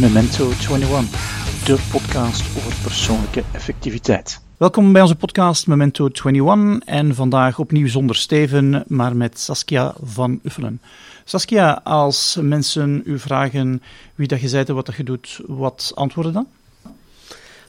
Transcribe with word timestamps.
Memento 0.00 0.50
21, 0.50 1.64
de 1.64 1.88
podcast 1.90 2.56
over 2.56 2.74
persoonlijke 2.82 3.42
effectiviteit. 3.52 4.40
Welkom 4.56 4.92
bij 4.92 5.02
onze 5.02 5.16
podcast 5.16 5.66
Memento 5.66 6.08
21 6.08 6.88
en 6.88 7.14
vandaag 7.14 7.58
opnieuw 7.58 7.88
zonder 7.88 8.16
Steven, 8.16 8.84
maar 8.86 9.16
met 9.16 9.38
Saskia 9.38 9.94
van 10.02 10.40
Uffelen. 10.42 10.80
Saskia, 11.24 11.80
als 11.84 12.38
mensen 12.40 13.02
u 13.04 13.18
vragen 13.18 13.82
wie 14.14 14.28
dat 14.28 14.40
je 14.40 14.50
bent 14.50 14.68
en 14.68 14.74
wat 14.74 14.86
dat 14.86 14.96
je 14.96 15.04
doet, 15.04 15.40
wat 15.46 15.92
antwoorden 15.94 16.32
dan? 16.32 16.46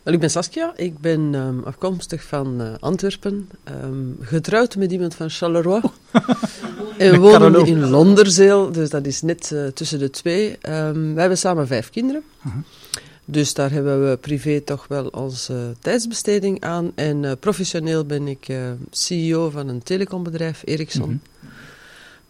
Wel, 0.04 0.14
ik 0.14 0.20
ben 0.20 0.30
Saskia, 0.30 0.74
ik 0.76 1.00
ben 1.00 1.34
um, 1.34 1.64
afkomstig 1.64 2.24
van 2.24 2.62
uh, 2.62 2.74
Antwerpen, 2.80 3.50
um, 3.84 4.18
getrouwd 4.22 4.76
met 4.76 4.92
iemand 4.92 5.16
van 5.16 5.30
Charleroi. 5.30 5.82
en 6.98 7.20
wonen 7.20 7.66
in 7.66 7.90
Londerzeel, 7.90 8.72
dus 8.72 8.90
dat 8.90 9.06
is 9.06 9.22
net 9.22 9.52
uh, 9.54 9.68
tussen 9.68 10.00
de 10.00 10.10
twee. 10.10 10.58
Um, 10.70 11.14
we 11.14 11.20
hebben 11.20 11.38
samen 11.38 11.68
vijf 11.68 11.90
kinderen. 11.90 12.24
Uh 12.38 12.54
-huh. 12.54 12.64
Dus 13.26 13.54
daar 13.54 13.72
hebben 13.72 14.10
we 14.10 14.18
privé 14.18 14.62
toch 14.62 14.88
wel 14.88 15.08
onze 15.08 15.76
tijdsbesteding 15.80 16.62
aan. 16.62 16.92
En 16.96 17.40
professioneel 17.40 18.06
ben 18.06 18.28
ik 18.28 18.48
CEO 18.92 19.50
van 19.50 19.68
een 19.68 19.84
telecombedrijf, 19.84 20.62
Ericsson. 20.66 21.10
-huh 21.10 21.33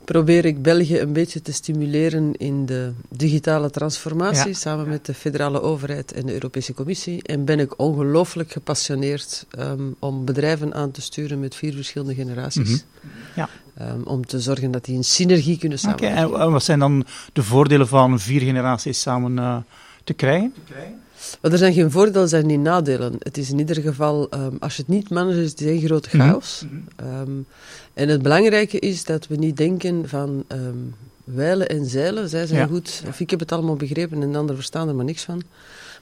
probeer 0.05 0.45
ik 0.45 0.61
België 0.61 0.99
een 0.99 1.13
beetje 1.13 1.41
te 1.41 1.53
stimuleren 1.53 2.33
in 2.37 2.65
de 2.65 2.93
digitale 3.09 3.69
transformatie, 3.69 4.47
ja. 4.47 4.53
samen 4.53 4.87
met 4.87 5.05
de 5.05 5.13
federale 5.13 5.61
overheid 5.61 6.11
en 6.13 6.25
de 6.25 6.33
Europese 6.33 6.73
Commissie. 6.73 7.23
En 7.23 7.45
ben 7.45 7.59
ik 7.59 7.79
ongelooflijk 7.79 8.51
gepassioneerd 8.51 9.45
um, 9.59 9.95
om 9.99 10.25
bedrijven 10.25 10.73
aan 10.73 10.91
te 10.91 11.01
sturen 11.01 11.39
met 11.39 11.55
vier 11.55 11.73
verschillende 11.73 12.15
generaties. 12.15 12.69
Mm 12.69 12.79
-hmm. 13.01 13.11
ja. 13.35 13.49
um, 13.91 14.03
om 14.03 14.25
te 14.25 14.39
zorgen 14.39 14.71
dat 14.71 14.85
die 14.85 14.95
in 14.95 15.03
synergie 15.03 15.57
kunnen 15.57 15.79
samenwerken. 15.79 16.27
Okay, 16.27 16.41
en 16.45 16.51
wat 16.51 16.63
zijn 16.63 16.79
dan 16.79 17.05
de 17.33 17.43
voordelen 17.43 17.87
van 17.87 18.19
vier 18.19 18.41
generaties 18.41 19.01
samen 19.01 19.37
uh, 19.37 19.57
te 20.03 20.13
krijgen? 20.13 20.53
Te 20.53 20.73
krijgen? 20.73 21.01
Maar 21.43 21.51
er 21.51 21.57
zijn 21.57 21.73
geen 21.73 21.91
voordelen, 21.91 22.21
er 22.21 22.27
zijn 22.27 22.45
niet 22.45 22.59
nadelen. 22.59 23.15
Het 23.19 23.37
is 23.37 23.49
in 23.49 23.59
ieder 23.59 23.75
geval, 23.75 24.27
um, 24.33 24.57
als 24.59 24.75
je 24.75 24.81
het 24.81 24.91
niet 24.91 25.09
managt, 25.09 25.37
is 25.37 25.49
het 25.49 25.61
een 25.61 25.81
grote 25.81 26.09
chaos. 26.09 26.63
Mm 26.69 26.83
-hmm. 26.95 27.19
um, 27.19 27.45
en 27.93 28.09
het 28.09 28.21
belangrijke 28.21 28.79
is 28.79 29.05
dat 29.05 29.27
we 29.27 29.35
niet 29.35 29.57
denken 29.57 30.09
van 30.09 30.43
um, 30.47 30.95
wijlen 31.23 31.69
en 31.69 31.85
zeilen, 31.85 32.29
zij 32.29 32.45
zijn 32.45 32.59
ja. 32.59 32.67
goed, 32.67 33.03
of 33.07 33.19
ik 33.19 33.29
heb 33.29 33.39
het 33.39 33.51
allemaal 33.51 33.75
begrepen 33.75 34.21
en 34.21 34.31
de 34.31 34.37
anderen 34.37 34.55
verstaan 34.55 34.87
er 34.87 34.95
maar 34.95 35.05
niks 35.05 35.23
van. 35.23 35.41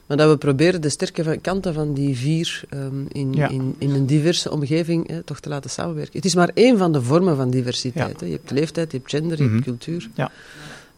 Maar 0.06 0.18
dat 0.18 0.30
we 0.30 0.38
proberen 0.38 0.82
de 0.82 0.90
sterke 0.90 1.38
kanten 1.38 1.74
van 1.74 1.94
die 1.94 2.18
vier 2.18 2.64
in, 3.08 3.34
ja. 3.34 3.50
in, 3.50 3.76
in 3.78 3.90
een 3.90 4.06
diverse 4.06 4.52
omgeving 4.52 5.22
toch 5.26 5.40
te 5.40 5.50
laten 5.50 5.70
samenwerken. 5.70 6.16
Het 6.16 6.26
is 6.26 6.36
maar 6.36 6.52
één 6.54 6.78
van 6.78 6.92
de 6.92 7.02
vormen 7.02 7.36
van 7.36 7.50
diversiteit. 7.50 8.20
Ja. 8.20 8.26
Je 8.26 8.32
hebt 8.34 8.52
leeftijd, 8.52 8.92
je 8.92 8.98
hebt 8.98 9.10
gender, 9.10 9.38
je 9.38 9.44
mm 9.44 9.50
-hmm. 9.50 9.56
hebt 9.56 9.68
cultuur. 9.68 10.10
Ja. 10.14 10.32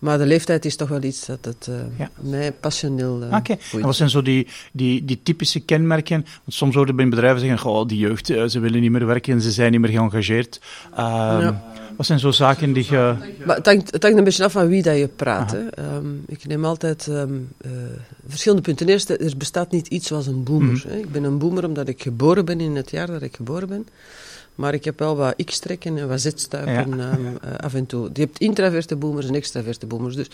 Maar 0.04 0.18
de 0.18 0.26
leeftijd 0.26 0.66
is 0.66 0.76
toch 0.76 0.90
wel 0.90 1.04
iets 1.04 1.26
dat 1.26 1.46
het 1.46 1.68
uh, 1.70 1.76
ja. 1.98 2.09
mij 2.22 2.52
passioneel 2.52 3.22
uh, 3.22 3.26
Oké, 3.26 3.36
okay. 3.36 3.58
en 3.72 3.82
wat 3.82 3.96
zijn 3.96 4.09
zo 4.09 4.22
die, 4.22 4.48
die, 4.72 5.06
die 5.06 5.20
typische 5.23 5.59
kenmerken? 5.59 6.22
Want 6.22 6.44
soms 6.46 6.76
worden 6.76 6.96
bij 6.96 7.09
bedrijven 7.09 7.40
zeggen, 7.40 7.59
goh, 7.59 7.88
die 7.88 7.98
jeugd, 7.98 8.30
uh, 8.30 8.44
ze 8.46 8.59
willen 8.59 8.81
niet 8.81 8.92
meer 8.92 9.06
werken, 9.06 9.42
ze 9.42 9.52
zijn 9.52 9.72
niet 9.72 9.80
meer 9.80 9.90
geëngageerd. 9.90 10.62
Ja. 10.96 11.64
Wat 11.97 12.05
zijn 12.05 12.19
zo 12.19 12.31
zaken 12.31 12.73
die 12.73 12.86
je... 12.89 13.16
Maar 13.45 13.55
het, 13.55 13.66
hangt, 13.66 13.91
het 13.91 14.03
hangt 14.03 14.17
een 14.17 14.23
beetje 14.23 14.44
af 14.44 14.52
van 14.52 14.67
wie 14.67 14.81
dat 14.81 14.97
je 14.97 15.08
praat. 15.08 15.53
Um, 15.53 16.23
ik 16.27 16.45
neem 16.45 16.66
altijd 16.66 17.08
um, 17.08 17.50
verschillende 18.27 18.63
punten. 18.63 18.85
Ten 18.85 18.95
eerste, 18.95 19.17
er 19.17 19.38
bestaat 19.38 19.72
niet 19.72 19.88
iets 19.88 20.08
zoals 20.08 20.27
een 20.27 20.44
boomer. 20.44 20.83
Mm 20.85 20.91
-hmm. 20.91 21.00
Ik 21.00 21.11
ben 21.11 21.23
een 21.23 21.38
boomer 21.38 21.66
omdat 21.66 21.88
ik 21.88 22.02
geboren 22.02 22.45
ben 22.45 22.59
in 22.59 22.75
het 22.75 22.91
jaar 22.91 23.08
dat 23.08 23.22
ik 23.22 23.35
geboren 23.35 23.67
ben. 23.67 23.88
Maar 24.55 24.73
ik 24.73 24.85
heb 24.85 25.00
wel 25.00 25.16
wat 25.16 25.35
x-trekken 25.45 25.97
en 25.97 26.08
wat 26.08 26.22
z-stuipen 26.22 26.97
ja. 26.97 27.13
um, 27.13 27.25
uh, 27.25 27.55
af 27.58 27.73
en 27.73 27.85
toe. 27.85 28.09
Je 28.13 28.22
hebt 28.22 28.39
intraverte 28.39 28.95
boomers 28.95 29.28
en 29.28 29.35
extraverte 29.35 29.85
boomers. 29.85 30.16
Dus. 30.16 30.28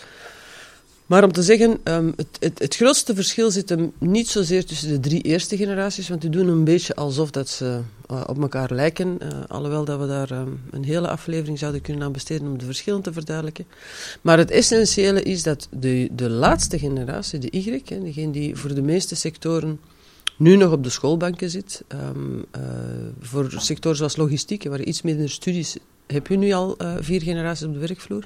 Maar 1.10 1.24
om 1.24 1.32
te 1.32 1.42
zeggen, 1.42 1.80
um, 1.84 2.12
het, 2.16 2.36
het, 2.38 2.58
het, 2.58 2.76
grootste 2.76 3.14
verschil 3.14 3.50
zit 3.50 3.68
hem 3.68 3.92
niet 3.98 4.28
zozeer 4.28 4.64
tussen 4.64 4.88
de 4.88 5.00
drie 5.00 5.22
eerste 5.22 5.56
generaties, 5.56 6.08
want 6.08 6.20
die 6.20 6.30
doen 6.30 6.48
een 6.48 6.64
beetje 6.64 6.94
alsof 6.94 7.30
dat 7.30 7.48
ze 7.48 7.80
uh, 8.10 8.22
op 8.26 8.40
elkaar 8.40 8.74
lijken. 8.74 9.18
Uh, 9.22 9.28
alhoewel 9.48 9.84
dat 9.84 10.00
we 10.00 10.06
daar 10.06 10.30
um, 10.30 10.60
een 10.70 10.84
hele 10.84 11.08
aflevering 11.08 11.58
zouden 11.58 11.80
kunnen 11.80 12.02
aan 12.02 12.12
besteden 12.12 12.46
om 12.46 12.58
de 12.58 12.64
verschillen 12.64 13.02
te 13.02 13.12
verduidelijken. 13.12 13.66
Maar 14.20 14.38
het 14.38 14.50
essentiële 14.50 15.22
is 15.22 15.42
dat 15.42 15.68
de, 15.70 16.08
de 16.12 16.30
laatste 16.30 16.78
generatie, 16.78 17.38
de 17.38 17.50
Y, 17.50 17.82
hè, 17.84 18.00
degene 18.00 18.32
die 18.32 18.56
voor 18.56 18.74
de 18.74 18.82
meeste 18.82 19.14
sectoren 19.14 19.80
nu 20.36 20.56
nog 20.56 20.72
op 20.72 20.84
de 20.84 20.90
schoolbanken 20.90 21.50
zit. 21.50 21.84
Um, 21.88 22.44
uh, 22.56 22.62
voor 23.20 23.54
sectoren 23.56 23.96
zoals 23.96 24.16
logistiek, 24.16 24.64
waar 24.64 24.82
iets 24.82 25.02
minder 25.02 25.30
studies 25.30 25.76
heb 26.10 26.26
je 26.26 26.36
nu 26.36 26.52
al 26.52 26.74
uh, 26.78 26.94
vier 27.00 27.22
generaties 27.22 27.66
op 27.66 27.72
de 27.72 27.78
werkvloer. 27.78 28.24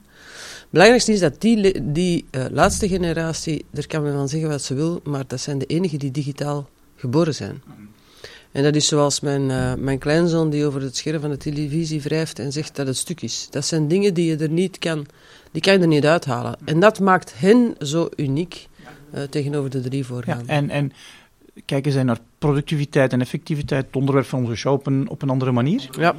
Belangrijkste 0.70 1.12
is 1.12 1.20
dat 1.20 1.40
die, 1.40 1.92
die 1.92 2.24
uh, 2.30 2.44
laatste 2.50 2.88
generatie, 2.88 3.64
daar 3.70 3.86
kan 3.86 4.02
men 4.02 4.12
van 4.12 4.28
zeggen 4.28 4.48
wat 4.48 4.62
ze 4.62 4.74
wil, 4.74 5.00
maar 5.04 5.24
dat 5.26 5.40
zijn 5.40 5.58
de 5.58 5.66
enigen 5.66 5.98
die 5.98 6.10
digitaal 6.10 6.68
geboren 6.96 7.34
zijn. 7.34 7.62
En 8.52 8.62
dat 8.62 8.74
is 8.74 8.86
zoals 8.86 9.20
mijn, 9.20 9.42
uh, 9.50 9.74
mijn 9.74 9.98
kleinzoon 9.98 10.50
die 10.50 10.66
over 10.66 10.82
het 10.82 10.96
scherm 10.96 11.20
van 11.20 11.30
de 11.30 11.36
televisie 11.36 12.02
wrijft 12.02 12.38
en 12.38 12.52
zegt 12.52 12.76
dat 12.76 12.86
het 12.86 12.96
stuk 12.96 13.22
is. 13.22 13.46
Dat 13.50 13.64
zijn 13.64 13.88
dingen 13.88 14.14
die 14.14 14.26
je 14.26 14.36
er 14.36 14.50
niet 14.50 14.78
kan, 14.78 15.06
die 15.52 15.62
kan 15.62 15.72
je 15.72 15.78
er 15.78 15.86
niet 15.86 16.06
uithalen. 16.06 16.56
En 16.64 16.80
dat 16.80 17.00
maakt 17.00 17.32
hen 17.36 17.74
zo 17.78 18.08
uniek 18.16 18.68
tegenover 19.30 19.70
de 19.70 19.80
drie 19.80 20.04
voorgaande. 20.04 20.44
Ja, 20.46 20.52
en, 20.52 20.70
en 20.70 20.92
kijken 21.64 21.92
zij 21.92 22.02
naar 22.02 22.18
productiviteit 22.38 23.12
en 23.12 23.20
effectiviteit, 23.20 23.86
het 23.86 23.96
onderwerp 23.96 24.26
van 24.26 24.40
onze 24.40 24.54
show, 24.54 24.72
op 24.72 24.86
een, 24.86 25.08
op 25.08 25.22
een 25.22 25.30
andere 25.30 25.52
manier? 25.52 25.88
Ja. 25.98 26.16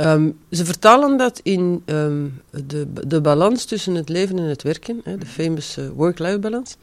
Um, 0.00 0.38
ze 0.50 0.64
vertalen 0.64 1.16
dat 1.16 1.40
in 1.42 1.82
um, 1.86 2.40
de, 2.66 2.86
de 3.06 3.20
balans 3.20 3.64
tussen 3.64 3.94
het 3.94 4.08
leven 4.08 4.38
en 4.38 4.44
het 4.44 4.62
werken, 4.62 5.00
hè, 5.04 5.18
de 5.18 5.26
famous 5.26 5.78
uh, 5.78 5.84
work-life 5.94 6.38
balance. 6.38 6.76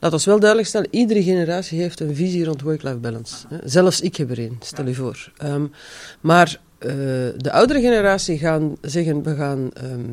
Laat 0.00 0.12
ons 0.12 0.24
wel 0.24 0.38
duidelijk 0.38 0.68
stellen, 0.68 0.88
iedere 0.90 1.22
generatie 1.22 1.80
heeft 1.80 2.00
een 2.00 2.14
visie 2.14 2.44
rond 2.44 2.62
work-life 2.62 2.96
balance. 2.96 3.46
Hè. 3.48 3.56
Zelfs 3.64 4.00
ik 4.00 4.16
heb 4.16 4.30
er 4.30 4.38
een, 4.38 4.56
stel 4.60 4.86
je 4.86 4.94
voor. 4.94 5.32
Um, 5.44 5.72
maar 6.20 6.60
uh, 6.78 6.90
de 7.36 7.50
oudere 7.50 7.80
generatie 7.80 8.38
gaan 8.38 8.76
zeggen, 8.80 9.22
we, 9.22 9.34
gaan, 9.34 9.70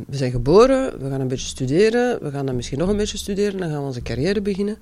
we 0.07 0.17
zijn 0.17 0.31
geboren, 0.31 0.99
we 0.99 1.09
gaan 1.09 1.21
een 1.21 1.27
beetje 1.27 1.47
studeren, 1.47 2.23
we 2.23 2.31
gaan 2.31 2.45
dan 2.45 2.55
misschien 2.55 2.77
nog 2.77 2.89
een 2.89 2.97
beetje 2.97 3.17
studeren, 3.17 3.59
dan 3.59 3.69
gaan 3.69 3.79
we 3.79 3.85
onze 3.85 4.01
carrière 4.01 4.41
beginnen. 4.41 4.77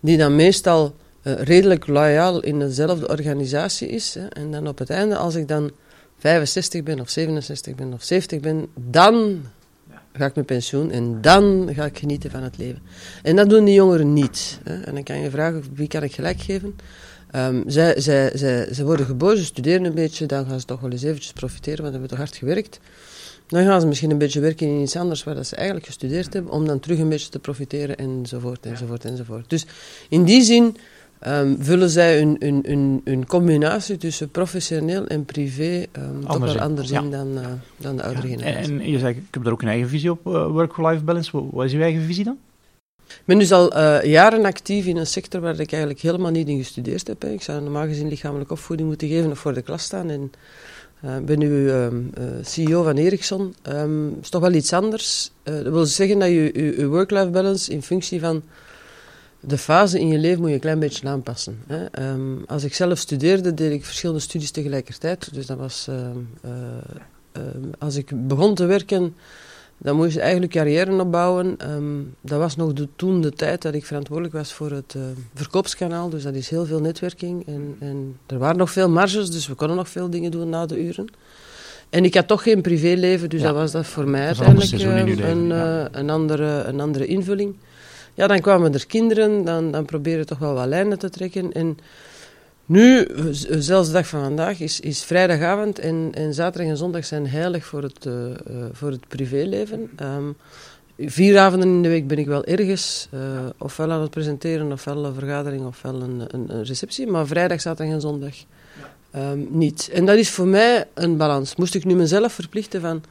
Die 0.00 0.16
dan 0.16 0.36
meestal 0.36 0.94
uh, 1.22 1.34
redelijk 1.42 1.86
loyaal 1.86 2.40
in 2.40 2.58
dezelfde 2.58 3.08
organisatie 3.08 3.88
is. 3.88 4.14
Hè. 4.14 4.26
En 4.26 4.50
dan 4.50 4.68
op 4.68 4.78
het 4.78 4.90
einde, 4.90 5.16
als 5.16 5.34
ik 5.34 5.48
dan 5.48 5.70
65 6.26 6.82
ben 6.82 7.00
of 7.00 7.08
67 7.10 7.74
ben 7.74 7.92
of 7.92 8.02
70 8.02 8.40
ben, 8.40 8.66
dan 8.74 9.42
ga 10.12 10.26
ik 10.26 10.34
met 10.34 10.46
pensioen 10.46 10.90
en 10.90 11.20
dan 11.20 11.68
ga 11.72 11.84
ik 11.84 11.98
genieten 11.98 12.30
van 12.30 12.42
het 12.42 12.58
leven. 12.58 12.82
En 13.22 13.36
dat 13.36 13.48
doen 13.48 13.64
die 13.64 13.74
jongeren 13.74 14.12
niet. 14.12 14.58
Hè. 14.64 14.82
En 14.82 14.94
dan 14.94 15.02
kan 15.02 15.20
je 15.20 15.30
vragen, 15.30 15.64
wie 15.74 15.88
kan 15.88 16.02
ik 16.02 16.14
gelijk 16.14 16.40
geven? 16.40 16.76
Um, 17.36 17.62
zij, 17.66 18.00
zij, 18.00 18.30
zij, 18.34 18.68
zij 18.70 18.84
worden 18.84 19.06
geboren, 19.06 19.36
ze 19.38 19.44
studeren 19.44 19.84
een 19.84 19.94
beetje, 19.94 20.26
dan 20.26 20.46
gaan 20.46 20.60
ze 20.60 20.66
toch 20.66 20.80
wel 20.80 20.90
eens 20.90 21.02
eventjes 21.02 21.32
profiteren, 21.32 21.82
want 21.82 21.94
ze 21.94 21.98
hebben 21.98 22.08
toch 22.08 22.26
hard 22.26 22.36
gewerkt. 22.36 22.80
Dan 23.46 23.64
gaan 23.64 23.80
ze 23.80 23.86
misschien 23.86 24.10
een 24.10 24.18
beetje 24.18 24.40
werken 24.40 24.66
in 24.66 24.80
iets 24.80 24.96
anders 24.96 25.24
waar 25.24 25.34
dat 25.34 25.46
ze 25.46 25.56
eigenlijk 25.56 25.86
gestudeerd 25.86 26.32
hebben, 26.32 26.52
om 26.52 26.66
dan 26.66 26.80
terug 26.80 26.98
een 26.98 27.08
beetje 27.08 27.28
te 27.28 27.38
profiteren 27.38 27.96
enzovoort, 27.96 28.66
enzovoort, 28.66 29.04
enzovoort. 29.04 29.50
Dus 29.50 29.66
in 30.08 30.24
die 30.24 30.42
zin 30.42 30.76
Um, 31.28 31.56
vullen 31.60 31.90
zij 31.90 32.20
een, 32.20 32.36
een, 32.38 32.60
een, 32.62 33.00
een, 33.04 33.26
combinatie 33.26 33.96
tussen 33.96 34.28
professioneel 34.28 35.06
en 35.06 35.24
privé 35.24 35.86
um, 35.92 36.26
toch 36.26 36.38
wel 36.38 36.58
anders 36.58 36.90
in 36.90 37.04
ja. 37.04 37.10
dan, 37.10 37.38
uh, 37.38 37.46
dan 37.76 37.96
de 37.96 38.02
oudere 38.02 38.28
ja. 38.28 38.36
generatie. 38.36 38.78
En, 38.78 38.90
je 38.90 38.98
zei, 38.98 39.14
ik 39.14 39.22
heb 39.30 39.44
daar 39.44 39.52
ook 39.52 39.62
een 39.62 39.68
eigen 39.68 39.88
visie 39.88 40.10
op, 40.10 40.26
uh, 40.26 40.46
work-life 40.46 41.04
balance. 41.04 41.30
Wat 41.50 41.64
is 41.64 41.72
uw 41.72 41.80
eigen 41.80 42.02
visie 42.02 42.24
dan? 42.24 42.38
Ik 43.08 43.22
ben 43.24 43.38
dus 43.38 43.52
al 43.52 43.76
uh, 43.76 44.02
jaren 44.02 44.44
actief 44.44 44.86
in 44.86 44.96
een 44.96 45.06
sector 45.06 45.40
waar 45.40 45.60
ik 45.60 45.70
eigenlijk 45.72 46.00
helemaal 46.00 46.30
niet 46.30 46.48
in 46.48 46.58
gestudeerd 46.58 47.06
heb. 47.06 47.22
Hè. 47.22 47.28
Ik 47.28 47.42
zou 47.42 47.62
normaal 47.62 47.86
gezien 47.86 48.08
lichamelijke 48.08 48.52
opvoeding 48.52 48.88
moeten 48.88 49.08
geven 49.08 49.30
of 49.30 49.38
voor 49.38 49.54
de 49.54 49.62
klas 49.62 49.82
staan. 49.82 50.10
En 50.10 50.30
ik 51.18 51.26
ben 51.26 51.38
nu 51.38 51.70
um, 51.70 52.10
CEO 52.42 52.82
van 52.82 52.96
Ericsson. 52.96 53.54
Het 53.62 53.88
is 54.22 54.28
toch 54.28 54.40
wel 54.40 54.52
iets 54.52 54.72
anders. 54.72 55.30
dat 55.42 55.62
wil 55.62 55.86
zeggen 55.86 56.18
dat 56.18 56.28
je 56.28 56.50
je 56.54 56.86
work-life 56.86 57.30
balance 57.30 57.72
in 57.72 57.82
functie 57.82 58.20
van 58.20 58.42
de 59.40 59.58
fase 59.58 60.00
in 60.00 60.08
je 60.08 60.18
leven 60.18 60.40
moet 60.40 60.48
je 60.48 60.54
een 60.54 60.60
klein 60.60 60.78
beetje 60.78 61.08
aanpassen. 61.08 61.58
Hè. 61.66 62.10
Um, 62.12 62.44
als 62.46 62.64
ik 62.64 62.74
zelf 62.74 62.98
studeerde, 62.98 63.54
deed 63.54 63.72
ik 63.72 63.84
verschillende 63.84 64.20
studies 64.20 64.50
tegelijkertijd. 64.50 65.34
Dus 65.34 65.46
dat 65.46 65.58
was... 65.58 65.86
Um, 65.90 66.28
uh, 66.44 66.52
um, 67.32 67.70
als 67.78 67.96
ik 67.96 68.28
begon 68.28 68.54
te 68.54 68.64
werken, 68.64 69.14
dan 69.78 69.96
moest 69.96 70.14
je 70.14 70.20
eigenlijk 70.20 70.52
carrière 70.52 71.00
opbouwen. 71.00 71.56
dat 72.20 72.38
was 72.38 72.56
nog 72.56 72.72
de, 72.72 72.88
toen 72.96 73.20
de 73.20 73.32
tijd 73.32 73.62
dat 73.62 73.74
ik 73.74 73.84
verantwoordelijk 73.84 74.34
was 74.34 74.52
voor 74.52 74.70
het 74.70 74.94
uh, 74.96 75.02
verkoopskanaal. 75.34 76.08
Dus 76.08 76.22
dat 76.22 76.34
is 76.34 76.48
heel 76.48 76.66
veel 76.66 76.80
netwerking. 76.80 77.46
En, 77.46 77.76
en 77.78 78.16
er 78.26 78.38
waren 78.38 78.56
nog 78.56 78.70
veel 78.70 78.88
marges, 78.88 79.30
dus 79.30 79.46
we 79.46 79.54
konden 79.54 79.76
nog 79.76 79.88
veel 79.88 80.10
dingen 80.10 80.30
doen 80.30 80.48
na 80.48 80.66
de 80.66 80.84
uren. 80.84 81.06
En 81.90 82.04
ik 82.04 82.14
had 82.14 82.26
toch 82.26 82.42
geen 82.42 82.62
privéleven, 82.62 83.30
dus 83.30 83.40
ja. 83.40 83.46
dat 83.46 83.56
was 83.56 83.72
dat 83.72 83.86
voor 83.86 84.08
mij 84.08 84.26
uiteindelijk 84.26 84.72
een, 84.72 85.28
een, 85.30 85.46
ja. 85.46 85.88
een, 85.92 86.10
andere, 86.10 86.62
een 86.62 86.80
andere 86.80 87.06
invulling. 87.06 87.54
Ja, 88.16 88.26
dan 88.26 88.40
kwamen 88.40 88.74
er 88.74 88.86
kinderen, 88.86 89.44
dan, 89.44 89.70
dan 89.70 89.84
probeerde 89.84 90.24
toch 90.24 90.38
wel 90.38 90.54
wat 90.54 90.66
lijnen 90.66 90.98
te 90.98 91.10
trekken. 91.10 91.52
En 91.52 91.78
Nu, 92.66 93.06
zelfs 93.50 93.86
de 93.86 93.92
dag 93.92 94.06
van 94.06 94.22
vandaag, 94.22 94.60
is, 94.60 94.80
is 94.80 95.04
vrijdagavond 95.04 95.78
en, 95.78 96.10
en 96.12 96.34
zaterdag 96.34 96.70
en 96.70 96.76
zondag 96.76 97.04
zijn 97.04 97.28
heilig 97.28 97.64
voor 97.64 97.82
het, 97.82 98.06
uh, 98.06 98.14
voor 98.72 98.90
het 98.90 99.08
privéleven. 99.08 99.90
Um, 100.02 100.36
vier 100.98 101.38
avonden 101.38 101.68
in 101.68 101.82
de 101.82 101.88
week 101.88 102.06
ben 102.06 102.18
ik 102.18 102.26
wel 102.26 102.44
ergens, 102.44 103.08
uh, 103.14 103.20
ofwel 103.58 103.92
aan 103.92 104.00
het 104.00 104.10
presenteren, 104.10 104.72
ofwel 104.72 105.04
een 105.04 105.14
vergadering, 105.14 105.66
ofwel 105.66 106.02
een, 106.02 106.22
een, 106.30 106.64
receptie. 106.64 107.06
Maar 107.06 107.26
vrijdag, 107.26 107.60
zaterdag 107.60 107.94
en 107.94 108.00
zondag 108.00 108.34
um, 109.16 109.46
niet. 109.50 109.90
En 109.92 110.06
dat 110.06 110.16
is 110.16 110.30
voor 110.30 110.46
mij 110.46 110.86
een 110.94 111.16
balans. 111.16 111.56
Moest 111.56 111.74
ik 111.74 111.84
nu 111.84 111.94
mezelf 111.94 112.32
verplichten 112.32 112.80
van 112.80 113.02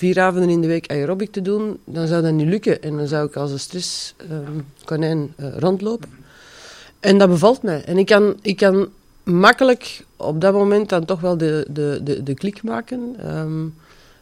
vier 0.00 0.20
avonden 0.20 0.50
in 0.50 0.60
de 0.60 0.66
week 0.66 0.90
aerobic 0.90 1.32
te 1.32 1.42
doen, 1.42 1.78
dan 1.84 2.06
zou 2.06 2.22
dat 2.22 2.32
niet 2.32 2.48
lukken. 2.48 2.82
En 2.82 2.96
dan 2.96 3.06
zou 3.06 3.26
ik 3.26 3.36
als 3.36 3.50
een 3.50 3.58
stresskonijn 3.58 5.18
um, 5.18 5.46
uh, 5.46 5.58
rondlopen. 5.58 6.08
En 7.00 7.18
dat 7.18 7.28
bevalt 7.28 7.62
mij. 7.62 7.84
En 7.84 7.98
ik 7.98 8.06
kan, 8.06 8.36
ik 8.42 8.56
kan 8.56 8.88
makkelijk 9.22 10.04
op 10.16 10.40
dat 10.40 10.52
moment 10.52 10.88
dan 10.88 11.04
toch 11.04 11.20
wel 11.20 11.36
de, 11.36 11.66
de, 11.68 12.00
de, 12.02 12.22
de 12.22 12.34
klik 12.34 12.62
maken. 12.62 13.16
Um, 13.36 13.74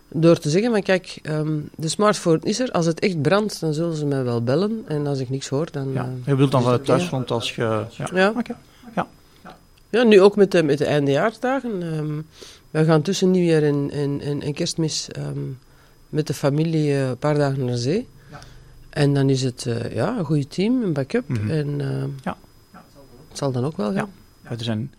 door 0.08 0.38
te 0.38 0.50
zeggen, 0.50 0.70
maar 0.70 0.82
kijk, 0.82 1.18
um, 1.22 1.68
de 1.76 1.88
smartphone 1.88 2.40
is 2.42 2.60
er. 2.60 2.70
Als 2.70 2.86
het 2.86 3.00
echt 3.00 3.22
brandt, 3.22 3.60
dan 3.60 3.74
zullen 3.74 3.96
ze 3.96 4.06
mij 4.06 4.24
wel 4.24 4.42
bellen. 4.42 4.84
En 4.86 5.06
als 5.06 5.18
ik 5.18 5.30
niks 5.30 5.48
hoor, 5.48 5.68
dan... 5.70 5.92
Ja, 5.92 6.04
uh, 6.04 6.26
je 6.26 6.36
wilt 6.36 6.50
dan 6.50 6.62
van 6.62 6.72
het 6.72 6.84
thuisfront 6.84 7.30
als 7.30 7.54
je... 7.54 7.84
Ja. 7.90 8.08
Ja. 8.14 8.28
Okay. 8.28 8.56
ja. 8.94 9.06
ja. 9.90 10.02
nu 10.02 10.20
ook 10.20 10.36
met 10.36 10.50
de, 10.50 10.62
met 10.62 10.78
de 10.78 10.84
eindejaardagen. 10.84 11.82
Um, 11.82 12.26
we 12.70 12.84
gaan 12.84 13.02
tussen 13.02 13.30
nieuwjaar 13.30 13.62
en, 13.62 13.90
en, 13.92 14.20
en, 14.20 14.42
en 14.42 14.54
kerstmis 14.54 15.08
um, 15.18 15.58
met 16.08 16.26
de 16.26 16.34
familie 16.34 16.90
uh, 16.90 17.08
een 17.08 17.18
paar 17.18 17.34
dagen 17.34 17.64
naar 17.64 17.76
zee. 17.76 18.06
Ja. 18.30 18.38
En 18.90 19.14
dan 19.14 19.30
is 19.30 19.42
het 19.42 19.64
uh, 19.64 19.94
ja, 19.94 20.18
een 20.18 20.24
goed 20.24 20.50
team, 20.50 20.82
een 20.82 20.92
backup. 20.92 21.28
Mm 21.28 21.36
-hmm. 21.36 21.50
En 21.50 21.80
uh, 21.80 22.04
ja. 22.22 22.36
het 23.28 23.38
zal 23.38 23.52
dan 23.52 23.64
ook 23.64 23.76
wel 23.76 23.92
gaan. 23.92 24.10
Ja. 24.44 24.50
er 24.50 24.64
zijn 24.64 24.92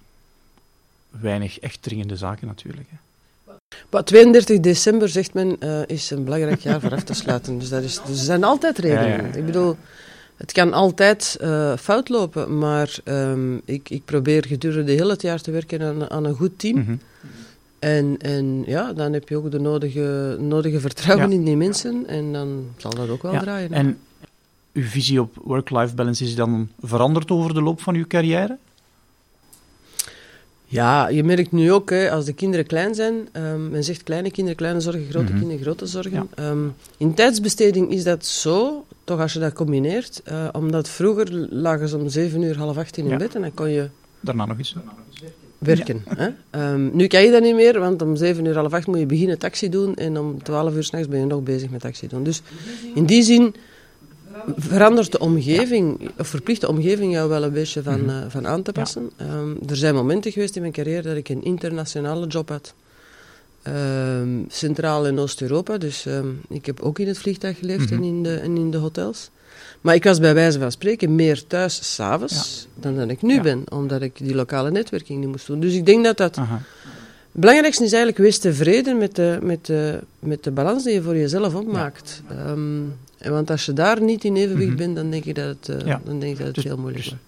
weinig 1.10 1.60
echt 1.60 1.82
dringende 1.82 2.16
zaken 2.16 2.48
natuurlijk. 2.48 2.88
Hè. 2.90 2.98
Maar 3.90 4.04
32 4.04 4.60
december, 4.60 5.10
zegt 5.10 5.34
men, 5.34 5.56
uh, 5.60 5.82
is 5.86 6.10
een 6.10 6.24
belangrijk 6.24 6.60
jaar 6.60 6.82
voor 6.82 6.94
af 6.94 7.04
te 7.04 7.14
sluiten. 7.14 7.60
Dus, 7.60 7.70
dat 7.70 7.84
is, 7.84 8.02
dus 8.06 8.18
er 8.18 8.26
zijn 8.26 8.44
altijd 8.44 8.78
redenen. 8.78 9.08
Ja, 9.08 9.16
ja. 9.16 9.34
Ik 9.34 9.46
bedoel, 9.46 9.78
het 10.38 10.52
kan 10.52 10.74
altijd 10.74 11.38
uh, 11.42 11.78
fout 11.78 12.10
lopen, 12.10 12.58
maar 12.58 12.98
um, 13.04 13.62
ik, 13.66 13.90
ik 13.90 14.06
probeer 14.06 14.46
gedurende 14.46 14.92
heel 14.92 15.10
het 15.10 15.22
jaar 15.22 15.42
te 15.42 15.52
werken 15.52 15.82
aan, 15.82 16.10
aan 16.10 16.26
een 16.26 16.36
goed 16.36 16.60
team. 16.60 16.78
Mm 16.78 16.86
-hmm. 16.86 17.00
En, 17.80 18.16
en 18.22 18.64
ja, 18.66 18.94
dan 18.94 19.14
heb 19.14 19.30
je 19.30 19.38
ook 19.38 19.52
de 19.52 19.60
nodige, 19.60 20.38
nodige 20.40 20.80
vertrouwen 20.80 21.30
Ja. 21.30 21.36
in 21.36 21.44
die 21.44 21.58
mensen 21.58 22.08
en 22.08 22.34
dan 22.34 22.66
zal 22.78 22.94
dat 22.94 23.10
ook 23.10 23.22
wel 23.22 23.32
Ja, 23.34 23.40
draaien. 23.40 23.72
En 23.72 23.98
uw 24.74 24.84
visie 24.84 25.22
op 25.22 25.36
work-life 25.44 25.96
balance 25.96 26.24
is 26.24 26.36
dan 26.36 26.70
veranderd 26.82 27.32
over 27.32 27.54
de 27.54 27.62
loop 27.62 27.82
van 27.82 27.96
uw 27.96 28.08
carrière? 28.08 28.58
Ja, 30.66 31.08
je 31.08 31.24
merkt 31.24 31.52
nu 31.52 31.72
ook, 31.72 31.90
hè, 31.90 32.12
als 32.12 32.26
de 32.26 32.34
kinderen 32.34 32.66
klein 32.66 32.96
zijn, 32.96 33.28
um, 33.34 33.70
men 33.70 33.84
zegt 33.84 34.04
kleine 34.04 34.32
kinderen, 34.32 34.58
kleine 34.58 34.80
zorgen, 34.80 35.06
grote 35.10 35.32
Mhm. 35.32 35.38
kinderen, 35.40 35.62
grote 35.64 35.86
zorgen. 35.86 36.30
Ja. 36.36 36.50
Um, 36.50 36.74
in 36.98 37.14
tijdsbesteding 37.14 37.92
is 37.92 38.04
dat 38.04 38.26
zo, 38.26 38.86
toch 39.04 39.20
als 39.20 39.34
je 39.34 39.40
dat 39.40 39.54
combineert, 39.54 40.22
uh, 40.32 40.48
omdat 40.52 40.90
vroeger 40.90 41.32
lagen 41.54 41.90
ze 41.90 41.98
om 41.98 42.10
zeven 42.10 42.42
uur, 42.42 42.58
half 42.58 42.78
acht 42.78 42.98
in 42.98 43.08
Ja. 43.08 43.18
bed 43.18 43.36
en 43.36 43.42
dan 43.42 43.54
kon 43.54 43.70
je 43.70 43.90
Daarna 44.20 44.46
nog 44.46 44.60
iets. 44.60 44.74
werken. 44.74 44.92
Hè? 46.06 46.28
Um, 46.74 46.90
nu 46.94 47.08
kan 47.08 47.24
je 47.24 47.32
dat 47.32 47.42
niet 47.42 47.56
meer, 47.56 47.80
want 47.80 48.02
om 48.02 48.16
zeven 48.16 48.46
uur, 48.46 48.56
half 48.56 48.74
acht 48.74 48.88
moet 48.88 49.00
je 49.00 49.06
beginnen 49.06 49.38
taxi 49.38 49.70
doen 49.70 49.96
en 49.96 50.18
om 50.20 50.44
twaalf 50.44 50.76
uur 50.76 50.84
s'nachts 50.84 51.08
ben 51.08 51.20
je 51.20 51.26
nog 51.26 51.44
bezig 51.44 51.70
met 51.70 51.82
taxi 51.82 52.08
doen. 52.08 52.24
Dus 52.24 52.42
in 52.96 53.06
die 53.06 53.24
zin 53.24 53.56
verandert 54.58 55.12
de 55.12 55.20
omgeving, 55.20 56.12
of 56.18 56.28
verplicht 56.28 56.62
de 56.62 56.68
omgeving 56.70 57.12
jou 57.14 57.30
wel 57.30 57.44
een 57.44 57.52
beetje 57.54 57.84
van, 57.84 58.02
Mhm. 58.02 58.10
uh, 58.10 58.24
van 58.28 58.48
aan 58.48 58.62
te 58.62 58.72
passen. 58.72 59.10
Um, 59.22 59.58
er 59.70 59.76
zijn 59.76 59.96
momenten 59.96 60.32
geweest 60.32 60.56
in 60.56 60.62
mijn 60.62 60.74
carrière 60.74 61.02
dat 61.02 61.16
ik 61.18 61.30
een 61.30 61.44
internationale 61.44 62.28
job 62.28 62.50
had. 62.50 62.74
Um, 63.68 64.46
Centraal 64.50 65.08
in 65.08 65.20
Oost-Europa, 65.20 65.78
dus 65.78 66.06
ik 66.50 66.66
heb 66.66 66.80
ook 66.80 67.00
in 67.00 67.08
het 67.08 67.18
vliegtuig 67.18 67.58
geleefd 67.58 67.90
Mhm. 67.90 67.94
en, 67.94 68.04
in 68.04 68.24
de, 68.24 68.36
en 68.36 68.58
in 68.58 68.72
de 68.72 68.78
hotels. 68.78 69.30
Maar 69.82 69.96
ik 69.96 70.04
was 70.04 70.20
bij 70.20 70.34
wijze 70.34 70.60
van 70.60 70.72
spreken 70.72 71.16
meer 71.16 71.48
thuis 71.48 71.94
s'avonds 71.96 72.68
dan 72.76 72.96
dat 72.96 73.10
ik 73.10 73.22
nu 73.22 73.34
Ja. 73.34 73.42
ben, 73.42 73.64
omdat 73.70 74.02
ik 74.02 74.18
die 74.18 74.36
lokale 74.36 74.72
netwerking 74.72 75.20
niet 75.20 75.30
moest 75.30 75.48
doen. 75.48 75.60
Dus 75.60 75.74
ik 75.74 75.86
denk 75.86 76.04
dat 76.04 76.18
dat 76.18 76.38
Aha. 76.38 76.56
het 76.56 77.42
belangrijkste 77.42 77.84
is 77.84 77.92
eigenlijk 77.92 78.22
wees 78.24 78.38
tevreden 78.38 78.98
met 78.98 79.16
de, 79.16 79.40
met 79.42 79.66
de, 79.66 80.00
met 80.20 80.44
de 80.44 80.52
balans 80.52 80.84
die 80.84 80.94
je 80.94 81.02
voor 81.02 81.18
jezelf 81.18 81.56
opmaakt. 81.56 82.22
Ehm, 82.30 82.82
en 83.18 83.32
want 83.32 83.50
als 83.50 83.66
je 83.66 83.74
daar 83.74 84.02
niet 84.02 84.24
in 84.24 84.36
evenwicht 84.36 84.70
Mhm. 84.70 84.78
bent, 84.78 84.96
dan 84.96 85.10
denk 85.12 85.26
ik 85.26 85.36
dat 85.36 85.46
het, 85.68 85.84
Ja. 85.86 86.02
dan 86.06 86.20
denk 86.20 86.32
ik 86.32 86.38
dat 86.38 86.46
het 86.48 86.56
Dus- 86.56 86.64
heel 86.64 86.78
moeilijk 86.78 87.04
dus- 87.04 87.12
wordt. 87.12 87.28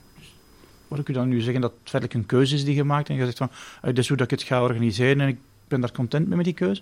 Hoor 0.88 1.00
ik 1.00 1.10
u 1.10 1.14
dan 1.14 1.28
nu 1.28 1.42
zeggen 1.42 1.62
dat 1.62 1.72
het 1.82 1.90
feitelijk 1.90 2.20
een 2.22 2.26
keuze 2.38 2.56
is 2.56 2.64
die 2.66 2.76
je 2.76 2.84
maakt 2.84 3.10
en 3.10 3.16
je 3.16 3.26
zegt 3.26 3.38
van, 3.38 3.50
uh, 3.52 3.82
dit 3.84 3.98
is 3.98 4.08
hoe 4.08 4.18
dat 4.18 4.32
ik 4.32 4.40
het 4.40 4.48
ga 4.48 4.62
organiseren 4.64 5.22
en 5.22 5.28
ik 5.28 5.38
ben 5.68 5.82
daar 5.82 5.92
content 5.92 6.28
mee 6.28 6.36
met 6.36 6.46
die 6.46 6.54
keuze? 6.54 6.82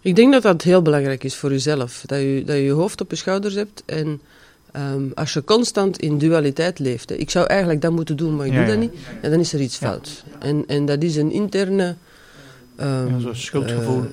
Ik 0.00 0.16
denk 0.16 0.32
dat 0.32 0.42
dat 0.42 0.62
heel 0.62 0.82
belangrijk 0.82 1.24
is 1.24 1.34
voor 1.36 1.50
jezelf. 1.50 2.02
Dat 2.06 2.18
je 2.20 2.42
dat 2.46 2.56
je, 2.56 2.62
je 2.62 2.70
hoofd 2.70 3.00
op 3.00 3.10
je 3.10 3.16
schouders 3.16 3.54
hebt 3.54 3.82
en 3.86 4.20
ehm, 4.72 5.02
als 5.14 5.32
je 5.32 5.44
constant 5.44 5.98
in 5.98 6.18
dualiteit 6.18 6.78
leeft. 6.78 7.08
Hè, 7.08 7.14
ik 7.14 7.30
zou 7.30 7.46
eigenlijk 7.46 7.80
dat 7.80 7.92
moeten 7.92 8.16
doen, 8.16 8.36
maar 8.36 8.46
ik 8.46 8.52
Ja, 8.52 8.58
doe 8.58 8.66
dat 8.66 8.78
niet. 8.78 8.92
Ja, 9.22 9.28
dan 9.28 9.40
is 9.40 9.52
er 9.52 9.60
iets 9.60 9.76
fout. 9.76 10.24
En, 10.38 10.64
en 10.66 10.86
dat 10.86 11.02
is 11.02 11.16
een 11.16 11.30
interne... 11.32 11.94
ehm, 12.76 13.08
Ja, 13.08 13.18
zo'n 13.18 13.34
schuldgevoel. 13.34 14.00
eh, 14.00 14.06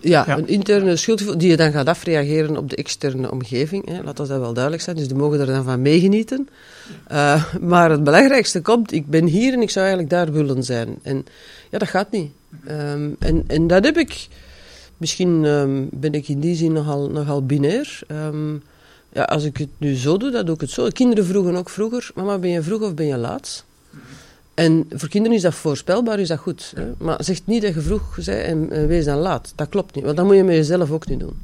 ja, 0.00 0.24
Ja. 0.26 0.38
een 0.38 0.48
interne 0.48 0.96
schuldgevoel 0.96 1.38
die 1.38 1.48
je 1.50 1.56
dan 1.56 1.72
gaat 1.72 1.86
afreageren 1.86 2.56
op 2.56 2.70
de 2.70 2.76
externe 2.76 3.30
omgeving. 3.30 3.88
Hè. 3.88 4.02
Laat 4.02 4.16
dat 4.16 4.28
wel 4.28 4.52
duidelijk 4.52 4.82
zijn. 4.82 4.96
Dus 4.96 5.06
die 5.08 5.16
mogen 5.16 5.40
er 5.40 5.46
dan 5.46 5.64
van 5.64 5.82
meegenieten. 5.82 6.48
Uh, 7.12 7.44
maar 7.60 7.90
het 7.90 8.04
belangrijkste 8.04 8.60
komt, 8.60 8.92
ik 8.92 9.06
ben 9.06 9.24
hier 9.26 9.52
en 9.52 9.60
ik 9.62 9.70
zou 9.70 9.86
eigenlijk 9.86 10.14
daar 10.14 10.32
willen 10.32 10.62
zijn. 10.62 10.98
En 11.02 11.26
ja, 11.70 11.78
dat 11.78 11.88
gaat 11.88 12.10
niet. 12.10 12.30
Um, 12.70 13.16
en, 13.18 13.44
en 13.46 13.66
dat 13.66 13.84
heb 13.84 13.96
ik... 13.96 14.28
Misschien 14.96 15.44
um, 15.44 15.88
ben 15.92 16.12
ik 16.12 16.28
in 16.28 16.40
die 16.40 16.54
zin 16.56 16.72
nogal, 16.72 17.10
nogal 17.10 17.46
binair. 17.46 17.98
Um, 18.08 18.62
ja, 19.16 19.22
als 19.22 19.44
ik 19.44 19.56
het 19.56 19.68
nu 19.78 19.94
zo 19.94 20.16
doe, 20.16 20.30
dan 20.30 20.46
doe 20.46 20.54
ik 20.54 20.60
het 20.60 20.70
zo. 20.70 20.88
Kinderen 20.88 21.26
vroegen 21.26 21.56
ook 21.56 21.68
vroeger, 21.68 22.10
mama, 22.14 22.38
ben 22.38 22.50
je 22.50 22.62
vroeg 22.62 22.82
of 22.82 22.94
ben 22.94 23.06
je 23.06 23.16
laat? 23.16 23.64
En 24.54 24.86
voor 24.90 25.08
kinderen 25.08 25.36
is 25.36 25.42
dat 25.42 25.54
voorspelbaar, 25.54 26.18
is 26.18 26.28
dat 26.28 26.38
goed. 26.38 26.72
Hè? 26.76 26.92
Maar 26.98 27.24
zeg 27.24 27.40
niet 27.44 27.62
dat 27.62 27.74
je 27.74 27.80
vroeg 27.80 28.14
bent 28.14 28.28
en, 28.28 28.70
en 28.70 28.86
wees 28.86 29.04
dan 29.04 29.18
laat. 29.18 29.52
Dat 29.54 29.68
klopt 29.68 29.94
niet, 29.94 30.04
want 30.04 30.16
dat 30.16 30.26
moet 30.26 30.36
je 30.36 30.44
met 30.44 30.54
jezelf 30.54 30.90
ook 30.90 31.06
niet 31.06 31.20
doen. 31.20 31.42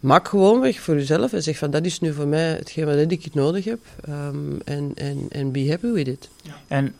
Maak 0.00 0.28
gewoon 0.28 0.60
weg 0.60 0.80
voor 0.80 0.94
jezelf 0.94 1.32
en 1.32 1.42
zeg 1.42 1.58
van 1.58 1.70
dat 1.70 1.84
is 1.84 2.00
nu 2.00 2.12
voor 2.12 2.26
mij 2.26 2.50
hetgeen 2.50 2.84
wat 2.84 3.10
ik 3.10 3.34
nodig 3.34 3.64
heb. 3.64 3.80
Um, 4.08 4.60
en, 4.64 4.92
en, 4.94 5.26
en 5.28 5.52
be 5.52 5.68
happy 5.68 5.90
with 5.90 6.08
it. 6.08 6.28
En 6.68 6.94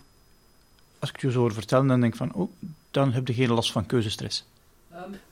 als 0.98 1.08
ik 1.08 1.14
het 1.14 1.24
je 1.24 1.30
zo 1.30 1.38
hoor 1.38 1.52
vertellen, 1.52 1.86
dan 1.86 2.00
denk 2.00 2.12
ik 2.12 2.18
van, 2.18 2.32
oh, 2.34 2.50
dan 2.90 3.12
heb 3.12 3.28
je 3.28 3.34
geen 3.34 3.52
last 3.52 3.72
van 3.72 3.86
keuzestress. 3.86 4.44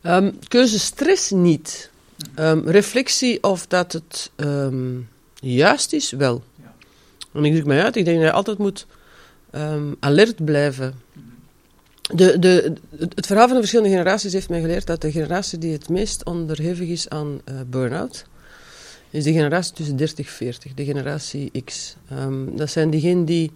Um, 0.02 0.38
keuzestress 0.48 1.30
niet. 1.30 1.90
Um, 2.38 2.68
reflectie 2.68 3.42
of 3.42 3.66
dat 3.66 3.92
het 3.92 4.30
um, 4.36 5.08
juist 5.34 5.92
is, 5.92 6.10
wel. 6.10 6.42
Ja. 6.62 6.74
En 7.32 7.44
ik 7.44 7.52
druk 7.52 7.66
mij 7.66 7.82
uit, 7.82 7.96
ik 7.96 8.04
denk 8.04 8.16
dat 8.16 8.26
je 8.26 8.32
altijd 8.32 8.58
moet 8.58 8.86
um, 9.54 9.96
alert 10.00 10.44
blijven. 10.44 10.94
De, 12.14 12.38
de, 12.38 12.72
het 12.98 13.26
verhaal 13.26 13.46
van 13.46 13.54
de 13.54 13.60
verschillende 13.60 13.90
generaties 13.90 14.32
heeft 14.32 14.48
mij 14.48 14.60
geleerd 14.60 14.86
dat 14.86 15.00
de 15.00 15.12
generatie 15.12 15.58
die 15.58 15.72
het 15.72 15.88
meest 15.88 16.24
onderhevig 16.24 16.88
is 16.88 17.08
aan 17.08 17.40
uh, 17.48 17.60
burn-out, 17.66 18.24
is 19.10 19.24
de 19.24 19.32
generatie 19.32 19.74
tussen 19.74 19.96
30 19.96 20.26
en 20.26 20.32
40, 20.32 20.74
de 20.74 20.84
generatie 20.84 21.62
X. 21.64 21.96
dat 22.52 22.70
zijn 22.70 22.90
diegenen 22.90 23.24
die 23.24 23.52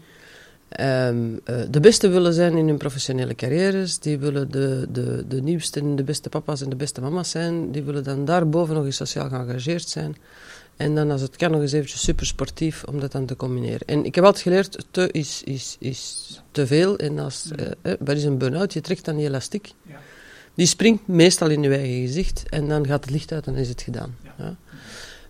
Um, 0.80 1.40
uh, 1.44 1.56
de 1.70 1.80
beste 1.80 2.08
willen 2.08 2.32
zijn 2.32 2.56
in 2.56 2.68
hun 2.68 2.76
professionele 2.76 3.34
carrières. 3.34 3.98
Die 3.98 4.18
willen 4.18 4.50
de, 4.50 4.86
de, 4.92 5.24
de 5.28 5.42
nieuwste 5.42 5.80
en 5.80 5.96
de 5.96 6.02
beste 6.02 6.28
papa's 6.28 6.60
en 6.60 6.70
de 6.70 6.76
beste 6.76 7.00
mama's 7.00 7.30
zijn. 7.30 7.72
Die 7.72 7.82
willen 7.82 8.04
dan 8.04 8.24
daarboven 8.24 8.74
nog 8.74 8.84
eens 8.84 8.96
sociaal 8.96 9.28
geëngageerd 9.28 9.88
zijn. 9.88 10.16
En 10.76 10.94
dan 10.94 11.10
als 11.10 11.20
het 11.20 11.36
kan 11.36 11.50
nog 11.50 11.60
eens 11.60 11.72
eventjes 11.72 12.02
super 12.02 12.26
sportief 12.26 12.84
om 12.84 13.00
dat 13.00 13.12
dan 13.12 13.26
te 13.26 13.36
combineren. 13.36 13.86
En 13.86 14.04
ik 14.04 14.14
heb 14.14 14.24
altijd 14.24 14.42
geleerd, 14.42 14.86
te 14.90 15.08
is, 15.10 15.42
is, 15.44 15.76
is 15.78 16.40
te 16.50 16.66
veel. 16.66 16.96
En 16.96 17.18
als, 17.18 17.50
uh, 17.60 17.66
eh, 17.82 17.92
wat 17.98 18.16
is 18.16 18.24
een 18.24 18.38
burn-out? 18.38 18.72
Je 18.72 18.80
trekt 18.80 19.04
dan 19.04 19.16
die 19.16 19.26
elastiek. 19.26 19.72
Ja. 19.82 20.00
Die 20.54 20.66
springt 20.66 21.06
meestal 21.06 21.50
in 21.50 21.62
je 21.62 21.68
eigen 21.68 22.06
gezicht. 22.06 22.42
En 22.48 22.68
dan 22.68 22.86
gaat 22.86 23.04
het 23.04 23.12
licht 23.12 23.32
uit 23.32 23.46
en 23.46 23.54
is 23.54 23.68
het 23.68 23.82
gedaan. 23.82 24.16
Ja. 24.22 24.34
Ja. 24.38 24.56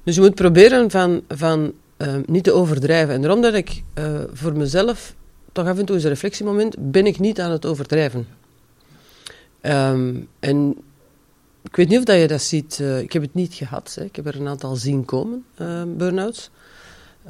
Dus 0.04 0.14
je 0.14 0.20
moet 0.20 0.34
proberen 0.34 0.90
van, 0.90 1.22
van 1.28 1.72
uh, 1.98 2.14
niet 2.26 2.44
te 2.44 2.52
overdrijven. 2.52 3.14
En 3.14 3.20
daarom 3.20 3.40
dat 3.40 3.54
ik 3.54 3.82
uh, 3.98 4.20
voor 4.32 4.56
mezelf 4.56 5.14
toch 5.56 5.66
af 5.66 5.78
en 5.78 5.84
toe 5.84 5.94
eens 5.94 6.04
een 6.04 6.10
reflectiemoment, 6.10 6.76
ben 6.78 7.06
ik 7.06 7.18
niet 7.18 7.40
aan 7.40 7.50
het 7.50 7.66
overdrijven. 7.66 8.26
Um, 9.62 10.28
en 10.40 10.76
ik 11.62 11.76
weet 11.76 11.88
niet 11.88 11.98
of 11.98 12.04
dat 12.04 12.20
je 12.20 12.26
dat 12.26 12.42
ziet, 12.42 12.78
uh, 12.80 12.98
ik 12.98 13.12
heb 13.12 13.22
het 13.22 13.34
niet 13.34 13.54
gehad, 13.54 13.96
hè. 13.98 14.04
ik 14.04 14.16
heb 14.16 14.26
er 14.26 14.40
een 14.40 14.48
aantal 14.48 14.76
zien 14.76 15.04
komen, 15.04 15.44
uh, 15.60 15.82
burn-outs. 15.96 16.50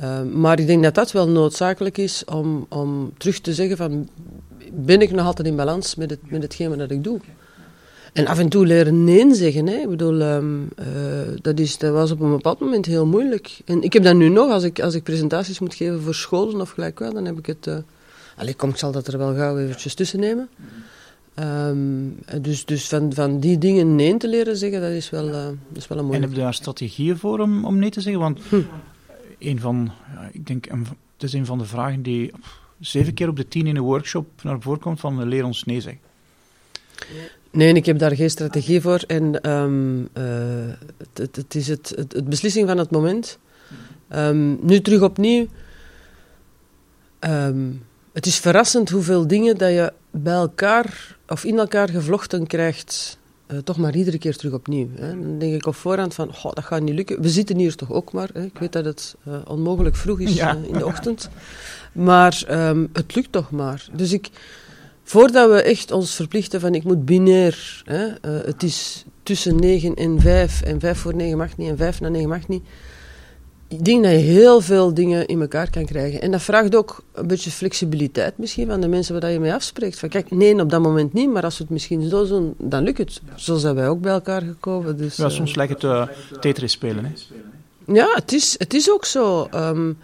Uh, 0.02 0.22
maar 0.22 0.60
ik 0.60 0.66
denk 0.66 0.82
dat 0.82 0.94
dat 0.94 1.12
wel 1.12 1.28
noodzakelijk 1.28 1.98
is 1.98 2.24
om, 2.24 2.66
om 2.68 3.12
terug 3.16 3.40
te 3.40 3.54
zeggen 3.54 3.76
van, 3.76 4.08
ben 4.72 5.00
ik 5.00 5.10
nog 5.10 5.26
altijd 5.26 5.48
in 5.48 5.56
balans 5.56 5.94
met, 5.94 6.10
het, 6.10 6.30
met 6.30 6.42
hetgeen 6.42 6.78
dat 6.78 6.90
ik 6.90 7.04
doe? 7.04 7.20
En 8.12 8.26
af 8.26 8.38
en 8.38 8.48
toe 8.48 8.66
leren 8.66 9.04
nee 9.04 9.34
zeggen, 9.34 9.66
hè. 9.66 9.76
ik 9.76 9.88
bedoel, 9.88 10.20
um, 10.20 10.68
dat, 11.42 11.58
is, 11.58 11.78
dat 11.78 11.92
was 11.92 12.10
op 12.10 12.20
een 12.20 12.30
bepaald 12.30 12.60
moment 12.60 12.86
heel 12.86 13.06
moeilijk. 13.06 13.58
En 13.64 13.82
ik 13.82 13.92
heb 13.92 14.02
dat 14.02 14.14
nu 14.14 14.28
nog, 14.28 14.50
als 14.50 14.62
ik, 14.62 14.80
als 14.80 14.94
ik 14.94 15.02
presentaties 15.02 15.58
moet 15.58 15.74
geven 15.74 16.02
voor 16.02 16.14
scholen 16.14 16.60
of 16.60 16.70
gelijk 16.70 16.98
wel, 16.98 17.12
dan 17.12 17.24
heb 17.24 17.38
ik 17.38 17.46
het 17.46 17.68
Allee, 18.36 18.54
kom, 18.54 18.70
ik 18.70 18.76
zal 18.76 18.92
dat 18.92 19.06
er 19.06 19.18
wel 19.18 19.34
gauw 19.34 19.58
eventjes 19.58 19.94
tussen 19.94 20.20
nemen. 20.20 20.48
Um, 21.38 22.18
dus 22.40 22.64
dus 22.64 22.88
van, 22.88 23.12
van 23.12 23.40
die 23.40 23.58
dingen 23.58 23.94
nee 23.94 24.16
te 24.16 24.28
leren 24.28 24.56
zeggen, 24.56 24.80
dat 24.80 24.90
is 24.90 25.10
wel, 25.10 25.28
uh, 25.28 25.32
dat 25.32 25.76
is 25.76 25.88
wel 25.88 25.98
een 25.98 26.04
mooie. 26.04 26.16
En 26.16 26.22
heb 26.22 26.32
je 26.32 26.36
daar 26.36 26.54
strategieën 26.54 27.18
voor 27.18 27.38
om, 27.38 27.64
om 27.64 27.78
nee 27.78 27.90
te 27.90 28.00
zeggen? 28.00 28.22
Want 28.22 28.40
hm. 28.48 28.60
een 29.38 29.60
van, 29.60 29.92
ja, 30.14 30.28
ik 30.32 30.46
denk, 30.46 30.66
een, 30.66 30.86
het 31.14 31.22
is 31.22 31.32
een 31.32 31.46
van 31.46 31.58
de 31.58 31.64
vragen 31.64 32.02
die 32.02 32.32
zeven 32.80 33.14
keer 33.14 33.28
op 33.28 33.36
de 33.36 33.48
tien 33.48 33.66
in 33.66 33.76
een 33.76 33.82
workshop 33.82 34.42
naar 34.42 34.60
voren 34.60 34.80
komt 34.80 35.00
van 35.00 35.24
leer 35.24 35.44
ons 35.44 35.64
nee 35.64 35.80
zeggen. 35.80 36.00
Nee, 37.50 37.74
ik 37.74 37.86
heb 37.86 37.98
daar 37.98 38.16
geen 38.16 38.30
strategie 38.30 38.80
voor. 38.80 39.04
En 39.06 39.50
um, 39.50 40.08
uh, 40.18 40.28
het, 41.14 41.36
het, 41.36 41.54
is 41.54 41.68
het, 41.68 41.92
het, 41.96 42.12
het, 42.12 42.28
beslissing 42.28 42.68
van 42.68 42.78
het 42.78 42.90
moment. 42.90 43.38
Um, 44.14 44.58
nu 44.62 44.80
terug 44.80 45.02
opnieuw. 45.02 45.46
Um, 47.20 47.85
het 48.16 48.26
is 48.26 48.38
verrassend 48.38 48.90
hoeveel 48.90 49.26
dingen 49.26 49.58
dat 49.58 49.70
je 49.70 49.92
bij 50.10 50.34
elkaar 50.34 51.16
of 51.28 51.44
in 51.44 51.58
elkaar 51.58 51.88
gevlochten 51.88 52.46
krijgt. 52.46 53.18
Uh, 53.52 53.58
toch 53.58 53.76
maar 53.76 53.94
iedere 53.94 54.18
keer 54.18 54.36
terug 54.36 54.52
opnieuw. 54.52 54.88
Hè. 54.94 55.08
Dan 55.08 55.38
denk 55.38 55.54
ik 55.54 55.66
op 55.66 55.74
voorhand 55.74 56.14
van, 56.14 56.30
dat 56.42 56.64
gaat 56.64 56.82
niet 56.82 56.94
lukken. 56.94 57.22
We 57.22 57.28
zitten 57.28 57.56
hier 57.58 57.74
toch 57.74 57.92
ook 57.92 58.12
maar. 58.12 58.28
Hè. 58.32 58.44
Ik 58.44 58.58
weet 58.58 58.72
dat 58.72 58.84
het 58.84 59.16
uh, 59.28 59.34
onmogelijk 59.46 59.96
vroeg 59.96 60.20
is 60.20 60.34
ja. 60.42 60.56
uh, 60.56 60.68
in 60.68 60.72
de 60.72 60.86
ochtend. 60.86 61.28
Maar 61.92 62.42
um, 62.50 62.88
het 62.92 63.14
lukt 63.14 63.32
toch 63.32 63.50
maar. 63.50 63.86
Dus 63.92 64.12
ik, 64.12 64.28
voordat 65.02 65.50
we 65.50 65.62
echt 65.62 65.90
ons 65.90 66.14
verplichten 66.14 66.60
van 66.60 66.74
ik 66.74 66.84
moet 66.84 67.04
binair, 67.04 67.82
hè, 67.84 68.30
het 68.30 68.62
is 68.62 69.04
tussen 69.22 69.56
9 69.56 69.94
en 69.94 70.20
5 70.20 70.62
en 70.62 70.80
5 70.80 70.98
voor 70.98 71.14
9 71.14 71.38
mag 71.38 71.56
niet 71.56 71.68
en 71.68 71.76
5 71.76 72.00
na 72.00 72.08
9 72.08 72.28
mag 72.28 72.48
niet 72.48 72.64
ik 73.68 73.84
denk 73.84 74.02
dat 74.02 74.12
je 74.12 74.18
heel 74.18 74.60
veel 74.60 74.94
dingen 74.94 75.26
in 75.26 75.40
elkaar 75.40 75.70
kan 75.70 75.84
krijgen. 75.84 76.20
En 76.20 76.30
dat 76.30 76.42
vraagt 76.42 76.76
ook 76.76 77.02
een 77.12 77.26
beetje 77.26 77.50
flexibiliteit 77.50 78.38
misschien 78.38 78.66
van 78.66 78.80
de 78.80 78.88
mensen 78.88 79.20
waar 79.20 79.30
je 79.30 79.40
mee 79.40 79.52
afspreekt. 79.52 79.98
Van 79.98 80.08
kijk, 80.08 80.30
nee, 80.30 80.60
op 80.60 80.70
dat 80.70 80.82
moment 80.82 81.12
niet, 81.12 81.30
maar 81.30 81.42
als 81.42 81.58
we 81.58 81.62
het 81.62 81.72
misschien 81.72 82.08
zo 82.08 82.26
doen, 82.26 82.54
dan 82.58 82.82
lukt 82.82 82.98
het. 82.98 83.20
Zo 83.34 83.56
zijn 83.56 83.74
wij 83.74 83.88
ook 83.88 84.00
bij 84.00 84.12
elkaar 84.12 84.42
gekomen. 84.42 84.96
Dus, 84.96 85.16
ja, 85.16 85.28
soms 85.28 85.50
uh, 85.50 85.56
lijkt 85.56 85.72
het 85.72 85.82
uh, 85.82 86.06
Tetris 86.40 86.72
spelen. 86.72 87.04
Hè? 87.04 87.12
Ja, 87.92 88.08
het 88.14 88.32
is, 88.32 88.54
het 88.58 88.74
is 88.74 88.90
ook 88.90 89.04
zo. 89.04 89.48
Um, 89.54 89.98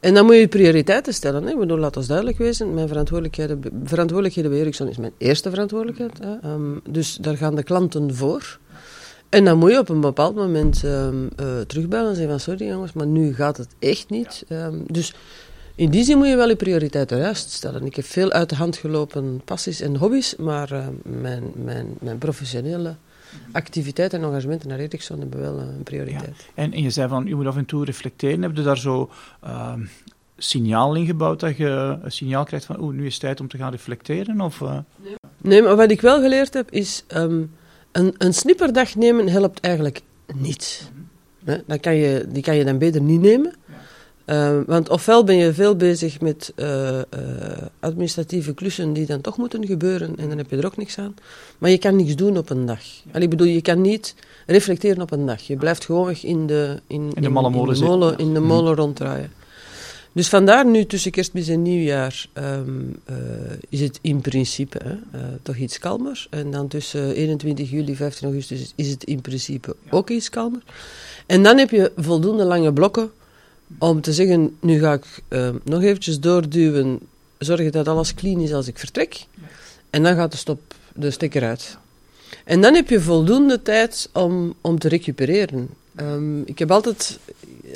en 0.00 0.14
dan 0.14 0.24
moet 0.24 0.36
je 0.36 0.48
prioriteiten 0.48 1.14
stellen. 1.14 1.42
Hè. 1.42 1.50
Ik 1.50 1.58
bedoel, 1.58 1.78
laat 1.78 1.96
ons 1.96 2.06
duidelijk 2.06 2.38
wezen. 2.38 2.74
Mijn 2.74 2.88
verantwoordelijkheden, 2.88 3.60
verantwoordelijkheden 3.84 4.50
bij 4.50 4.60
Ericsson 4.60 4.88
is 4.88 4.96
mijn 4.96 5.12
eerste 5.18 5.50
verantwoordelijkheid. 5.50 6.18
Hè. 6.18 6.50
Um, 6.52 6.80
dus 6.90 7.16
daar 7.20 7.36
gaan 7.36 7.54
de 7.54 7.62
klanten 7.62 8.14
voor. 8.14 8.58
En 9.28 9.44
dan 9.44 9.58
moet 9.58 9.70
je 9.70 9.78
op 9.78 9.88
een 9.88 10.00
bepaald 10.00 10.34
moment 10.34 10.82
um, 10.82 11.28
uh, 11.40 11.60
terugbellen 11.60 12.08
en 12.08 12.16
zeggen 12.16 12.30
van 12.30 12.40
sorry 12.40 12.66
jongens, 12.66 12.92
maar 12.92 13.06
nu 13.06 13.34
gaat 13.34 13.56
het 13.56 13.74
echt 13.78 14.10
niet. 14.10 14.44
Um, 14.48 14.84
dus 14.86 15.14
in 15.74 15.90
die 15.90 16.04
zin 16.04 16.18
moet 16.18 16.28
je 16.28 16.36
wel 16.36 16.48
je 16.48 16.56
prioriteiten 16.56 17.18
juist 17.18 17.50
stellen. 17.50 17.84
Ik 17.84 17.96
heb 17.96 18.04
veel 18.04 18.30
uit 18.30 18.48
de 18.48 18.56
hand 18.56 18.76
gelopen 18.76 19.40
passies 19.44 19.80
en 19.80 19.96
hobby's, 19.96 20.36
maar 20.36 20.72
uh, 20.72 20.86
mijn, 21.02 21.52
mijn, 21.54 21.86
mijn 22.00 22.18
professionele 22.18 22.94
activiteiten 23.52 24.20
en 24.20 24.24
engagementen 24.24 24.68
naar 24.68 24.78
Ericsson 24.78 25.18
hebben 25.18 25.40
wel 25.40 25.58
een 25.58 25.82
prioriteit. 25.82 26.36
Ja. 26.38 26.62
En, 26.62 26.72
en, 26.72 26.82
je 26.82 26.90
zei 26.90 27.08
van, 27.08 27.26
je 27.26 27.34
moet 27.34 27.46
af 27.46 27.56
en 27.56 27.64
toe 27.64 27.84
reflecteren. 27.84 28.42
Heb 28.42 28.56
je 28.56 28.62
daar 28.62 28.78
zo 28.78 29.10
uh, 29.44 29.72
signaal 30.36 30.94
in 30.94 31.06
gebouwd 31.06 31.40
dat 31.40 31.56
je 31.56 31.98
een 32.02 32.12
signaal 32.12 32.44
krijgt 32.44 32.66
van, 32.66 32.80
oeh, 32.80 32.94
nu 32.94 33.06
is 33.06 33.12
het 33.12 33.22
tijd 33.22 33.40
om 33.40 33.48
te 33.48 33.56
gaan 33.56 33.70
reflecteren? 33.70 34.40
Of, 34.40 34.60
uh... 34.60 34.78
nee. 35.02 35.14
nee. 35.40 35.62
maar 35.62 35.76
wat 35.76 35.90
ik 35.90 36.00
wel 36.00 36.20
geleerd 36.20 36.54
heb 36.54 36.70
is... 36.70 37.04
Um, 37.16 37.52
een, 37.94 38.14
een 38.18 38.34
snipperdag 38.34 38.94
nemen 38.94 39.28
helpt 39.28 39.60
eigenlijk 39.60 40.00
niet. 40.34 40.90
Dan 41.66 41.80
kan 41.80 41.94
je, 41.94 42.26
die 42.28 42.42
kan 42.42 42.56
je 42.56 42.64
dan 42.64 42.78
beter 42.78 43.00
niet 43.00 43.20
nemen. 43.20 43.54
Uh, 44.26 44.60
want 44.66 44.88
ofwel 44.88 45.24
ben 45.24 45.36
je 45.36 45.52
veel 45.52 45.76
bezig 45.76 46.20
met 46.20 46.52
uh, 46.56 46.66
uh, 46.88 47.02
administratieve 47.80 48.54
klussen 48.54 48.92
die 48.92 49.06
dan 49.06 49.20
toch 49.20 49.36
moeten 49.36 49.66
gebeuren 49.66 50.16
en 50.16 50.28
dan 50.28 50.38
heb 50.38 50.50
je 50.50 50.56
er 50.56 50.66
ook 50.66 50.76
niks 50.76 50.98
aan. 50.98 51.14
Maar 51.58 51.70
je 51.70 51.78
kan 51.78 51.96
niks 51.96 52.16
doen 52.16 52.36
op 52.36 52.50
een 52.50 52.66
dag. 52.66 52.80
Allee, 53.10 53.22
ik 53.22 53.30
bedoel, 53.30 53.46
je 53.46 53.62
kan 53.62 53.80
niet 53.80 54.14
reflecteren 54.46 55.02
op 55.02 55.10
een 55.10 55.26
dag. 55.26 55.42
Je 55.42 55.56
blijft 55.56 55.84
gewoon 55.84 56.14
in 56.22 56.46
de, 56.46 56.80
in, 56.86 56.96
in 56.96 57.08
de, 57.08 57.16
in, 57.16 57.22
in 57.22 57.22
de 57.22 57.80
molen, 57.80 58.18
in 58.18 58.32
de 58.34 58.40
mhm. 58.40 58.48
molen 58.48 58.74
ronddraaien. 58.74 59.32
Dus 60.14 60.28
vandaar 60.28 60.66
nu 60.66 60.86
tussen 60.86 61.10
kerstmis 61.10 61.48
en 61.48 61.62
nieuwjaar 61.62 62.26
um, 62.34 62.96
uh, 63.10 63.16
is 63.68 63.80
het 63.80 63.98
in 64.02 64.20
principe 64.20 64.78
hè, 64.84 64.92
uh, 64.92 65.26
toch 65.42 65.56
iets 65.56 65.78
kalmer. 65.78 66.26
En 66.30 66.50
dan 66.50 66.68
tussen 66.68 67.14
21 67.14 67.70
juli 67.70 67.96
15 67.96 68.26
augustus 68.28 68.72
is 68.74 68.90
het 68.90 69.04
in 69.04 69.20
principe 69.20 69.76
ook 69.90 70.10
iets 70.10 70.28
kalmer. 70.28 70.62
En 71.26 71.42
dan 71.42 71.58
heb 71.58 71.70
je 71.70 71.92
voldoende 71.96 72.44
lange 72.44 72.72
blokken 72.72 73.10
om 73.78 74.00
te 74.00 74.12
zeggen, 74.12 74.56
nu 74.60 74.78
ga 74.78 74.92
ik 74.92 75.22
uh, 75.28 75.48
nog 75.64 75.82
eventjes 75.82 76.20
doorduwen, 76.20 77.00
zorgen 77.38 77.72
dat 77.72 77.88
alles 77.88 78.14
clean 78.14 78.40
is 78.40 78.52
als 78.52 78.66
ik 78.66 78.78
vertrek. 78.78 79.26
En 79.90 80.02
dan 80.02 80.14
gaat 80.14 80.32
de 80.32 80.38
stop, 80.38 80.74
de 80.94 81.10
stekker 81.10 81.44
uit. 81.44 81.76
En 82.44 82.60
dan 82.60 82.74
heb 82.74 82.88
je 82.88 83.00
voldoende 83.00 83.62
tijd 83.62 84.08
om, 84.12 84.54
om 84.60 84.78
te 84.78 84.88
recupereren. 84.88 85.68
Um, 86.00 86.42
ik 86.46 86.58
heb 86.58 86.70
altijd, 86.70 87.18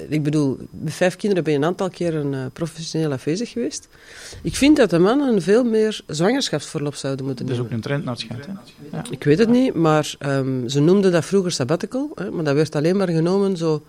ik 0.08 0.22
bedoel, 0.22 0.58
met 0.70 0.92
vijf 0.92 1.16
kinderen 1.16 1.44
ben 1.44 1.52
je 1.52 1.58
een 1.58 1.64
aantal 1.64 1.90
keer 1.90 2.14
een 2.14 2.32
uh, 2.32 2.44
professioneel 2.52 3.12
afwezig 3.12 3.50
geweest. 3.50 3.88
Ik 4.42 4.56
vind 4.56 4.76
dat 4.76 4.90
de 4.90 4.98
mannen 4.98 5.42
veel 5.42 5.64
meer 5.64 6.00
zwangerschapsverlof 6.06 6.96
zouden 6.96 7.26
moeten 7.26 7.46
doen. 7.46 7.56
Dat 7.56 7.64
is 7.64 7.70
ook 7.70 7.76
een 7.76 7.82
trend 7.82 8.04
naar 8.04 8.16
het? 8.28 8.48
Ja. 8.92 9.04
Ik 9.10 9.24
weet 9.24 9.38
het 9.38 9.48
niet, 9.48 9.74
maar 9.74 10.14
um, 10.26 10.68
ze 10.68 10.80
noemden 10.80 11.12
dat 11.12 11.24
vroeger 11.24 11.52
sabbatical. 11.52 12.10
Hè, 12.14 12.30
maar 12.30 12.44
dat 12.44 12.54
werd 12.54 12.74
alleen 12.74 12.96
maar 12.96 13.08
genomen 13.08 13.56
zo 13.56 13.74
een 13.74 13.82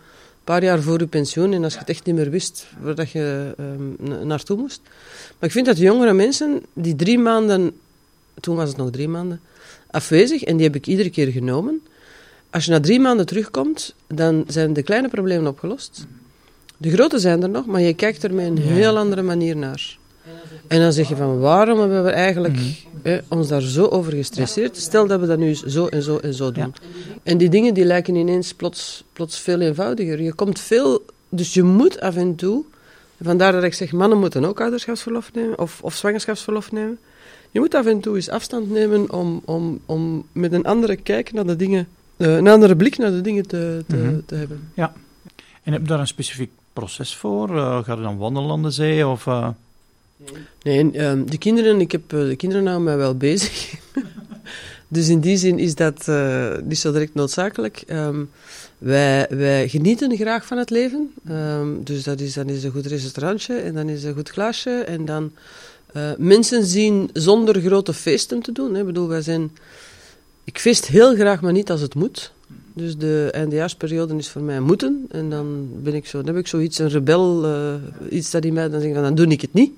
paar 0.44 0.64
jaar 0.64 0.82
voor 0.82 1.00
je 1.00 1.08
pensioen. 1.08 1.54
En 1.54 1.64
als 1.64 1.74
je 1.74 1.80
het 1.80 1.90
echt 1.90 2.06
niet 2.06 2.16
meer 2.16 2.30
wist 2.30 2.68
waar 2.82 2.96
dat 2.96 3.12
je 3.12 3.56
um, 3.60 3.96
naartoe 4.28 4.58
moest. 4.58 4.82
Maar 5.40 5.50
ik 5.50 5.52
vind 5.52 5.66
dat 5.66 5.78
jongere 5.78 6.14
mensen 6.14 6.62
die 6.74 6.96
drie 6.96 7.20
maanden, 7.20 7.72
toen 8.40 8.56
was 8.56 8.70
het 8.70 8.78
nog 8.78 8.90
drie 8.90 9.08
maanden, 9.08 9.42
afwezig. 9.92 10.44
En 10.44 10.58
die 10.58 10.66
heb 10.66 10.76
ik 10.76 10.88
iedere 10.88 11.10
keer 11.10 11.28
genomen 11.28 11.82
als 12.50 12.66
je 12.66 12.72
na 12.72 12.80
drie 12.80 13.00
maanden 13.00 13.26
terugkomt, 13.26 13.96
dan 14.08 14.44
zijn 14.48 14.74
de 14.74 14.84
kleine 14.84 15.08
problemen 15.08 15.48
opgelost. 15.48 16.06
De 16.78 16.92
grote 16.92 17.20
zijn 17.20 17.44
er 17.44 17.50
nog, 17.50 17.66
maar 17.66 17.82
je 17.82 17.94
kijkt 17.94 18.24
er 18.24 18.34
met 18.34 18.46
een 18.46 18.58
heel 18.58 18.98
andere 18.98 19.22
manier 19.22 19.56
naar. 19.56 19.98
En 20.68 20.80
dan 20.80 20.94
zeg 20.94 21.10
je 21.10 21.16
van, 21.16 21.40
waarom 21.40 21.80
hebben 21.80 22.04
we 22.04 22.10
eigenlijk 22.10 22.56
mm 22.56 22.76
ons 23.28 23.48
daar 23.48 23.62
zo 23.62 23.86
over 23.86 24.14
gestresseerd? 24.14 24.78
Stel 24.78 25.08
dat 25.08 25.20
we 25.20 25.26
dat 25.26 25.38
nu 25.38 25.54
zo 25.54 25.88
en 25.88 26.04
zo 26.04 26.18
en 26.18 26.34
zo 26.34 26.52
doen. 26.52 26.64
Ja. 26.64 26.90
En 27.24 27.38
die 27.38 27.50
dingen 27.50 27.74
die 27.74 27.86
lijken 27.86 28.16
ineens 28.16 28.54
plots, 28.54 29.04
plots 29.14 29.40
veel 29.40 29.60
eenvoudiger. 29.60 30.22
Je 30.22 30.34
komt 30.34 30.60
veel... 30.60 31.06
Dus 31.30 31.54
je 31.54 31.64
moet 31.64 32.00
af 32.00 32.16
en 32.16 32.36
toe... 32.36 32.64
Vandaar 33.22 33.52
dat 33.52 33.64
ik 33.64 33.74
zeg, 33.74 33.92
mannen 33.92 34.20
moeten 34.20 34.46
ook 34.46 34.62
ouderschapsverlof 34.62 35.34
nemen, 35.34 35.60
of, 35.60 35.80
of 35.82 35.96
zwangerschapsverlof 35.96 36.72
nemen. 36.72 37.00
Je 37.52 37.60
moet 37.60 37.74
af 37.74 37.86
en 37.86 38.00
toe 38.00 38.16
eens 38.16 38.30
afstand 38.30 38.72
nemen 38.72 39.12
om, 39.12 39.42
om, 39.46 39.80
om 39.86 40.26
met 40.32 40.54
een 40.54 40.66
andere 40.66 40.96
kijk 40.96 41.34
naar 41.34 41.46
de 41.46 41.56
dingen 41.56 41.88
een 42.28 42.48
andere 42.48 42.76
blik 42.76 42.98
naar 42.98 43.12
de 43.12 43.22
dingen 43.22 43.48
te, 43.48 43.84
te, 43.88 43.96
mm 43.96 44.04
-hmm. 44.04 44.26
te, 44.26 44.36
hebben. 44.36 44.72
Ja. 44.74 44.94
En 45.64 45.72
heb 45.72 45.82
je 45.82 45.88
daar 45.88 46.00
een 46.00 46.08
specifiek 46.08 46.52
proces 46.74 47.16
voor? 47.16 47.56
Uh, 47.56 47.84
gaat 47.84 47.98
je 47.98 48.04
dan 48.04 48.64
de 48.64 48.72
zee? 48.72 49.08
Of, 49.08 49.26
uh... 49.26 49.48
Nee, 50.62 51.06
um, 51.06 51.30
de 51.30 51.38
kinderen, 51.38 51.80
ik 51.80 51.92
heb 51.92 52.10
de 52.10 52.36
kinderen 52.38 52.64
nou 52.64 52.82
mij 52.82 52.98
wel 52.98 53.18
bezig. 53.18 53.74
dus 54.88 55.10
in 55.10 55.20
die 55.20 55.38
zin 55.38 55.60
is 55.60 55.76
dat 55.76 56.08
niet 56.64 56.78
zo 56.78 56.92
direct 56.92 57.14
noodzakelijk. 57.14 57.84
Um, 57.88 58.30
wij, 58.78 59.28
wij 59.30 59.70
genieten 59.70 60.16
graag 60.16 60.46
van 60.46 60.58
het 60.58 60.70
leven. 60.70 61.14
Um, 61.30 61.84
dus 61.84 62.04
dat 62.04 62.20
is, 62.20 62.34
dan 62.34 62.50
is 62.50 62.64
een 62.64 62.72
goed 62.72 62.86
restaurantje 62.86 63.56
en 63.56 63.74
dan 63.74 63.90
is 63.90 64.04
een 64.04 64.14
goed 64.14 64.30
glaasje. 64.30 64.72
En 64.72 65.06
dan 65.06 65.32
mensen 66.18 66.66
zien 66.66 67.10
zonder 67.14 67.62
grote 67.62 67.94
feesten 67.94 68.42
te 68.42 68.52
doen. 68.52 68.74
Hè. 68.74 68.80
Ik 68.80 68.86
bedoel, 68.86 69.08
wij 69.08 69.22
zijn 69.22 69.52
ik 70.50 70.60
feest 70.60 70.88
heel 70.88 71.16
graag, 71.16 71.42
maar 71.42 71.52
niet 71.52 71.72
als 71.72 71.82
het 71.82 71.96
moet. 71.96 72.32
Dus 72.74 72.98
de 72.98 73.30
eindejaarsperiode 73.32 74.16
is 74.16 74.30
voor 74.30 74.42
mij 74.42 74.60
moeten. 74.60 75.06
En 75.12 75.30
dan, 75.30 75.70
ben 75.84 75.94
ik 75.94 76.06
zo, 76.06 76.18
dan 76.18 76.28
heb 76.28 76.44
ik 76.44 76.48
zoiets, 76.48 76.78
een 76.78 76.90
rebel, 76.90 77.46
uh, 77.46 77.74
iets 78.10 78.32
dat 78.32 78.46
in 78.46 78.54
mij, 78.54 78.70
dan 78.70 78.80
denk 78.80 78.84
ik 78.84 78.94
van, 78.94 79.04
dan 79.04 79.16
doe 79.16 79.28
ik 79.28 79.42
het 79.42 79.54
niet. 79.54 79.72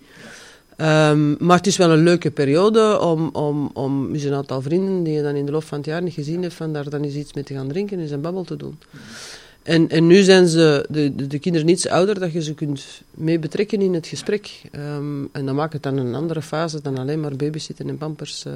Um, 0.78 1.36
maar 1.40 1.58
het 1.58 1.68
is 1.68 1.78
wel 1.78 1.92
een 1.92 2.04
leuke 2.04 2.32
periode 2.32 3.00
om, 3.00 3.30
om, 3.34 3.70
om 3.74 4.16
een 4.16 4.34
aantal 4.34 4.62
vrienden 4.62 5.04
die 5.04 5.14
je 5.14 5.22
dan 5.22 5.36
in 5.36 5.46
de 5.46 5.52
loop 5.52 5.64
van 5.64 5.78
het 5.78 5.88
jaar 5.88 6.02
niet 6.02 6.14
gezien 6.14 6.42
hebt, 6.42 6.54
van 6.54 6.74
daar 6.74 6.90
dan 6.90 7.04
eens 7.04 7.16
iets 7.16 7.34
mee 7.34 7.44
te 7.44 7.54
gaan 7.54 7.68
drinken 7.68 8.00
en 8.00 8.12
een 8.12 8.22
babbel 8.22 8.44
te 8.44 8.58
doen. 8.58 8.78
En, 9.64 9.90
en 9.90 10.08
nu 10.08 10.22
zijn 10.22 10.48
ze, 10.48 10.86
de, 10.90 11.16
de, 11.16 11.28
de, 11.28 11.40
kinderen 11.40 11.68
iets 11.68 11.88
ouder, 11.88 12.20
dat 12.20 12.32
je 12.32 12.44
ze 12.44 12.54
kunt 12.54 13.02
mee 13.14 13.40
betrekken 13.40 13.82
in 13.82 13.94
het 13.94 14.08
gesprek. 14.08 14.62
Um, 14.72 15.30
en 15.32 15.46
dan 15.46 15.56
maakt 15.56 15.74
het 15.74 15.84
dan 15.84 15.98
een 15.98 16.16
andere 16.16 16.42
fase 16.42 16.82
dan 16.82 16.98
alleen 16.98 17.20
maar 17.20 17.36
babysitten 17.36 17.90
en 17.90 17.98
pampers. 17.98 18.46
Uh, 18.48 18.54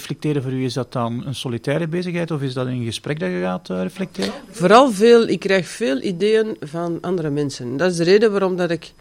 Reflecteren 0.00 0.42
voor 0.42 0.52
u, 0.52 0.64
is 0.64 0.74
dat 0.74 0.92
dan 0.92 1.26
een 1.26 1.34
solitaire 1.34 1.88
bezigheid 1.88 2.30
of 2.30 2.42
is 2.42 2.52
dat 2.52 2.66
een 2.66 2.84
gesprek 2.84 3.20
dat 3.20 3.30
je 3.30 3.40
gaat 3.40 3.68
uh, 3.68 3.82
reflecteren? 3.82 4.32
Vooral 4.50 4.92
veel, 4.92 5.28
ik 5.28 5.40
krijg 5.40 5.68
veel 5.68 6.02
ideeën 6.02 6.56
van 6.60 6.98
andere 7.00 7.30
mensen. 7.30 7.76
Dat 7.76 7.90
is 7.90 7.96
de 7.96 8.04
reden 8.04 8.30
waarom 8.30 8.56
dat 8.56 8.70
ik... 8.70 8.92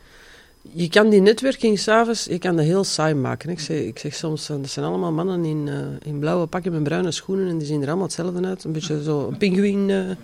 Je 0.61 0.89
kan 0.89 1.09
die 1.09 1.21
netwerking 1.21 1.79
s'avonds, 1.79 2.25
je 2.25 2.37
kan 2.37 2.55
dat 2.55 2.65
heel 2.65 2.83
saai 2.83 3.13
maken. 3.13 3.49
Ik 3.49 3.59
zeg, 3.59 3.79
ik 3.79 3.99
zeg 3.99 4.13
soms, 4.13 4.47
dat 4.47 4.69
zijn 4.69 4.85
allemaal 4.85 5.11
mannen 5.11 5.45
in, 5.45 5.67
uh, 5.67 5.75
in 6.03 6.19
blauwe 6.19 6.45
pakken 6.45 6.71
met 6.71 6.83
bruine 6.83 7.11
schoenen 7.11 7.47
en 7.47 7.57
die 7.57 7.67
zien 7.67 7.81
er 7.81 7.87
allemaal 7.87 8.05
hetzelfde 8.05 8.47
uit. 8.47 8.63
Een 8.63 8.71
beetje 8.71 9.03
zo 9.03 9.27
een 9.27 9.37
pinguïn. 9.37 10.17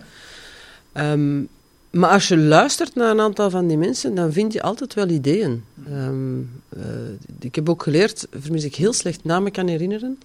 Um, 0.94 1.48
Maar 1.92 2.10
als 2.10 2.28
je 2.28 2.38
luistert 2.38 2.96
naar 2.96 3.12
een 3.12 3.20
aantal 3.20 3.50
van 3.50 3.68
die 3.68 3.78
mensen, 3.78 4.16
dan 4.16 4.34
vind 4.34 4.54
je 4.54 4.62
altijd 4.62 4.94
wel 4.94 5.10
ideeën. 5.10 5.64
Ehm, 5.88 6.40
eh, 6.70 6.82
ik 7.40 7.56
heb 7.56 7.70
ook 7.70 7.84
geleerd, 7.84 8.28
vermis 8.32 8.64
ik 8.64 8.76
heel 8.76 8.94
slecht 8.94 9.24
namen 9.24 9.52
kan 9.52 9.68
herinneren, 9.68 10.18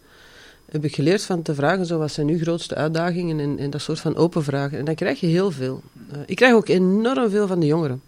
heb 0.70 0.84
ik 0.84 0.94
geleerd 0.94 1.22
van 1.22 1.42
te 1.42 1.54
vragen, 1.54 1.86
zo, 1.86 1.98
wat 1.98 2.12
zijn 2.12 2.28
uw 2.28 2.38
grootste 2.38 2.74
uitdagingen 2.74 3.58
en, 3.58 3.70
dat 3.70 3.80
soort 3.80 4.00
van 4.00 4.16
open 4.16 4.44
vragen. 4.44 4.78
En 4.78 4.84
dan 4.84 4.94
krijg 4.94 5.20
je 5.20 5.26
heel 5.26 5.50
veel. 5.50 5.82
Uh, 6.12 6.18
ik 6.26 6.36
krijg 6.36 6.54
ook 6.54 6.68
enorm 6.68 7.30
veel 7.30 7.46
van 7.46 7.60
de 7.60 7.66
jongeren. 7.66 8.02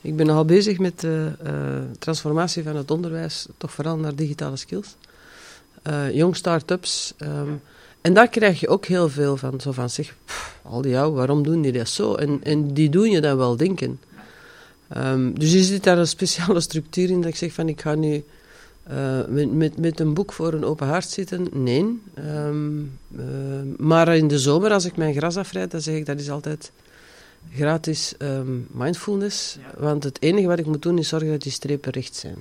Ik 0.00 0.16
ben 0.16 0.28
al 0.28 0.44
bezig 0.44 0.78
met 0.78 1.00
de 1.00 1.32
uh, 1.46 1.50
transformatie 1.98 2.62
van 2.62 2.76
het 2.76 2.90
onderwijs, 2.90 3.46
toch 3.56 3.72
vooral 3.72 3.96
naar 3.96 4.14
digitale 4.14 4.56
skills. 4.56 4.96
Jong 6.12 6.36
start-ups. 6.36 7.14
Um, 7.18 7.60
en 8.00 8.14
daar 8.14 8.28
krijg 8.28 8.60
je 8.60 8.68
ook 8.68 8.86
heel 8.86 9.08
veel 9.08 9.36
van. 9.36 9.60
Zo 9.60 9.72
van, 9.72 9.86
pff, 9.86 10.58
al 10.62 10.82
die 10.82 10.90
jou, 10.90 11.12
waarom 11.12 11.42
doen 11.42 11.62
die 11.62 11.72
dat 11.72 11.88
zo? 11.88 12.14
En, 12.14 12.40
en 12.42 12.74
die 12.74 12.90
doen 12.90 13.10
je 13.10 13.20
dan 13.20 13.36
wel 13.36 13.56
denken. 13.56 14.00
Um, 14.96 15.38
dus 15.38 15.52
je 15.52 15.62
zit 15.62 15.84
daar 15.84 15.98
een 15.98 16.06
speciale 16.06 16.60
structuur 16.68 17.10
in 17.10 17.20
dat 17.20 17.30
ik 17.30 17.36
zeg 17.36 17.52
van, 17.52 17.68
ik 17.68 17.80
ga 17.80 17.94
nu 17.94 18.24
uh, 18.90 19.26
met, 19.28 19.52
met, 19.52 19.78
met 19.78 20.00
een 20.00 20.14
boek 20.14 20.32
voor 20.32 20.52
een 20.52 20.64
open 20.64 20.86
hart 20.86 21.08
zitten. 21.08 21.46
Nee. 21.52 22.00
Um, 22.18 22.98
uh, 23.16 23.24
maar 23.76 24.16
in 24.16 24.28
de 24.28 24.38
zomer, 24.38 24.72
als 24.72 24.84
ik 24.84 24.96
mijn 24.96 25.14
gras 25.14 25.36
afrijd, 25.36 25.70
dan 25.70 25.80
zeg 25.80 25.94
ik 25.94 26.06
dat 26.06 26.20
is 26.20 26.30
altijd 26.30 26.72
gratis 27.52 28.14
um, 28.18 28.66
mindfulness. 28.70 29.58
Ja. 29.60 29.82
Want 29.82 30.04
het 30.04 30.22
enige 30.22 30.46
wat 30.46 30.58
ik 30.58 30.66
moet 30.66 30.82
doen 30.82 30.98
is 30.98 31.08
zorgen 31.08 31.30
dat 31.30 31.42
die 31.42 31.52
strepen 31.52 31.92
recht 31.92 32.14
zijn. 32.14 32.36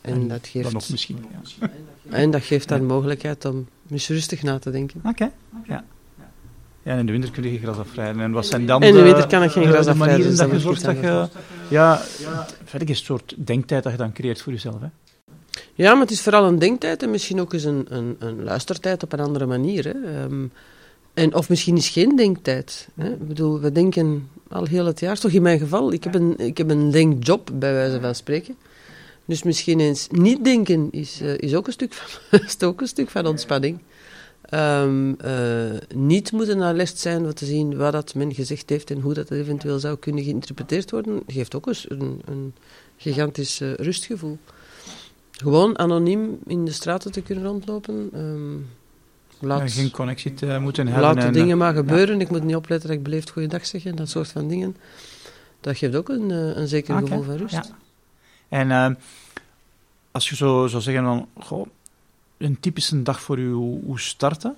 En, 0.00 0.12
en 0.12 0.28
dat 0.28 0.46
geeft... 0.46 0.64
Dan 0.64 0.72
nog 0.72 0.88
misschien. 0.88 1.24
Ja. 1.60 1.68
En 2.10 2.30
dat 2.30 2.42
geeft 2.42 2.68
dan 2.68 2.80
ja. 2.80 2.86
mogelijkheid 2.86 3.44
om 3.44 3.68
eens 3.90 4.08
rustig 4.08 4.42
na 4.42 4.58
te 4.58 4.70
denken. 4.70 5.00
Oké, 5.04 5.08
okay. 5.08 5.30
ja. 5.66 5.84
Ja, 6.82 6.92
en 6.92 6.98
in 6.98 7.06
de 7.06 7.12
winter 7.12 7.30
kun 7.30 7.52
je 7.52 7.58
gras 7.58 7.76
afrijden. 7.76 8.22
En 8.22 8.30
wat 8.32 8.46
zijn 8.46 8.66
dan 8.66 8.82
in 8.82 8.94
de 8.94 9.02
winter 9.02 9.26
kan 9.26 9.42
ik 9.42 9.50
geen 9.50 9.66
gras 9.66 9.86
afrijden. 9.86 9.98
manieren 9.98 10.28
dus 10.28 10.38
dat 10.38 10.50
je 10.50 10.60
zorgt 10.60 10.84
dat 10.84 10.96
je... 10.96 11.28
Ja, 11.70 12.00
verder 12.64 12.88
een 12.88 12.96
soort 12.96 13.34
denktijd 13.36 13.82
dat 13.82 13.92
je 13.92 13.98
dan 13.98 14.12
creëert 14.12 14.40
voor 14.40 14.52
jezelf, 14.52 14.80
hè? 14.80 14.86
Ja, 15.74 15.92
maar 15.92 16.02
het 16.02 16.10
is 16.10 16.22
vooral 16.22 16.44
een 16.44 16.58
denktijd 16.58 17.02
en 17.02 17.10
misschien 17.10 17.40
ook 17.40 17.52
eens 17.52 17.64
een, 17.64 17.86
een, 17.88 18.16
een 18.18 18.42
luistertijd 18.42 19.02
op 19.02 19.12
een 19.12 19.20
andere 19.20 19.46
manier. 19.46 19.84
Hè. 19.84 20.22
Um, 20.22 20.52
en, 21.14 21.34
of 21.34 21.48
misschien 21.48 21.76
is 21.76 21.88
geen 21.88 22.16
denktijd. 22.16 22.88
Hè. 22.94 23.12
Ik 23.12 23.28
bedoel, 23.28 23.60
we 23.60 23.72
denken 23.72 24.28
al 24.48 24.64
heel 24.64 24.86
het 24.86 25.00
jaar, 25.00 25.18
toch 25.18 25.30
in 25.30 25.42
mijn 25.42 25.58
geval. 25.58 25.92
Ik 25.92 26.04
heb 26.04 26.14
een, 26.14 26.38
ik 26.38 26.58
heb 26.58 26.70
een 26.70 26.90
denkjob, 26.90 27.50
bij 27.54 27.72
wijze 27.72 28.00
van 28.00 28.14
spreken. 28.14 28.56
Dus 29.24 29.42
misschien 29.42 29.80
eens 29.80 30.08
niet 30.10 30.44
denken 30.44 30.88
is, 30.90 31.22
uh, 31.22 31.38
is, 31.38 31.54
ook, 31.54 31.66
een 31.66 31.72
stuk 31.72 31.92
van, 31.92 32.40
is 32.46 32.62
ook 32.62 32.80
een 32.80 32.86
stuk 32.86 33.10
van 33.10 33.26
ontspanning. 33.26 33.78
Um, 34.50 35.16
uh, 35.24 35.70
niet 35.94 36.32
moeten 36.32 36.58
naar 36.58 36.74
les 36.74 37.00
zijn 37.00 37.24
om 37.24 37.34
te 37.34 37.44
zien 37.44 37.76
wat 37.76 37.92
dat 37.92 38.14
men 38.14 38.34
gezegd 38.34 38.70
heeft 38.70 38.90
en 38.90 39.00
hoe 39.00 39.14
dat 39.14 39.30
eventueel 39.30 39.78
zou 39.78 39.96
kunnen 39.96 40.24
geïnterpreteerd 40.24 40.90
worden, 40.90 41.22
geeft 41.26 41.54
ook 41.54 41.66
eens 41.66 41.86
een, 41.88 42.20
een 42.24 42.54
gigantisch 42.96 43.60
uh, 43.60 43.74
rustgevoel. 43.74 44.38
Gewoon 45.34 45.78
anoniem 45.78 46.38
in 46.46 46.64
de 46.64 46.72
straten 46.72 47.12
te 47.12 47.22
kunnen 47.22 47.44
rondlopen. 47.44 48.10
Um, 48.14 48.66
laat, 49.38 49.60
ja, 49.60 49.68
geen 49.68 49.90
connectie 49.90 50.34
te 50.34 50.58
moeten 50.60 50.86
hebben. 50.86 51.02
Laat 51.02 51.20
de 51.20 51.30
dingen 51.30 51.58
maar 51.58 51.74
gebeuren. 51.74 52.14
Ja. 52.14 52.20
Ik 52.20 52.30
moet 52.30 52.44
niet 52.44 52.56
opletten 52.56 52.88
dat 52.88 52.98
ik 52.98 53.04
beleefd 53.04 53.30
goeiedag 53.30 53.66
zeg 53.66 53.84
en 53.84 53.96
dat 53.96 54.08
soort 54.08 54.28
van 54.28 54.48
dingen. 54.48 54.76
Dat 55.60 55.76
geeft 55.76 55.96
ook 55.96 56.08
een, 56.08 56.30
een 56.30 56.68
zeker 56.68 56.94
okay. 56.94 57.06
gevoel 57.06 57.24
van 57.24 57.36
rust. 57.36 57.54
Ja. 57.54 57.64
En 58.48 58.68
uh, 58.68 58.90
als 60.10 60.28
je 60.28 60.36
zo 60.36 60.66
zou 60.66 60.82
zeggen 60.82 61.26
goh, 61.38 61.66
een 62.38 62.60
typische 62.60 63.02
dag 63.02 63.20
voor 63.20 63.38
u, 63.38 63.52
hoe 63.52 64.00
starten? 64.00 64.56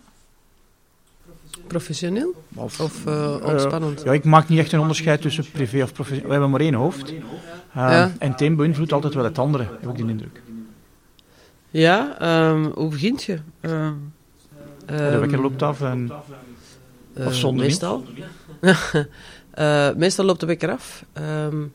Professioneel? 1.67 2.35
Of, 2.55 2.81
of 2.81 3.07
uh, 3.07 3.37
ontspannend? 3.43 3.99
Uh, 3.99 4.05
ja, 4.05 4.13
ik 4.13 4.25
maak 4.25 4.49
niet 4.49 4.59
echt 4.59 4.73
een 4.73 4.81
onderscheid 4.81 5.21
tussen 5.21 5.51
privé 5.51 5.83
of 5.83 5.93
professioneel. 5.93 6.27
We 6.27 6.33
hebben 6.33 6.51
maar 6.51 6.61
één 6.61 6.75
hoofd. 6.75 7.13
Uh, 7.13 7.23
ja. 7.75 8.13
En 8.19 8.31
het 8.31 8.41
een 8.41 8.57
beïnvloedt 8.57 8.93
altijd 8.93 9.15
wel 9.15 9.25
het 9.25 9.39
andere, 9.39 9.69
heb 9.81 9.91
ik 9.91 9.97
die 9.97 10.09
indruk. 10.09 10.43
Ja, 11.77 12.17
um, 12.51 12.65
hoe 12.75 12.89
begint 12.89 13.23
je? 13.23 13.39
Uh, 13.61 13.91
de 14.87 15.19
wekker 15.19 15.41
loopt 15.41 15.63
af 15.63 15.81
en... 15.81 16.13
of 17.17 17.35
zonder 17.35 17.65
Meestal. 17.65 18.05
meestal 19.97 20.25
loopt 20.25 20.41
de 20.41 20.47
wekker 20.47 20.71
af. 20.71 21.05
Um, 21.19 21.73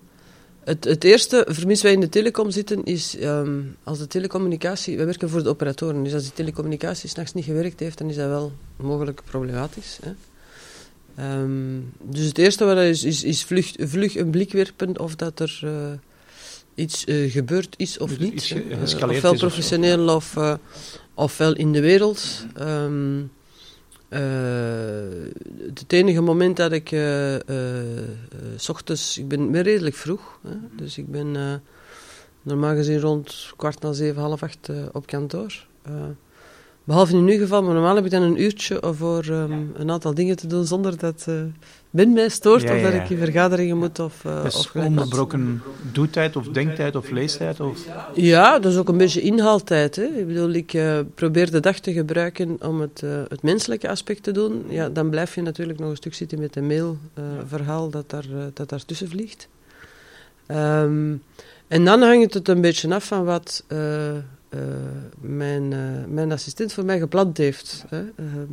het, 0.63 0.83
het, 0.83 1.03
eerste, 1.03 1.45
vermis 1.49 1.81
wij 1.81 1.91
in 1.91 1.99
de 1.99 2.09
telecom 2.09 2.51
zitten, 2.51 2.83
is 2.83 3.21
um, 3.21 3.75
als 3.83 3.99
de 3.99 4.07
telecommunicatie... 4.07 4.97
Wij 4.97 5.05
werken 5.05 5.29
voor 5.29 5.43
de 5.43 5.49
operatoren, 5.49 6.03
dus 6.03 6.13
als 6.13 6.23
die 6.23 6.33
telecommunicatie 6.33 7.09
s'nachts 7.09 7.33
niet 7.33 7.45
gewerkt 7.45 7.79
heeft, 7.79 7.97
dan 7.97 8.09
is 8.09 8.15
dat 8.15 8.27
wel 8.27 8.51
mogelijk 8.75 9.21
problematisch. 9.25 9.99
Hè. 10.03 10.11
Um, 11.41 11.93
dus 12.01 12.25
het 12.25 12.37
eerste 12.37 12.65
wat 12.65 12.77
is, 12.77 13.03
is, 13.03 13.23
is 13.23 13.43
vlug, 13.43 13.73
vlug, 13.77 14.15
een 14.17 14.29
blik 14.29 14.51
werpen 14.51 14.99
of 14.99 15.15
dat 15.15 15.39
er 15.39 15.61
uh, 15.63 15.71
iets 16.75 17.05
uh, 17.05 17.31
gebeurd 17.31 17.73
is 17.77 17.97
of 17.97 18.19
niet. 18.19 18.49
Uh, 18.49 18.81
ofwel 19.09 19.35
professioneel 19.35 20.15
of, 20.15 20.37
ofwel 21.13 21.55
in 21.55 21.71
de 21.71 21.81
wereld. 21.81 22.45
Um, 22.59 23.31
uh, 24.09 24.19
het 25.65 25.93
enige 25.93 26.21
moment 26.21 26.57
dat 26.57 26.71
ik, 26.71 26.87
s 28.55 28.69
ochtends, 28.69 29.17
ik 29.17 29.27
ben, 29.27 29.51
ben 29.51 29.61
redelijk 29.61 29.95
vroeg, 29.95 30.39
hè, 30.47 30.55
dus 30.75 30.97
ik 30.97 31.07
ben 31.07 31.61
normaal 32.41 32.75
gezien 32.75 32.99
rond 32.99 33.53
kwart 33.55 33.81
na 33.81 33.93
zeven, 33.93 34.21
half 34.21 34.43
acht 34.43 34.69
op 34.91 35.05
kantoor. 35.05 35.65
Behalve 36.83 37.15
in 37.15 37.27
uw 37.27 37.37
geval, 37.37 37.63
maar 37.63 37.73
normaal 37.73 37.95
heb 37.95 38.05
ik 38.05 38.11
dan 38.11 38.21
een 38.21 38.41
uurtje 38.41 38.81
voor 38.91 39.25
um, 39.25 39.71
een 39.75 39.91
aantal 39.91 40.13
dingen 40.13 40.35
te 40.35 40.47
doen 40.47 40.65
zonder 40.65 40.97
dat 40.97 41.27
Ben 41.91 42.13
mij 42.13 42.29
stoort 42.29 42.61
ja, 42.61 42.75
of 42.75 42.81
dat 42.81 42.93
ik 42.93 43.09
in 43.09 43.17
vergaderingen 43.17 43.77
moet. 43.77 43.99
Of, 43.99 44.23
uh, 44.23 44.43
dus 44.43 44.55
of 44.55 44.75
onbroken 44.75 45.61
doetijd 45.91 46.35
of 46.35 46.47
denktijd 46.47 46.95
of 46.95 47.09
leestijd? 47.09 47.59
Of? 47.59 47.87
Ja, 48.13 48.59
dat 48.59 48.71
is 48.71 48.77
ook 48.77 48.89
een 48.89 48.97
beetje 48.97 49.21
inhaaltijd. 49.21 49.95
Hè. 49.95 50.03
Ik 50.03 50.27
bedoel, 50.27 50.49
ik 50.49 50.73
uh, 50.73 50.99
probeer 51.15 51.51
de 51.51 51.59
dag 51.59 51.79
te 51.79 51.93
gebruiken 51.93 52.57
om 52.61 52.81
het, 52.81 53.01
uh, 53.03 53.21
het 53.27 53.41
menselijke 53.41 53.89
aspect 53.89 54.23
te 54.23 54.31
doen. 54.31 54.63
Ja, 54.67 54.89
dan 54.89 55.09
blijf 55.09 55.35
je 55.35 55.41
natuurlijk 55.41 55.79
nog 55.79 55.89
een 55.89 55.95
stuk 55.95 56.13
zitten 56.13 56.39
met 56.39 56.55
een 56.55 56.67
mailverhaal 56.67 57.89
dat, 57.89 58.09
daar, 58.09 58.25
dat 58.53 58.69
daartussen 58.69 59.09
vliegt. 59.09 59.47
Um, 60.47 61.23
en 61.67 61.85
dan 61.85 62.01
hangt 62.01 62.33
het 62.33 62.47
een 62.47 62.61
beetje 62.61 62.93
af 62.93 63.05
van 63.05 63.23
wat 63.23 63.63
mijn, 65.19 65.67
mijn 66.13 66.31
assistent 66.31 66.73
voor 66.73 66.85
mij 66.85 66.99
gepland 66.99 67.37
heeft. 67.37 67.85
Hè. 67.89 68.03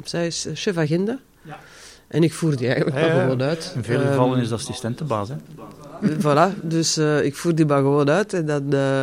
zij 0.04 0.26
is 0.26 0.46
chef 0.54 0.76
agenda. 0.76 1.18
Ja. 1.42 1.58
En 2.08 2.22
ik 2.22 2.32
voer 2.32 2.56
die 2.56 2.66
eigenlijk 2.66 3.06
gewoon 3.10 3.42
uit. 3.42 3.72
In 3.74 3.84
vele 3.84 4.06
gevallen 4.06 4.36
um, 4.36 4.42
is 4.42 4.48
de 4.48 4.54
assistentenbaas, 4.54 5.28
hè? 5.28 5.36
voilà, 6.18 6.60
dus 6.62 6.98
uh, 6.98 7.24
ik 7.24 7.36
voer 7.36 7.54
die 7.54 7.66
maar 7.66 7.78
gewoon 7.78 8.10
uit 8.10 8.32
en 8.32 8.46
dat 8.46 8.62
uh, 8.70 9.02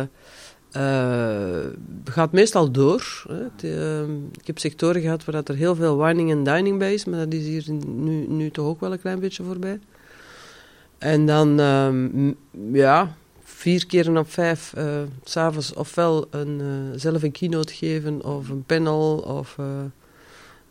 uh, 0.76 1.66
gaat 2.04 2.32
meestal 2.32 2.70
door. 2.70 3.24
Hè. 3.28 3.34
Het, 3.34 3.62
ik 4.40 4.46
heb 4.46 4.58
sectoren 4.58 5.00
gehad 5.02 5.24
waar 5.24 5.34
dat 5.34 5.48
er 5.48 5.54
heel 5.54 5.74
veel 5.74 5.98
wining 6.04 6.30
en 6.30 6.44
dining 6.44 6.78
bij 6.78 6.94
is, 6.94 7.04
maar 7.04 7.18
dat 7.18 7.32
is 7.32 7.44
hier 7.44 7.64
nu, 7.86 8.26
nu 8.28 8.50
toch 8.50 8.66
ook 8.66 8.80
wel 8.80 8.92
een 8.92 9.00
klein 9.00 9.20
beetje 9.20 9.42
voorbij. 9.42 9.78
En 10.98 11.26
dan, 11.26 11.58
um, 11.58 12.36
ja, 12.72 13.16
vier 13.56 13.86
keer 13.86 14.18
op 14.18 14.30
vijf, 14.32 14.72
uh, 14.78 15.00
s'avonds 15.24 15.74
ofwel 15.74 16.26
een, 16.30 16.60
zelf 16.94 17.22
een 17.22 17.32
keynote 17.32 17.74
geven 17.74 18.24
of 18.24 18.48
een 18.48 18.64
panel 18.64 19.18
of 19.18 19.56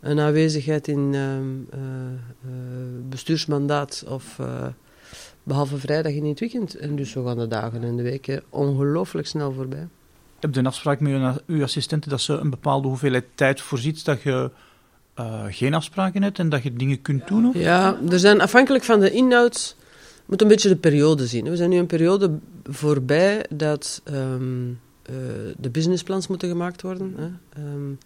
een 0.00 0.20
aanwezigheid 0.20 0.88
in 0.88 1.12
uh, 1.12 1.80
bestuursmandaat 3.08 4.04
of 4.08 4.40
behalve 5.42 5.78
vrijdag 5.78 6.12
in 6.12 6.24
het 6.24 6.40
weekend. 6.40 6.74
En 6.74 6.96
dus 6.96 7.10
zo 7.10 7.24
gaan 7.24 7.38
de 7.38 7.48
dagen 7.48 7.84
en 7.84 7.96
de 7.96 8.02
weken 8.02 8.42
ongelooflijk 8.48 9.26
snel 9.26 9.52
voorbij. 9.52 9.88
Heb 10.40 10.54
je 10.54 10.60
een 10.60 10.66
afspraak 10.66 11.00
met 11.00 11.42
uw 11.46 11.62
assistenten 11.62 12.10
dat 12.10 12.20
ze 12.20 12.32
een 12.32 12.50
bepaalde 12.50 12.88
hoeveelheid 12.88 13.24
tijd 13.34 13.60
voorziet 13.60 14.04
dat 14.04 14.22
je 14.22 14.50
geen 15.48 15.74
afspraken 15.74 16.22
hebt 16.22 16.38
en 16.38 16.48
dat 16.48 16.62
je 16.62 16.72
dingen 16.72 17.02
kunt 17.02 17.28
doen? 17.28 17.46
Of? 17.46 17.54
Ja, 17.54 17.98
er 18.10 18.18
zijn 18.18 18.40
afhankelijk 18.40 18.84
van 18.84 19.00
de 19.00 19.10
inhoud, 19.10 19.76
moet 20.26 20.42
een 20.42 20.48
beetje 20.48 20.68
de 20.68 20.76
periode 20.76 21.26
zien. 21.26 21.44
We 21.44 21.56
zijn 21.56 21.70
nu 21.70 21.76
een 21.76 21.86
periode 21.86 22.30
voorbij 22.64 23.46
dat 23.48 24.02
um, 24.12 24.80
de 25.56 25.70
businessplans 25.70 26.26
moeten 26.26 26.48
gemaakt 26.48 26.82
worden. 26.82 27.14
Hè. 27.16 27.62
Um, 27.62 27.98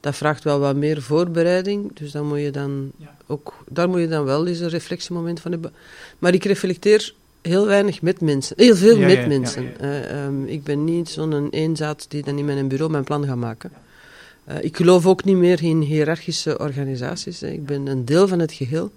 dat 0.00 0.16
vraagt 0.16 0.44
wel 0.44 0.58
wat 0.58 0.76
meer 0.76 1.02
voorbereiding. 1.02 1.90
Dus 1.94 2.12
dan 2.12 2.26
moet 2.26 2.40
je 2.40 2.50
dan 2.50 2.92
ja. 2.96 3.16
ook, 3.26 3.54
daar 3.68 3.88
moet 3.88 4.00
je 4.00 4.08
dan 4.08 4.24
wel 4.24 4.46
eens 4.46 4.60
een 4.60 4.68
reflectiemoment 4.68 5.40
van 5.40 5.50
hebben. 5.50 5.72
Maar 6.18 6.34
ik 6.34 6.44
reflecteer 6.44 7.14
heel 7.42 7.66
weinig 7.66 8.02
met 8.02 8.20
mensen. 8.20 8.56
Heel 8.58 8.76
veel 8.76 8.98
ja, 8.98 9.06
met 9.06 9.16
ja, 9.16 9.26
mensen. 9.26 9.72
Uh, 9.80 10.24
um, 10.24 10.46
ik 10.46 10.62
ben 10.62 10.84
niet 10.84 11.08
zo'n 11.08 11.48
eenzaad 11.50 12.06
die 12.08 12.22
dan 12.22 12.38
in 12.38 12.44
mijn 12.44 12.68
bureau 12.68 12.90
mijn 12.90 13.04
plan 13.04 13.26
gaat 13.26 13.36
maken. 13.36 13.72
Uh, 14.48 14.54
ik 14.60 14.76
geloof 14.76 15.06
ook 15.06 15.24
niet 15.24 15.36
meer 15.36 15.62
in 15.62 15.80
hiërarchische 15.80 16.58
organisaties. 16.58 17.40
Hè. 17.40 17.48
Ik 17.48 17.66
ben 17.66 17.86
een 17.86 18.04
deel 18.04 18.28
van 18.28 18.38
het 18.38 18.52
geheel. 18.52 18.90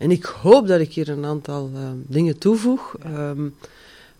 En 0.00 0.10
ik 0.10 0.24
hoop 0.24 0.66
dat 0.66 0.80
ik 0.80 0.92
hier 0.92 1.08
een 1.08 1.24
aantal 1.24 1.70
uh, 1.74 1.80
dingen 2.06 2.38
toevoeg. 2.38 2.96
Um, 3.06 3.54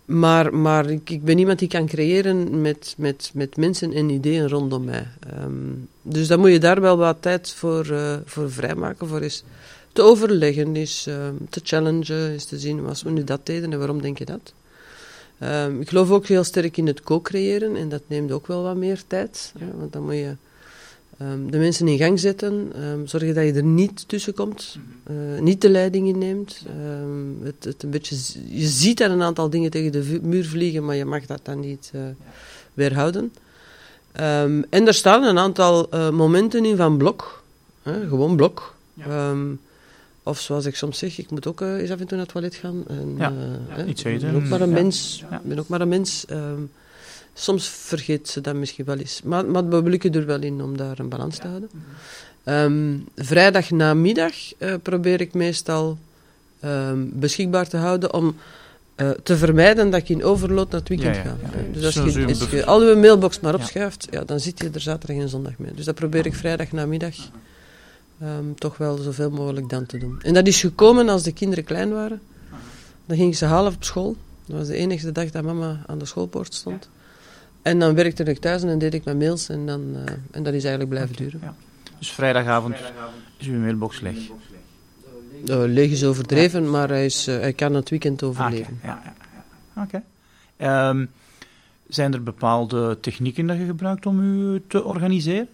maar, 0.05 0.53
maar 0.53 0.89
ik, 0.89 1.09
ik, 1.09 1.23
ben 1.23 1.37
iemand 1.37 1.59
die 1.59 1.67
kan 1.67 1.85
creëren 1.85 2.61
met, 2.61 2.95
met, 2.97 3.31
met 3.33 3.57
mensen 3.57 3.93
en 3.93 4.09
ideeën 4.09 4.47
rondom 4.47 4.83
mij. 4.83 5.07
Um, 5.43 5.87
dus 6.01 6.27
dan 6.27 6.39
moet 6.39 6.51
je 6.51 6.59
daar 6.59 6.81
wel 6.81 6.97
wat 6.97 7.21
tijd 7.21 7.53
voor, 7.53 7.87
uh, 7.91 8.17
voor 8.25 8.51
vrijmaken, 8.51 9.07
voor 9.07 9.19
eens 9.19 9.43
te 9.93 10.01
overleggen, 10.01 10.75
is 10.75 11.05
ehm, 11.07 11.35
te 11.49 11.61
challengen, 11.63 12.33
is 12.33 12.45
te 12.45 12.59
zien 12.59 12.85
als 12.85 13.03
we 13.03 13.09
nu 13.09 13.23
dat 13.23 13.45
deden 13.45 13.71
en 13.71 13.77
waarom 13.77 14.01
denk 14.01 14.17
je 14.17 14.25
dat. 14.25 14.53
Ehm, 15.37 15.81
ik 15.81 15.89
geloof 15.89 16.11
ook 16.11 16.25
heel 16.25 16.43
sterk 16.43 16.77
in 16.77 16.87
het 16.87 17.01
co-creëren 17.01 17.75
en 17.75 17.89
dat 17.89 18.01
neemt 18.07 18.31
ook 18.31 18.47
wel 18.47 18.63
wat 18.63 18.75
meer 18.75 19.01
tijd. 19.07 19.53
Hè, 19.59 19.65
want 19.77 19.93
dan 19.93 20.03
moet 20.03 20.13
je 20.13 20.35
ehm, 21.17 21.49
de 21.49 21.57
mensen 21.57 21.87
in 21.87 21.97
gang 21.97 22.19
zetten, 22.19 22.71
zorgen 23.05 23.33
dat 23.33 23.43
je 23.43 23.53
er 23.53 23.63
niet 23.63 24.07
tussen 24.07 24.33
komt, 24.33 24.77
uh, 25.11 25.41
niet 25.41 25.61
de 25.61 25.69
leiding 25.69 26.07
inneemt. 26.07 26.65
het, 27.43 27.63
het 27.63 27.83
een 27.83 27.89
beetje, 27.89 28.15
je 28.47 28.67
ziet 28.67 28.97
dat 28.97 29.11
een 29.11 29.21
aantal 29.21 29.49
dingen 29.49 29.71
tegen 29.71 29.91
de 29.91 30.19
muur 30.21 30.45
vliegen, 30.45 30.85
maar 30.85 30.95
je 30.95 31.05
mag 31.05 31.25
dat 31.25 31.39
dan 31.43 31.59
niet 31.59 31.91
uh, 31.95 32.01
weerhouden. 32.73 33.33
en 34.69 34.87
er 34.87 34.93
staan 34.93 35.23
een 35.23 35.37
aantal 35.37 35.87
uh, 35.93 36.09
momenten 36.09 36.65
in 36.65 36.75
van 36.75 36.97
blok, 36.97 37.43
gewoon 37.83 38.35
blok. 38.35 38.75
Ja. 38.93 39.33
Of 40.23 40.39
zoals 40.39 40.65
ik 40.65 40.75
soms 40.75 40.97
zeg, 40.97 41.17
ik 41.17 41.31
moet 41.31 41.47
ook 41.47 41.61
eens 41.61 41.91
af 41.91 41.99
en 41.99 42.07
toe 42.07 42.17
naar 42.17 42.25
het 42.25 42.29
toilet 42.29 42.55
gaan. 42.55 42.83
En, 42.87 43.15
ja, 43.17 43.33
iets 43.85 44.03
eten. 44.03 44.27
Ik 44.27 44.33
ben 44.33 44.43
ook 44.43 44.49
maar 44.49 44.61
een 44.61 44.69
mens. 44.69 45.25
Ik 45.31 45.41
ben 45.43 45.59
ook 45.59 45.67
maar 45.67 45.81
een 45.81 45.87
mens. 45.87 46.25
Soms 47.33 47.67
vergeet 47.67 48.29
ze 48.29 48.41
dat 48.41 48.55
misschien 48.55 48.85
wel 48.85 48.97
eens. 48.97 49.21
Maar, 49.23 49.45
maar 49.45 49.69
we 49.69 49.89
lukken 49.89 50.13
er 50.13 50.25
wel 50.25 50.41
in 50.41 50.61
om 50.61 50.77
daar 50.77 50.99
een 50.99 51.09
balans 51.09 51.37
te 51.37 51.47
houden. 51.47 51.69
Um, 52.45 53.07
vrijdag 53.15 53.71
namiddag 53.71 54.33
uh, 54.57 54.73
probeer 54.81 55.21
ik 55.21 55.33
meestal 55.33 55.97
um, 56.65 57.11
beschikbaar 57.13 57.67
te 57.67 57.77
houden 57.77 58.13
om 58.13 58.35
uh, 58.95 59.09
te 59.09 59.37
vermijden 59.37 59.89
dat 59.89 59.99
ik 59.99 60.09
in 60.09 60.23
overload 60.23 60.71
naar 60.71 60.79
het 60.79 60.89
weekend 60.89 61.15
ja, 61.15 61.23
ja, 61.23 61.29
ga. 61.29 61.57
Dus 61.71 61.85
als 61.85 62.13
je, 62.13 62.25
als 62.25 62.49
je 62.49 62.65
al 62.65 62.83
je 62.89 62.95
mailbox 62.95 63.39
maar 63.39 63.53
opschuift, 63.53 64.07
ja. 64.11 64.23
dan 64.23 64.39
zit 64.39 64.59
je 64.59 64.69
er 64.73 64.81
zaterdag 64.81 65.23
en 65.23 65.29
zondag 65.29 65.57
mee. 65.57 65.73
Dus 65.73 65.85
dat 65.85 65.95
probeer 65.95 66.25
ik 66.25 66.33
vrijdag 66.33 66.71
namiddag 66.71 67.15
um, 68.23 68.55
toch 68.55 68.77
wel 68.77 68.97
zoveel 68.97 69.29
mogelijk 69.29 69.69
dan 69.69 69.85
te 69.85 69.97
doen. 69.97 70.21
En 70.21 70.33
dat 70.33 70.47
is 70.47 70.59
gekomen 70.59 71.09
als 71.09 71.23
de 71.23 71.31
kinderen 71.31 71.63
klein 71.63 71.91
waren. 71.91 72.21
Dan 73.05 73.17
ging 73.17 73.29
ik 73.29 73.37
ze 73.37 73.45
halen 73.45 73.73
op 73.73 73.83
school. 73.83 74.15
Dat 74.45 74.57
was 74.57 74.67
de 74.67 74.75
enige 74.75 75.11
dag 75.11 75.29
dat 75.29 75.43
mama 75.43 75.83
aan 75.87 75.97
de 75.97 76.05
schoolpoort 76.05 76.53
stond. 76.53 76.89
En 77.61 77.79
dan 77.79 77.95
werkte 77.95 78.23
ik 78.23 78.39
thuis 78.39 78.61
en 78.61 78.67
dan 78.67 78.77
deed 78.77 78.93
ik 78.93 79.03
mijn 79.03 79.17
mails 79.17 79.49
en, 79.49 79.65
dan, 79.65 79.81
uh, 79.95 80.01
en 80.31 80.43
dat 80.43 80.53
is 80.53 80.63
eigenlijk 80.63 80.89
blijven 80.89 81.15
duren. 81.15 81.39
Ja. 81.43 81.55
Dus 81.99 82.11
vrijdagavond 82.11 82.75
is 83.37 83.47
uw 83.47 83.59
mailbox 83.59 83.99
leeg? 83.99 84.17
Uh, 85.45 85.63
leeg 85.65 85.91
is 85.91 86.03
overdreven, 86.03 86.69
maar 86.69 86.89
hij, 86.89 87.05
is, 87.05 87.27
uh, 87.27 87.39
hij 87.39 87.53
kan 87.53 87.73
het 87.73 87.89
weekend 87.89 88.23
overleven. 88.23 88.79
Ah, 88.81 88.87
ja, 88.87 89.01
ja, 89.73 89.83
Oké. 89.83 90.01
Okay. 90.57 90.89
Um, 90.89 91.09
zijn 91.87 92.13
er 92.13 92.23
bepaalde 92.23 92.97
technieken 92.99 93.47
dat 93.47 93.57
je 93.57 93.65
gebruikt 93.65 94.05
om 94.05 94.19
u 94.19 94.61
te 94.67 94.83
organiseren? 94.83 95.47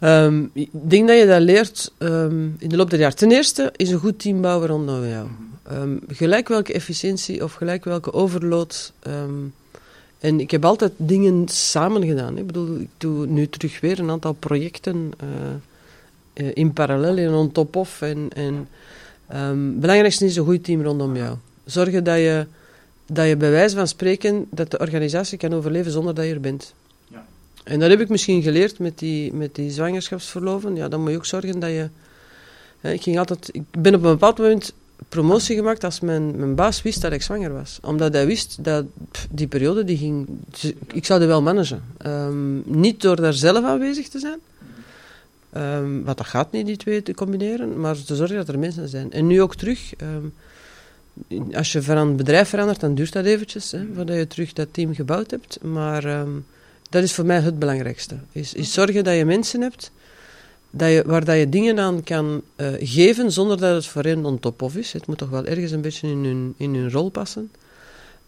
Um, 0.00 0.50
ik 0.52 0.68
denk 0.72 1.08
dat 1.08 1.18
je 1.18 1.26
dat 1.26 1.40
leert 1.40 1.92
um, 1.98 2.56
in 2.58 2.68
de 2.68 2.76
loop 2.76 2.90
der 2.90 2.98
jaren. 2.98 3.16
Ten 3.16 3.30
eerste 3.30 3.72
is 3.76 3.90
een 3.90 3.98
goed 3.98 4.18
team 4.18 4.40
bouwen 4.40 4.68
rondom 4.68 5.04
jou. 5.04 5.28
Um, 5.72 6.00
gelijk 6.08 6.48
welke 6.48 6.72
efficiëntie 6.72 7.44
of 7.44 7.54
gelijk 7.54 7.84
welke 7.84 8.12
overload. 8.12 8.92
En 10.20 10.40
ik 10.40 10.50
heb 10.50 10.64
altijd 10.64 10.92
dingen 10.96 11.48
samen 11.48 12.06
gedaan. 12.06 12.38
Ik 12.38 12.46
bedoel, 12.46 12.76
ik 12.80 12.88
doe 12.96 13.26
nu 13.26 13.48
terug 13.48 13.80
weer 13.80 13.98
een 13.98 14.10
aantal 14.10 14.32
projecten 14.32 15.12
uh, 15.22 15.28
uh, 16.46 16.50
in 16.54 16.72
parallel 16.72 17.16
en 17.16 17.32
on 17.32 17.52
top 17.52 17.76
of. 17.76 18.02
En, 18.02 18.28
en 18.34 18.68
het 19.26 19.80
belangrijkste 19.80 20.24
is 20.24 20.36
een 20.36 20.44
goed 20.44 20.64
team 20.64 20.82
rondom 20.82 21.16
jou. 21.16 21.36
Zorgen 21.64 22.04
dat 22.04 22.16
je, 22.16 22.46
dat 23.06 23.28
je 23.28 23.36
bij 23.36 23.50
wijze 23.50 23.76
van 23.76 23.88
spreken 23.88 24.46
dat 24.50 24.70
de 24.70 24.78
organisatie 24.78 25.38
kan 25.38 25.54
overleven 25.54 25.92
zonder 25.92 26.14
dat 26.14 26.24
je 26.24 26.32
er 26.32 26.40
bent. 26.40 26.74
En 27.64 27.80
dat 27.80 27.90
heb 27.90 28.00
ik 28.00 28.08
misschien 28.08 28.42
geleerd 28.42 28.78
met 28.78 28.98
die, 28.98 29.32
met 29.32 29.54
die 29.54 29.70
zwangerschapsverloven. 29.70 30.76
Ja, 30.76 30.88
dan 30.88 31.00
moet 31.00 31.10
je 31.10 31.16
ook 31.16 31.26
zorgen 31.26 31.58
dat 31.58 31.70
je... 31.70 31.88
Hè, 32.80 32.92
ik, 32.92 33.02
ging 33.02 33.18
altijd, 33.18 33.48
ik 33.52 33.62
ben 33.70 33.94
op 33.94 34.02
een 34.04 34.10
bepaald 34.10 34.38
moment 34.38 34.72
promotie 35.08 35.56
gemaakt 35.56 35.84
als 35.84 36.00
mijn, 36.00 36.36
mijn 36.36 36.54
baas 36.54 36.82
wist 36.82 37.00
dat 37.00 37.12
ik 37.12 37.22
zwanger 37.22 37.52
was. 37.52 37.78
Omdat 37.82 38.12
hij 38.12 38.26
wist 38.26 38.64
dat 38.64 38.84
die 39.30 39.46
periode, 39.46 39.84
die 39.84 39.96
ging... 39.96 40.28
Ik 40.92 41.04
zou 41.04 41.18
die 41.18 41.28
wel 41.28 41.42
managen. 41.42 41.82
Um, 42.06 42.62
niet 42.66 43.00
door 43.00 43.16
daar 43.16 43.32
zelf 43.32 43.64
aanwezig 43.64 44.08
te 44.08 44.18
zijn. 44.18 44.38
Um, 45.56 46.04
want 46.04 46.16
dat 46.16 46.26
gaat 46.26 46.52
niet, 46.52 46.66
die 46.66 46.76
twee 46.76 47.02
te 47.02 47.14
combineren. 47.14 47.80
Maar 47.80 48.04
te 48.04 48.16
zorgen 48.16 48.36
dat 48.36 48.48
er 48.48 48.58
mensen 48.58 48.88
zijn. 48.88 49.12
En 49.12 49.26
nu 49.26 49.42
ook 49.42 49.54
terug... 49.54 49.92
Um, 50.02 50.32
als 51.52 51.72
je 51.72 51.82
van 51.82 51.96
een 51.96 52.16
bedrijf 52.16 52.48
verandert, 52.48 52.80
dan 52.80 52.94
duurt 52.94 53.12
dat 53.12 53.24
eventjes. 53.24 53.70
Hè, 53.72 53.86
voordat 53.94 54.16
je 54.16 54.26
terug 54.26 54.52
dat 54.52 54.68
team 54.70 54.94
gebouwd 54.94 55.30
hebt. 55.30 55.58
Maar... 55.62 56.26
Dat 56.90 57.02
is 57.02 57.12
voor 57.12 57.24
mij 57.24 57.40
het 57.40 57.58
belangrijkste. 57.58 58.16
Is, 58.32 58.54
is 58.54 58.72
zorgen 58.72 59.04
dat 59.04 59.16
je 59.16 59.24
mensen 59.24 59.60
hebt 59.60 59.90
dat 60.70 60.90
je, 60.90 61.02
waar 61.06 61.24
dat 61.24 61.36
je 61.36 61.48
dingen 61.48 61.78
aan 61.78 62.02
kan 62.02 62.42
uh, 62.56 62.68
geven 62.78 63.32
zonder 63.32 63.56
dat 63.56 63.74
het 63.74 63.86
voor 63.86 64.02
hen 64.02 64.24
on 64.24 64.38
top 64.38 64.62
of 64.62 64.76
is. 64.76 64.92
Het 64.92 65.06
moet 65.06 65.18
toch 65.18 65.30
wel 65.30 65.44
ergens 65.44 65.70
een 65.70 65.80
beetje 65.80 66.08
in 66.08 66.24
hun, 66.24 66.54
in 66.56 66.74
hun 66.74 66.90
rol 66.90 67.10
passen. 67.10 67.50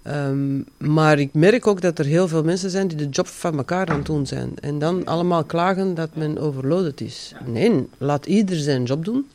Um, 0.06 0.64
maar 0.76 1.18
ik 1.18 1.34
merk 1.34 1.66
ook 1.66 1.80
dat 1.80 1.98
er 1.98 2.04
heel 2.04 2.28
veel 2.28 2.42
mensen 2.44 2.70
zijn 2.70 2.88
die 2.88 2.96
de 2.96 3.08
job 3.08 3.26
van 3.26 3.56
elkaar 3.56 3.88
aan 3.88 3.96
het 3.96 4.06
doen 4.06 4.26
zijn. 4.26 4.52
En 4.60 4.78
dan 4.78 5.04
allemaal 5.04 5.44
klagen 5.44 5.94
dat 5.94 6.16
men 6.16 6.38
overloaded 6.38 7.00
is. 7.00 7.32
Nee, 7.46 7.88
laat 7.98 8.26
ieder 8.26 8.56
zijn 8.56 8.84
job 8.84 9.04
doen. 9.04 9.26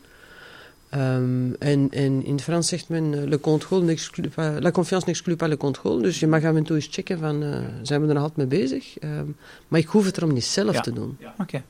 Um, 0.96 1.56
en, 1.60 1.88
en, 1.92 2.26
in 2.26 2.34
het 2.34 2.42
Frans 2.42 2.68
zegt 2.68 2.90
men, 2.90 3.14
uh, 3.14 3.24
le 3.24 3.40
contrôle 3.40 3.98
pas, 4.36 4.60
la 4.60 4.72
confiance 4.72 5.06
n'exclut 5.06 5.38
pas 5.38 5.50
le 5.50 5.58
contrôle. 5.58 6.02
Dus 6.02 6.20
je 6.20 6.28
mag 6.28 6.44
af 6.44 6.56
en 6.56 6.64
toe 6.64 6.76
eens 6.76 6.88
checken 6.92 7.20
van, 7.20 7.44
uh, 7.44 7.58
zijn 7.82 8.02
we 8.02 8.08
er 8.08 8.14
nog 8.14 8.24
altijd 8.24 8.50
mee 8.50 8.60
bezig? 8.62 9.04
Um, 9.04 9.36
maar 9.68 9.80
ik 9.80 9.88
hoef 9.88 10.06
het 10.06 10.18
erom 10.18 10.34
niet 10.34 10.46
zelf 10.46 10.74
ja. 10.74 10.82
te 10.82 10.94
doen. 10.94 11.18
Ja. 11.20 11.30
Oké. 11.32 11.42
Okay. 11.42 11.64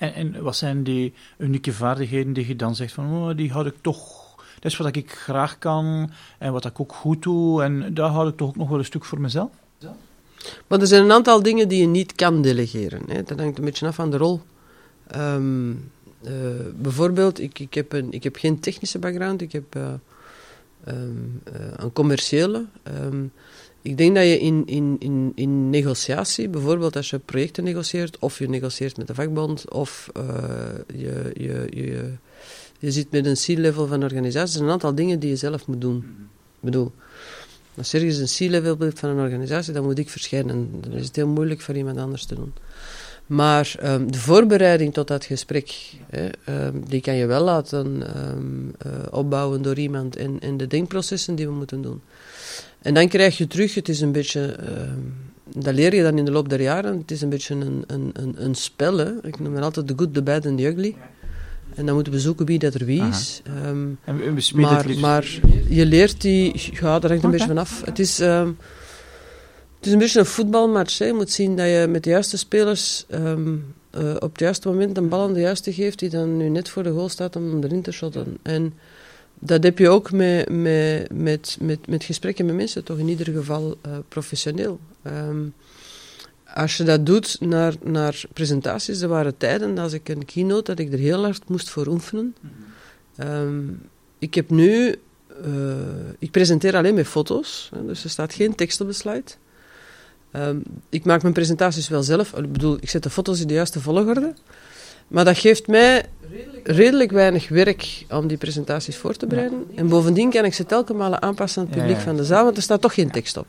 En, 0.00 0.14
en, 0.14 0.42
wat 0.42 0.56
zijn 0.56 0.82
die 0.82 1.14
unieke 1.38 1.72
vaardigheden 1.72 2.32
die 2.32 2.46
je 2.46 2.56
dan 2.56 2.74
zegt 2.74 2.92
van, 2.92 3.12
oh, 3.12 3.36
die 3.36 3.52
houd 3.52 3.66
ik 3.66 3.76
toch... 3.80 4.18
Dat 4.60 4.72
is 4.72 4.78
wat 4.78 4.96
ik 4.96 5.12
graag 5.12 5.58
kan 5.58 6.10
en 6.38 6.52
wat 6.52 6.64
ik 6.64 6.80
ook 6.80 6.92
goed 6.92 7.22
doe. 7.22 7.62
En 7.62 7.94
daar 7.94 8.10
houd 8.10 8.28
ik 8.28 8.36
toch 8.36 8.48
ook 8.48 8.56
nog 8.56 8.68
wel 8.68 8.78
een 8.78 8.84
stuk 8.84 9.04
voor 9.04 9.20
mezelf. 9.20 9.50
Maar 10.66 10.80
er 10.80 10.86
zijn 10.86 11.02
een 11.02 11.12
aantal 11.12 11.42
dingen 11.42 11.68
die 11.68 11.80
je 11.80 11.86
niet 11.86 12.14
kan 12.14 12.42
delegeren. 12.42 13.02
Hè. 13.06 13.22
Dat 13.22 13.38
hangt 13.38 13.58
een 13.58 13.64
beetje 13.64 13.86
af 13.86 13.94
van 13.94 14.10
de 14.10 14.16
rol. 14.16 14.40
Um, 15.16 15.90
uh, 16.22 16.30
bijvoorbeeld, 16.76 17.40
ik, 17.40 17.58
ik, 17.58 17.74
heb 17.74 17.92
een, 17.92 18.12
ik 18.12 18.22
heb 18.22 18.36
geen 18.36 18.60
technische 18.60 18.98
background, 18.98 19.40
ik 19.40 19.52
heb 19.52 19.76
uh, 19.76 19.92
um, 20.88 21.42
uh, 21.52 21.60
een 21.76 21.92
commerciële. 21.92 22.66
Um, 23.04 23.32
ik 23.82 23.98
denk 23.98 24.14
dat 24.14 24.24
je 24.24 24.38
in, 24.38 24.62
in, 24.66 24.96
in, 24.98 25.32
in 25.34 25.70
negotiatie, 25.70 26.48
bijvoorbeeld 26.48 26.96
als 26.96 27.10
je 27.10 27.18
projecten 27.18 27.64
negocieert, 27.64 28.18
of 28.18 28.38
je 28.38 28.48
negocieert 28.48 28.96
met 28.96 29.06
de 29.06 29.14
vakbond, 29.14 29.70
of 29.70 30.10
je, 30.86 31.30
je, 31.34 31.66
je, 31.70 32.10
je 32.78 32.90
zit 32.90 33.10
met 33.10 33.26
een 33.26 33.34
C-level 33.34 33.86
van 33.86 33.96
een 33.96 34.02
organisatie, 34.02 34.40
er 34.40 34.48
zijn 34.48 34.64
een 34.64 34.70
aantal 34.70 34.94
dingen 34.94 35.20
die 35.20 35.30
je 35.30 35.36
zelf 35.36 35.66
moet 35.66 35.80
doen. 35.80 35.96
Ik 36.60 36.60
bedoel, 36.60 36.92
als 37.76 37.92
er 37.92 38.02
ergens 38.02 38.38
een 38.38 38.48
C-level 38.48 38.76
bent 38.76 38.98
van 38.98 39.10
een 39.10 39.24
organisatie, 39.24 39.72
dan 39.72 39.84
moet 39.84 39.98
ik 39.98 40.10
verschijnen. 40.10 40.68
Dan 40.80 40.92
is 40.92 41.06
het 41.06 41.16
heel 41.16 41.26
moeilijk 41.26 41.60
voor 41.60 41.76
iemand 41.76 41.98
anders 41.98 42.24
te 42.24 42.34
doen. 42.34 42.52
Maar 43.26 43.74
um, 43.82 44.12
de 44.12 44.18
voorbereiding 44.18 44.92
tot 44.92 45.08
dat 45.08 45.24
gesprek, 45.24 45.92
hè, 46.06 46.28
um, 46.66 46.84
die 46.88 47.00
kan 47.00 47.14
je 47.14 47.26
wel 47.26 47.44
laten 47.44 48.18
um, 48.28 48.72
uh, 48.86 48.92
opbouwen 49.10 49.62
door 49.62 49.78
iemand 49.78 50.16
en, 50.16 50.40
en 50.40 50.56
de 50.56 50.66
denkprocessen 50.66 51.34
die 51.34 51.46
we 51.46 51.52
moeten 51.52 51.82
doen. 51.82 52.00
En 52.82 52.94
dan 52.94 53.08
krijg 53.08 53.38
je 53.38 53.46
terug, 53.46 53.74
het 53.74 53.88
is 53.88 54.00
een 54.00 54.12
beetje, 54.12 54.56
dat 55.56 55.74
leer 55.74 55.94
je 55.94 56.02
dan 56.02 56.18
in 56.18 56.24
de 56.24 56.30
loop 56.30 56.48
der 56.48 56.62
jaren, 56.62 56.98
het 56.98 57.10
is 57.10 57.22
een 57.22 57.28
beetje 57.28 57.54
een, 57.54 57.84
een, 57.86 58.10
een, 58.12 58.44
een 58.44 58.54
spel. 58.54 58.98
Hè. 58.98 59.26
Ik 59.26 59.40
noem 59.40 59.54
het 59.54 59.64
altijd 59.64 59.86
the 59.86 59.94
good, 59.96 60.14
the 60.14 60.22
bad 60.22 60.46
and 60.46 60.58
the 60.58 60.66
ugly. 60.66 60.96
En 61.74 61.86
dan 61.86 61.94
moeten 61.94 62.12
we 62.12 62.20
zoeken 62.20 62.46
wie 62.46 62.58
dat 62.58 62.74
er 62.74 62.84
wie 62.84 63.02
is. 63.02 63.42
Um, 63.66 63.98
en 64.04 64.34
we 64.34 64.50
maar, 64.54 64.86
maar 64.98 65.40
je 65.68 65.86
leert 65.86 66.20
die, 66.20 66.70
ja, 66.72 66.98
daar 66.98 67.10
hangt 67.10 67.10
een 67.10 67.16
okay. 67.18 67.30
beetje 67.30 67.46
vanaf. 67.46 67.82
Het 67.84 67.98
is... 67.98 68.20
Um, 68.20 68.56
het 69.76 69.88
is 69.88 69.94
een 69.94 69.98
beetje 69.98 70.18
een 70.18 70.26
voetbalmatch. 70.26 70.98
Hè. 70.98 71.06
Je 71.06 71.12
moet 71.12 71.30
zien 71.30 71.56
dat 71.56 71.66
je 71.66 71.86
met 71.88 72.04
de 72.04 72.10
juiste 72.10 72.38
spelers 72.38 73.04
um, 73.10 73.74
uh, 73.98 74.14
op 74.14 74.30
het 74.30 74.40
juiste 74.40 74.68
moment 74.68 74.96
een 74.96 75.08
bal 75.08 75.22
aan 75.22 75.32
de 75.32 75.40
juiste 75.40 75.72
geeft 75.72 75.98
die 75.98 76.08
dan 76.08 76.36
nu 76.36 76.48
net 76.48 76.68
voor 76.68 76.82
de 76.82 76.90
goal 76.90 77.08
staat 77.08 77.36
om 77.36 77.62
erin 77.64 77.82
te 77.82 77.92
shotten. 77.92 78.38
En 78.42 78.74
dat 79.40 79.62
heb 79.62 79.78
je 79.78 79.88
ook 79.88 80.12
met, 80.12 80.48
met, 80.48 81.08
met, 81.12 81.56
met, 81.60 81.86
met 81.86 82.04
gesprekken 82.04 82.46
met 82.46 82.54
mensen, 82.54 82.84
toch 82.84 82.98
in 82.98 83.08
ieder 83.08 83.26
geval 83.26 83.76
uh, 83.86 83.92
professioneel. 84.08 84.80
Um, 85.06 85.54
als 86.54 86.76
je 86.76 86.84
dat 86.84 87.06
doet 87.06 87.36
naar, 87.40 87.74
naar 87.82 88.22
presentaties, 88.32 89.00
er 89.00 89.08
waren 89.08 89.36
tijden 89.36 89.78
als 89.78 89.92
ik 89.92 90.08
een 90.08 90.24
keynote 90.24 90.74
dat 90.74 90.78
ik 90.86 90.92
er 90.92 90.98
heel 90.98 91.22
hard 91.22 91.48
moest 91.48 91.70
voor 91.70 91.86
oefenen. 91.86 92.34
Um, 93.18 93.82
ik 94.18 94.34
heb 94.34 94.50
nu, 94.50 94.96
uh, 95.46 95.74
ik 96.18 96.30
presenteer 96.30 96.76
alleen 96.76 96.94
met 96.94 97.06
foto's, 97.06 97.70
dus 97.86 98.04
er 98.04 98.10
staat 98.10 98.34
geen 98.34 98.54
tekst 98.54 98.80
op 98.80 98.86
de 98.86 98.92
slide. 98.92 99.30
Um, 100.32 100.62
ik 100.88 101.04
maak 101.04 101.22
mijn 101.22 101.34
presentaties 101.34 101.88
wel 101.88 102.02
zelf. 102.02 102.32
Ik 102.32 102.52
bedoel, 102.52 102.76
ik 102.80 102.90
zet 102.90 103.02
de 103.02 103.10
foto's 103.10 103.40
in 103.40 103.46
de 103.46 103.54
juiste 103.54 103.80
volgorde. 103.80 104.34
Maar 105.10 105.24
dat 105.24 105.38
geeft 105.38 105.66
mij 105.66 106.04
redelijk 106.62 107.10
weinig 107.10 107.48
werk 107.48 108.04
om 108.10 108.26
die 108.26 108.36
presentaties 108.36 108.96
voor 108.96 109.14
te 109.14 109.26
bereiden. 109.26 109.66
En 109.74 109.88
bovendien 109.88 110.30
kan 110.30 110.44
ik 110.44 110.54
ze 110.54 110.66
telkens 110.66 110.98
malen 110.98 111.22
aanpassen 111.22 111.62
aan 111.62 111.68
het 111.68 111.78
publiek 111.78 111.98
van 111.98 112.16
de 112.16 112.24
zaal, 112.24 112.44
want 112.44 112.56
er 112.56 112.62
staat 112.62 112.80
toch 112.80 112.94
geen 112.94 113.10
tekst 113.10 113.36
op. 113.36 113.46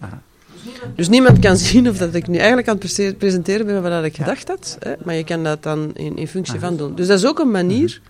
Dus 0.95 1.09
niemand 1.09 1.39
kan 1.39 1.57
zien 1.57 1.89
of 1.89 1.97
dat 1.97 2.13
ik 2.13 2.27
nu 2.27 2.37
eigenlijk 2.37 2.67
aan 2.67 2.77
het 2.81 3.17
presenteren 3.17 3.65
ben 3.65 3.81
wat 3.81 4.03
ik 4.03 4.15
gedacht 4.15 4.47
had. 4.47 4.77
Hè, 4.79 4.93
maar 5.03 5.15
je 5.15 5.23
kan 5.23 5.43
dat 5.43 5.63
dan 5.63 5.91
in, 5.93 6.17
in 6.17 6.27
functie 6.27 6.59
van 6.59 6.77
doen. 6.77 6.95
Dus 6.95 7.07
dat 7.07 7.17
is 7.17 7.25
ook 7.25 7.39
een 7.39 7.51
manier 7.51 8.01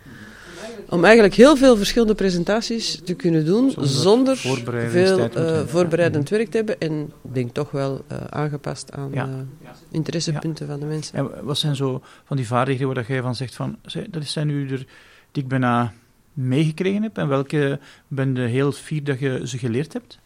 Om 0.92 1.04
eigenlijk 1.04 1.34
heel 1.34 1.58
veel 1.58 1.78
verschillende 1.78 2.16
presentaties 2.16 3.00
te 3.04 3.14
kunnen 3.14 3.46
doen 3.46 3.74
zonder, 3.80 4.38
veel 4.38 5.30
uh, 5.38 5.66
voorbereidend 5.66 6.30
werk 6.30 6.50
te 6.50 6.58
hebben. 6.58 6.80
En 6.80 7.12
ik 7.24 7.34
denk 7.34 7.54
toch 7.54 7.72
wel 7.72 8.06
uh, 8.12 8.18
aangepast 8.30 8.92
aan 8.92 9.10
ja. 9.14 9.28
uh, 9.28 9.70
interessepunten 9.92 10.68
van 10.68 10.80
de 10.80 10.86
mensen. 10.86 11.18
En 11.18 11.30
wat 11.44 11.58
zijn 11.58 11.76
zo 11.76 12.02
van 12.26 12.38
die 12.38 12.48
vaardigheden 12.48 12.94
waar 12.94 13.14
je 13.14 13.22
van 13.22 13.36
zegt 13.36 13.56
van, 13.56 13.78
dat 14.10 14.26
zijn 14.26 14.48
nu 14.48 14.70
er 14.70 14.86
die 15.32 15.44
ik 15.44 15.50
bijna 15.50 15.94
meegekregen 16.34 17.04
heb 17.04 17.18
en 17.18 17.28
welke 17.28 17.80
ben 18.08 18.36
je 18.36 18.42
heel 18.42 18.72
fier 18.72 19.04
dat 19.04 19.20
je 19.20 19.42
ze 19.48 19.58
geleerd 19.58 19.94
hebt? 19.94 20.20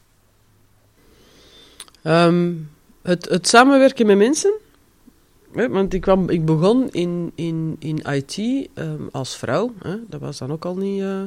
Um, 2.04 2.70
het, 3.02 3.30
het 3.30 3.48
samenwerken 3.48 4.06
met 4.06 4.18
mensen. 4.18 4.54
Want 5.56 5.94
ik, 5.94 6.02
kwam, 6.02 6.30
ik 6.30 6.46
begon 6.46 6.90
in, 6.92 7.32
in, 7.36 7.76
in 7.80 7.98
IT 7.98 8.38
um, 8.76 9.10
als 9.12 9.38
vrouw. 9.38 9.74
Hè, 9.80 9.96
dat 10.10 10.20
was 10.20 10.38
dan 10.38 10.52
ook 10.52 10.66
al 10.66 10.78
niet... 10.78 11.02
Uh, 11.02 11.22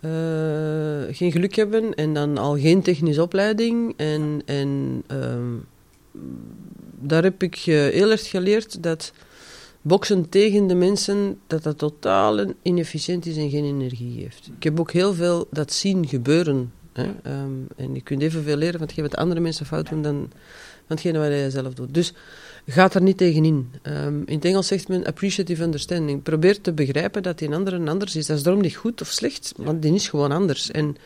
uh, 0.00 1.14
geen 1.14 1.32
geluk 1.32 1.54
hebben 1.54 1.94
en 1.94 2.14
dan 2.14 2.38
al 2.38 2.58
geen 2.58 2.82
technische 2.82 3.22
opleiding. 3.22 3.94
En, 3.96 4.42
en 4.44 5.02
um, 5.12 5.64
daar 7.00 7.22
heb 7.22 7.42
ik 7.42 7.54
heel 7.54 8.10
erg 8.10 8.28
geleerd 8.28 8.82
dat 8.82 9.12
boksen 9.82 10.28
tegen 10.28 10.66
de 10.66 10.74
mensen, 10.74 11.38
dat 11.46 11.62
dat 11.62 11.78
totaal 11.78 12.44
inefficiënt 12.62 13.26
is 13.26 13.36
en 13.36 13.50
geen 13.50 13.64
energie 13.64 14.20
heeft. 14.20 14.50
Ik 14.56 14.62
heb 14.62 14.80
ook 14.80 14.92
heel 14.92 15.14
veel 15.14 15.46
dat 15.50 15.72
zien 15.72 16.08
gebeuren. 16.08 16.72
Hè? 16.92 17.06
Um, 17.42 17.66
en 17.76 17.94
je 17.94 18.00
kunt 18.00 18.22
evenveel 18.22 18.56
leren 18.56 18.78
van 18.78 18.86
hetgeen 18.86 19.04
wat 19.04 19.16
andere 19.16 19.40
mensen 19.40 19.66
fout 19.66 19.88
doen 19.88 20.02
dan 20.02 20.30
van 20.86 20.96
hetgene 20.96 21.18
wat 21.18 21.28
jij 21.28 21.50
zelf 21.50 21.74
doet. 21.74 21.94
Dus 21.94 22.12
gaat 22.66 22.94
er 22.94 23.02
niet 23.02 23.16
tegenin. 23.16 23.72
Um, 23.82 24.22
in 24.26 24.34
het 24.34 24.44
Engels 24.44 24.66
zegt 24.66 24.88
men 24.88 25.04
appreciative 25.04 25.62
understanding. 25.62 26.22
Probeer 26.22 26.60
te 26.60 26.72
begrijpen 26.72 27.22
dat 27.22 27.38
die 27.38 27.54
andere 27.54 27.88
anders 27.90 28.16
is. 28.16 28.26
Dat 28.26 28.36
is 28.36 28.42
daarom 28.42 28.62
niet 28.62 28.76
goed 28.76 29.00
of 29.00 29.08
slecht, 29.08 29.52
want 29.56 29.82
die 29.82 29.94
is 29.94 30.08
gewoon 30.08 30.32
anders. 30.32 30.70
En 30.70 30.96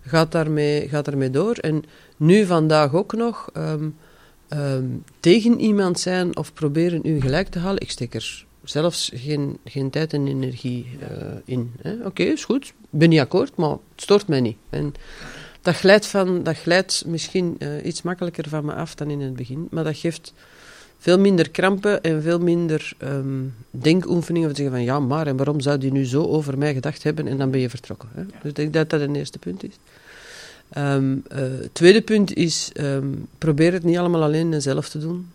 gaat 0.00 0.32
daarmee, 0.32 0.88
gaat 0.88 1.04
daarmee 1.04 1.30
door. 1.30 1.54
En 1.54 1.84
nu 2.16 2.46
vandaag 2.46 2.94
ook 2.94 3.12
nog... 3.12 3.50
Um, 3.56 3.96
um, 4.52 5.04
tegen 5.20 5.60
iemand 5.60 6.00
zijn 6.00 6.36
of 6.36 6.52
proberen 6.52 7.00
u 7.04 7.20
gelijk 7.20 7.48
te 7.48 7.58
halen, 7.58 7.80
ik 7.80 7.90
steek 7.90 8.14
er 8.14 8.44
zelfs 8.64 9.10
geen, 9.14 9.58
geen 9.64 9.90
tijd 9.90 10.12
en 10.12 10.26
energie 10.26 10.86
uh, 11.00 11.08
in. 11.44 11.72
Oké, 12.04 12.22
is 12.22 12.44
goed, 12.44 12.72
ben 12.90 13.08
niet 13.08 13.20
akkoord, 13.20 13.56
maar 13.56 13.70
het 13.70 13.80
stoort 13.96 14.28
mij 14.28 14.40
niet. 14.40 14.56
En 14.70 14.94
dat 15.66 15.76
glijdt, 15.76 16.06
van, 16.06 16.42
dat 16.42 16.56
glijdt 16.56 17.02
misschien 17.06 17.56
uh, 17.58 17.84
iets 17.84 18.02
makkelijker 18.02 18.48
van 18.48 18.64
me 18.64 18.74
af 18.74 18.94
dan 18.94 19.10
in 19.10 19.20
het 19.20 19.36
begin, 19.36 19.68
maar 19.70 19.84
dat 19.84 19.96
geeft 19.96 20.32
veel 20.98 21.18
minder 21.18 21.50
krampen 21.50 22.02
en 22.02 22.22
veel 22.22 22.38
minder 22.38 22.92
um, 23.02 23.54
denkoefeningen. 23.70 24.48
Van 24.48 24.56
zeggen 24.56 24.74
van 24.74 24.84
ja, 24.84 25.00
maar 25.00 25.26
en 25.26 25.36
waarom 25.36 25.60
zou 25.60 25.78
die 25.78 25.92
nu 25.92 26.04
zo 26.04 26.22
over 26.22 26.58
mij 26.58 26.74
gedacht 26.74 27.02
hebben 27.02 27.26
en 27.26 27.38
dan 27.38 27.50
ben 27.50 27.60
je 27.60 27.70
vertrokken. 27.70 28.08
Hè? 28.14 28.22
Dus 28.24 28.50
ik 28.50 28.56
denk 28.56 28.72
dat 28.72 28.90
dat 28.90 29.00
het 29.00 29.16
eerste 29.16 29.38
punt 29.38 29.64
is. 29.64 29.74
Um, 30.78 31.22
uh, 31.32 31.42
tweede 31.72 32.02
punt 32.02 32.34
is, 32.34 32.70
um, 32.80 33.26
probeer 33.38 33.72
het 33.72 33.84
niet 33.84 33.96
allemaal 33.96 34.22
alleen 34.22 34.62
zelf 34.62 34.88
te 34.88 34.98
doen. 34.98 35.30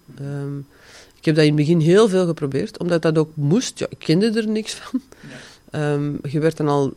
Ik 1.18 1.26
heb 1.26 1.36
dat 1.36 1.46
in 1.46 1.58
het 1.58 1.60
begin 1.60 1.80
heel 1.80 2.10
veel 2.10 2.26
geprobeerd, 2.26 2.80
omdat 2.80 3.02
dat 3.02 3.18
ook 3.18 3.32
moest. 3.34 3.80
Ja, 3.80 3.86
ik 3.90 4.00
kende 4.00 4.32
er 4.32 4.48
niks 4.48 4.74
van. 4.74 5.02
je 6.32 6.40
werd 6.40 6.58
dan 6.58 6.68
al 6.68 6.94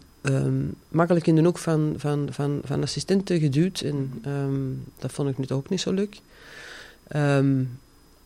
makkelijk 0.88 1.26
in 1.26 1.34
de 1.34 1.42
hoek 1.42 1.58
van, 1.58 1.94
van, 1.96 2.28
van, 2.30 2.60
van 2.64 2.82
assistenten 2.82 3.40
geduwd 3.40 3.80
en 3.80 4.22
dat 4.98 5.12
vond 5.12 5.28
ik 5.28 5.38
nu 5.38 5.44
ook 5.48 5.68
niet 5.68 5.80
zo 5.80 5.92
leuk. 5.92 6.20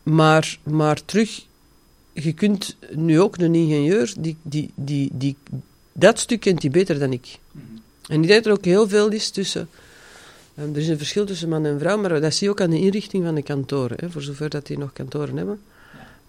maar, 0.03 0.59
maar 0.63 1.05
terug, 1.05 1.45
je 2.13 2.33
kunt 2.33 2.75
nu 2.91 3.19
ook 3.19 3.37
een 3.37 3.55
ingenieur, 3.55 4.13
die, 4.19 4.37
die, 4.41 4.71
die, 4.75 5.09
die, 5.13 5.35
dat 5.93 6.19
stuk 6.19 6.39
kent 6.39 6.61
hij 6.61 6.71
beter 6.71 6.99
dan 6.99 7.11
ik. 7.11 7.39
Mhm. 7.51 7.63
En 8.07 8.21
ik 8.21 8.27
denk 8.27 8.43
dat 8.43 8.45
er 8.45 8.59
ook 8.59 8.65
heel 8.65 8.87
veel 8.87 9.09
is 9.09 9.29
tussen 9.29 9.69
Ehm, 10.59 10.69
er 10.69 10.77
is 10.77 10.87
een 10.87 10.97
verschil 10.97 11.25
tussen 11.25 11.49
man 11.49 11.65
en 11.65 11.79
vrouw, 11.79 11.97
maar 11.97 12.21
dat 12.21 12.33
zie 12.33 12.47
je 12.47 12.53
ook 12.53 12.61
aan 12.61 12.69
de 12.69 12.79
inrichting 12.79 13.23
van 13.23 13.35
de 13.35 13.43
kantoren, 13.43 13.97
hè, 13.99 14.09
voor 14.09 14.21
zover 14.21 14.49
dat 14.49 14.67
die 14.67 14.77
nog 14.77 14.93
kantoren 14.93 15.37
hebben. 15.37 15.61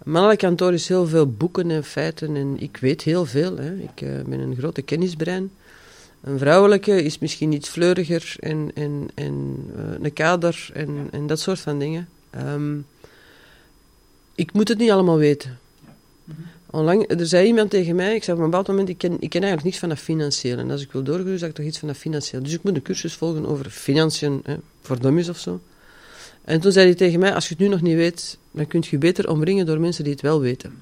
Een 0.05 0.13
mannelijk 0.13 0.41
kantoor 0.41 0.73
is 0.73 0.89
heel 0.89 1.07
veel 1.07 1.33
boeken 1.33 1.71
en 1.71 1.85
feiten 1.85 2.37
en 2.37 2.57
ik 2.59 2.77
weet 2.77 3.03
heel 3.03 3.27
veel. 3.27 3.57
Hè. 3.57 3.75
Ik 3.75 4.01
uh, 4.01 4.11
ben 4.27 4.41
een 4.41 4.57
grote 4.57 4.83
kennisbrein. 4.83 5.51
Een 6.21 6.39
vrouwelijke 6.39 7.03
is 7.03 7.19
misschien 7.19 7.53
iets 7.53 7.69
fleuriger 7.69 8.35
en, 8.39 8.71
en, 8.75 9.09
en 9.15 9.57
uh, 9.77 9.83
een 10.05 10.13
kader 10.13 10.71
en, 10.73 11.09
en 11.11 11.27
dat 11.27 11.41
soort 11.41 11.61
van 11.61 11.79
dingen. 11.79 12.09
Um, 12.37 12.87
ik 14.35 14.53
moet 14.53 14.69
het 14.69 14.79
niet 14.79 14.91
allemaal 14.91 15.19
weten. 15.19 15.59
Onlang, 16.71 17.11
er 17.11 17.27
zei 17.27 17.47
iemand 17.47 17.71
tegen 17.71 17.97
mij, 17.97 18.15
ik 18.15 18.25
zei 18.25 18.37
op 18.37 18.43
een 18.43 18.51
bepaald 18.51 18.69
moment, 18.69 18.89
ik 18.89 18.99
ken, 18.99 19.13
ik 19.13 19.31
ken 19.31 19.41
eigenlijk 19.41 19.65
niets 19.65 19.79
van 19.79 19.89
dat 19.89 19.99
financieel. 19.99 20.59
En 20.59 20.71
als 20.71 20.83
ik 20.83 20.93
wil 20.93 21.03
doorgroeien, 21.03 21.39
zou 21.39 21.51
ik 21.51 21.57
toch 21.57 21.67
iets 21.67 21.79
van 21.79 21.89
dat 21.89 21.97
financieel. 21.97 22.43
Dus 22.43 22.53
ik 22.53 22.63
moet 22.63 22.75
een 22.75 22.83
cursus 22.83 23.15
volgen 23.15 23.47
over 23.47 23.71
financiën, 23.71 24.41
hè, 24.45 24.57
voor 24.81 25.01
dummies 25.01 25.29
of 25.29 25.39
zo. 25.39 25.61
En 26.45 26.61
toen 26.61 26.73
zei 26.73 26.87
hij 26.87 26.95
tegen 26.95 27.21
mij, 27.21 27.35
als 27.35 27.49
je 27.49 27.55
het 27.55 27.63
nu 27.63 27.69
nog 27.69 27.81
niet 27.81 27.97
weet, 27.97 28.39
dan 28.51 28.67
kun 28.67 28.81
je 28.81 28.89
je 28.91 28.99
beter 28.99 29.31
omringen 29.31 29.67
door 29.67 29.81
mensen 29.81 30.05
die 30.05 30.13
het 30.13 30.23
wel 30.23 30.41
weten. 30.41 30.73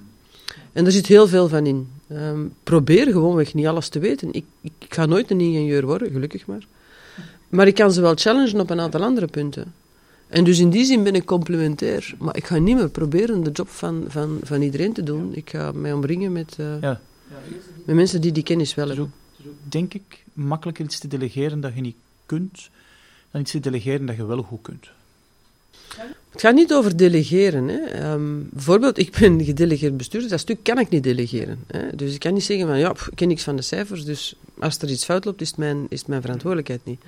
En 0.73 0.85
daar 0.85 0.93
zit 0.93 1.07
heel 1.07 1.29
veel 1.29 1.49
van 1.49 1.67
in. 1.67 1.89
Um, 2.13 2.53
probeer 2.63 3.07
gewoonweg 3.07 3.55
niet 3.55 3.67
alles 3.67 3.89
te 3.89 3.99
weten. 3.99 4.33
Ik, 4.33 4.45
ik, 4.61 4.73
ga 4.89 5.07
nooit 5.07 5.31
een 5.31 5.41
ingenieur 5.41 5.87
worden, 5.87 6.11
gelukkig 6.11 6.47
maar. 6.47 6.67
Maar 7.49 7.67
ik 7.67 7.75
kan 7.75 7.93
ze 7.93 8.01
wel 8.01 8.15
challengen 8.15 8.61
op 8.61 8.71
een 8.71 8.81
aantal 8.81 9.03
andere 9.03 9.27
punten. 9.27 9.75
En 10.29 10.45
dus 10.45 10.59
in 10.59 10.71
die 10.71 10.85
zin 10.85 11.03
ben 11.03 11.15
ik 11.15 11.25
complementair. 11.25 12.15
Maar 12.19 12.37
ik 12.37 12.47
ga 12.47 12.57
niet 12.57 12.77
meer 12.77 12.89
proberen 12.89 13.43
de 13.43 13.51
job 13.51 13.69
van, 13.69 14.05
van, 14.09 14.39
van 14.43 14.63
iedereen 14.63 14.93
te 14.93 15.03
doen. 15.03 15.35
Ik 15.35 15.51
ga 15.51 15.73
mij 15.73 15.93
omringen 15.93 16.33
met, 16.33 16.57
uh, 16.61 16.81
ja. 16.81 17.01
met 17.85 17.97
mensen 17.97 18.21
die 18.21 18.33
die 18.33 18.43
kennis 18.43 18.75
wel 18.75 18.89
hebben. 18.89 19.13
denk 19.63 19.95
ik, 19.95 20.25
makkelijker 20.33 20.85
iets 20.85 20.99
te 20.99 21.09
delegeren 21.09 21.61
dat 21.61 21.75
je 21.75 21.81
niet 21.81 21.97
kunt, 22.27 22.71
dan 23.31 23.41
iets 23.41 23.51
te 23.51 23.61
delegeren 23.61 24.07
dat 24.07 24.17
je 24.17 24.27
wel 24.27 24.43
goed 24.43 24.63
kunt. 24.63 24.91
Het 26.31 26.41
gaat 26.41 26.55
niet 26.55 26.73
over 26.73 26.97
delegeren. 26.97 27.69
Hè. 27.69 28.12
Um, 28.12 28.49
bijvoorbeeld, 28.53 28.99
ik 28.99 29.17
ben 29.19 29.45
gedelegeerd 29.45 29.97
bestuurder, 29.97 30.31
dat 30.31 30.41
stuk 30.41 30.59
kan 30.62 30.79
ik 30.79 30.88
niet 30.88 31.03
delegeren. 31.03 31.59
Hè. 31.67 31.97
Dus 31.97 32.14
ik 32.14 32.21
kan 32.21 32.35
niet 32.35 32.45
zeggen 32.45 32.67
van, 32.67 32.79
ja, 32.79 32.91
ik 32.91 33.11
ken 33.14 33.29
niks 33.29 33.43
van 33.43 33.57
de 33.57 33.62
cijfers, 33.62 34.05
dus 34.05 34.35
als 34.59 34.79
er 34.79 34.91
iets 34.91 35.05
fout 35.05 35.25
loopt, 35.25 35.41
is 35.41 35.49
het 35.49 35.57
mijn, 35.57 35.87
is 35.88 35.99
het 35.99 36.09
mijn 36.09 36.21
verantwoordelijkheid 36.21 36.81
niet. 36.85 37.01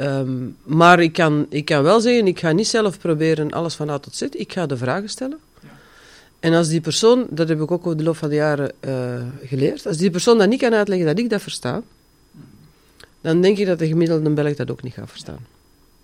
Um, 0.00 0.56
maar 0.62 1.00
ik 1.00 1.12
kan, 1.12 1.46
ik 1.48 1.64
kan 1.64 1.82
wel 1.82 2.00
zeggen, 2.00 2.26
ik 2.26 2.38
ga 2.38 2.52
niet 2.52 2.66
zelf 2.66 2.98
proberen 2.98 3.50
alles 3.50 3.74
van 3.74 3.90
A 3.90 3.98
tot 3.98 4.16
Z. 4.16 4.20
Ik 4.20 4.52
ga 4.52 4.66
de 4.66 4.76
vragen 4.76 5.08
stellen. 5.08 5.38
Ja. 5.62 5.68
En 6.40 6.52
als 6.52 6.68
die 6.68 6.80
persoon, 6.80 7.26
dat 7.30 7.48
heb 7.48 7.60
ik 7.60 7.70
ook 7.70 7.86
over 7.86 7.96
de 7.96 8.02
loop 8.02 8.16
van 8.16 8.28
de 8.28 8.34
jaren 8.34 8.72
uh, 8.80 9.22
geleerd, 9.44 9.86
als 9.86 9.96
die 9.96 10.10
persoon 10.10 10.38
dat 10.38 10.48
niet 10.48 10.60
kan 10.60 10.74
uitleggen 10.74 11.06
dat 11.06 11.18
ik 11.18 11.30
dat 11.30 11.42
versta, 11.42 11.82
dan 13.20 13.40
denk 13.40 13.58
ik 13.58 13.66
dat 13.66 13.78
de 13.78 13.86
gemiddelde 13.86 14.30
Belg 14.30 14.54
dat 14.54 14.70
ook 14.70 14.82
niet 14.82 14.92
gaat 14.92 15.10
verstaan. 15.10 15.46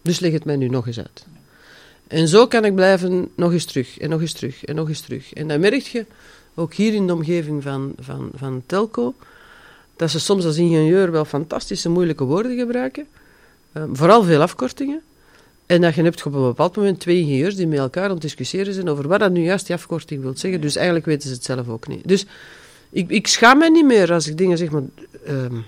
Dus 0.02 0.20
leg 0.20 0.32
het 0.32 0.44
mij 0.44 0.56
nu 0.56 0.68
nog 0.68 0.86
eens 0.86 0.98
uit. 0.98 1.26
En 2.12 2.28
zo 2.28 2.46
kan 2.46 2.64
ik 2.64 2.74
blijven 2.74 3.28
nog 3.34 3.52
eens 3.52 3.64
terug, 3.64 3.98
en 3.98 4.10
nog 4.10 4.20
eens 4.20 4.32
terug, 4.32 4.64
en 4.64 4.74
nog 4.74 4.88
eens 4.88 5.00
terug. 5.00 5.32
En 5.32 5.48
dan 5.48 5.60
merk 5.60 5.82
je, 5.82 6.06
ook 6.54 6.74
hier 6.74 6.94
in 6.94 7.06
de 7.06 7.12
omgeving 7.12 7.62
van, 7.62 7.92
van, 7.98 8.30
van 8.34 8.62
Telco, 8.66 9.14
dat 9.96 10.10
ze 10.10 10.20
soms 10.20 10.44
als 10.44 10.56
ingenieur 10.56 11.10
wel 11.10 11.24
fantastische 11.24 11.88
moeilijke 11.88 12.24
woorden 12.24 12.56
gebruiken, 12.56 13.06
Ehm, 13.72 13.94
vooral 13.94 14.22
veel 14.22 14.40
afkortingen. 14.40 15.00
En 15.66 15.80
dat 15.80 15.94
je 15.94 16.02
hebt 16.02 16.26
op 16.26 16.34
een 16.34 16.42
bepaald 16.42 16.76
moment 16.76 17.00
twee 17.00 17.18
ingenieurs 17.18 17.56
die 17.56 17.66
met 17.66 17.78
elkaar 17.78 18.04
aan 18.04 18.10
het 18.10 18.20
discussiëren 18.20 18.74
zijn 18.74 18.88
over 18.88 19.08
wat 19.08 19.20
dat 19.20 19.32
nu 19.32 19.42
juist 19.42 19.66
die 19.66 19.74
afkorting 19.74 20.22
wil 20.22 20.36
zeggen. 20.36 20.60
Dus 20.60 20.76
eigenlijk 20.76 21.06
weten 21.06 21.28
ze 21.28 21.34
het 21.34 21.44
zelf 21.44 21.68
ook 21.68 21.88
niet. 21.88 22.08
Dus 22.08 22.26
ik, 22.90 23.10
ik 23.10 23.26
schaam 23.26 23.58
mij 23.58 23.68
niet 23.68 23.84
meer 23.84 24.12
als 24.12 24.28
ik 24.28 24.38
dingen 24.38 24.58
zeg, 24.58 24.70
maar 24.70 24.82
um, 25.28 25.64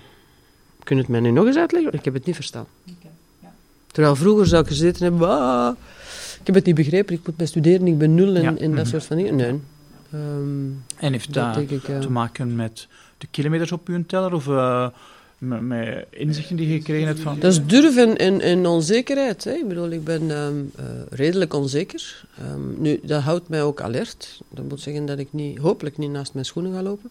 kun 0.83 0.95
je 0.95 1.01
het 1.01 1.11
mij 1.11 1.19
nu 1.19 1.31
nog 1.31 1.45
eens 1.45 1.57
uitleggen? 1.57 1.93
Ik 1.93 2.05
heb 2.05 2.13
het 2.13 2.25
niet 2.25 2.35
verstaan. 2.35 2.67
Terwijl 3.91 4.15
vroeger 4.15 4.45
zou 4.45 4.61
ik 4.61 4.67
gezeten 4.67 5.03
hebben, 5.03 5.19
ik 6.45 6.53
heb 6.53 6.65
het 6.65 6.75
niet 6.75 6.85
begrepen, 6.85 7.15
ik 7.15 7.25
moet 7.25 7.37
mij 7.37 7.45
studeren, 7.45 7.87
ik 7.87 7.97
ben 7.97 8.15
nul 8.15 8.35
en, 8.35 8.57
en 8.57 8.69
dat 8.69 8.79
mhm. 8.79 8.85
soort 8.85 9.05
van 9.05 9.17
dingen. 9.17 9.35
Nee. 9.35 9.59
Um, 10.13 10.83
en 10.97 11.11
heeft 11.11 11.33
dat, 11.33 11.53
dat 11.53 11.71
ik, 11.71 11.83
te 12.01 12.09
maken 12.09 12.55
met 12.55 12.87
de 13.17 13.27
kilometers 13.31 13.71
op 13.71 13.87
uw 13.87 14.03
teller 14.05 14.33
of... 14.33 14.47
Uh, 14.47 14.87
met, 15.37 15.61
met, 15.61 16.05
inzichten 16.09 16.55
die 16.55 16.67
je 16.67 16.77
gekregen 16.77 17.07
hebt 17.07 17.19
van... 17.19 17.39
Dat 17.39 17.51
is 17.51 17.65
durf 17.65 17.97
en, 17.97 18.41
en, 18.41 18.65
onzekerheid. 18.65 19.43
Hè. 19.43 19.51
Ik 19.51 19.67
bedoel, 19.67 19.89
ik 19.89 20.03
ben 20.03 20.23
uh, 20.23 20.47
redelijk 21.09 21.53
onzeker. 21.53 22.25
Um, 22.51 22.75
nu, 22.77 22.99
dat 23.03 23.21
houdt 23.21 23.49
mij 23.49 23.63
ook 23.63 23.81
alert. 23.81 24.41
Dat 24.49 24.69
moet 24.69 24.81
zeggen 24.81 25.05
dat 25.05 25.19
ik 25.19 25.27
niet, 25.31 25.57
hopelijk 25.57 25.97
niet 25.97 26.11
naast 26.11 26.33
mijn 26.33 26.45
schoenen 26.45 26.73
ga 26.73 26.81
lopen. 26.81 27.09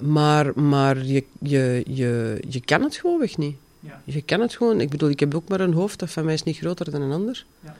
Maar 0.00 0.60
maar 0.60 1.04
je, 1.04 1.24
je, 1.40 1.82
je, 1.86 2.42
je 2.48 2.60
kan 2.60 2.82
het 2.82 2.96
gewoon 2.96 3.18
weg 3.18 3.36
niet. 3.36 3.56
Ja. 3.80 4.02
Je 4.04 4.22
kan 4.22 4.40
het 4.40 4.56
gewoon. 4.56 4.80
Ik 4.80 4.88
bedoel, 4.88 5.08
ik 5.08 5.20
heb 5.20 5.34
ook 5.34 5.48
maar 5.48 5.60
een 5.60 5.72
hoofd, 5.72 5.98
dat 5.98 6.10
van 6.10 6.24
mij 6.24 6.34
is 6.34 6.42
niet 6.42 6.56
groter 6.56 6.90
dan 6.90 7.02
een 7.02 7.12
ander. 7.12 7.44
Ja. 7.60 7.76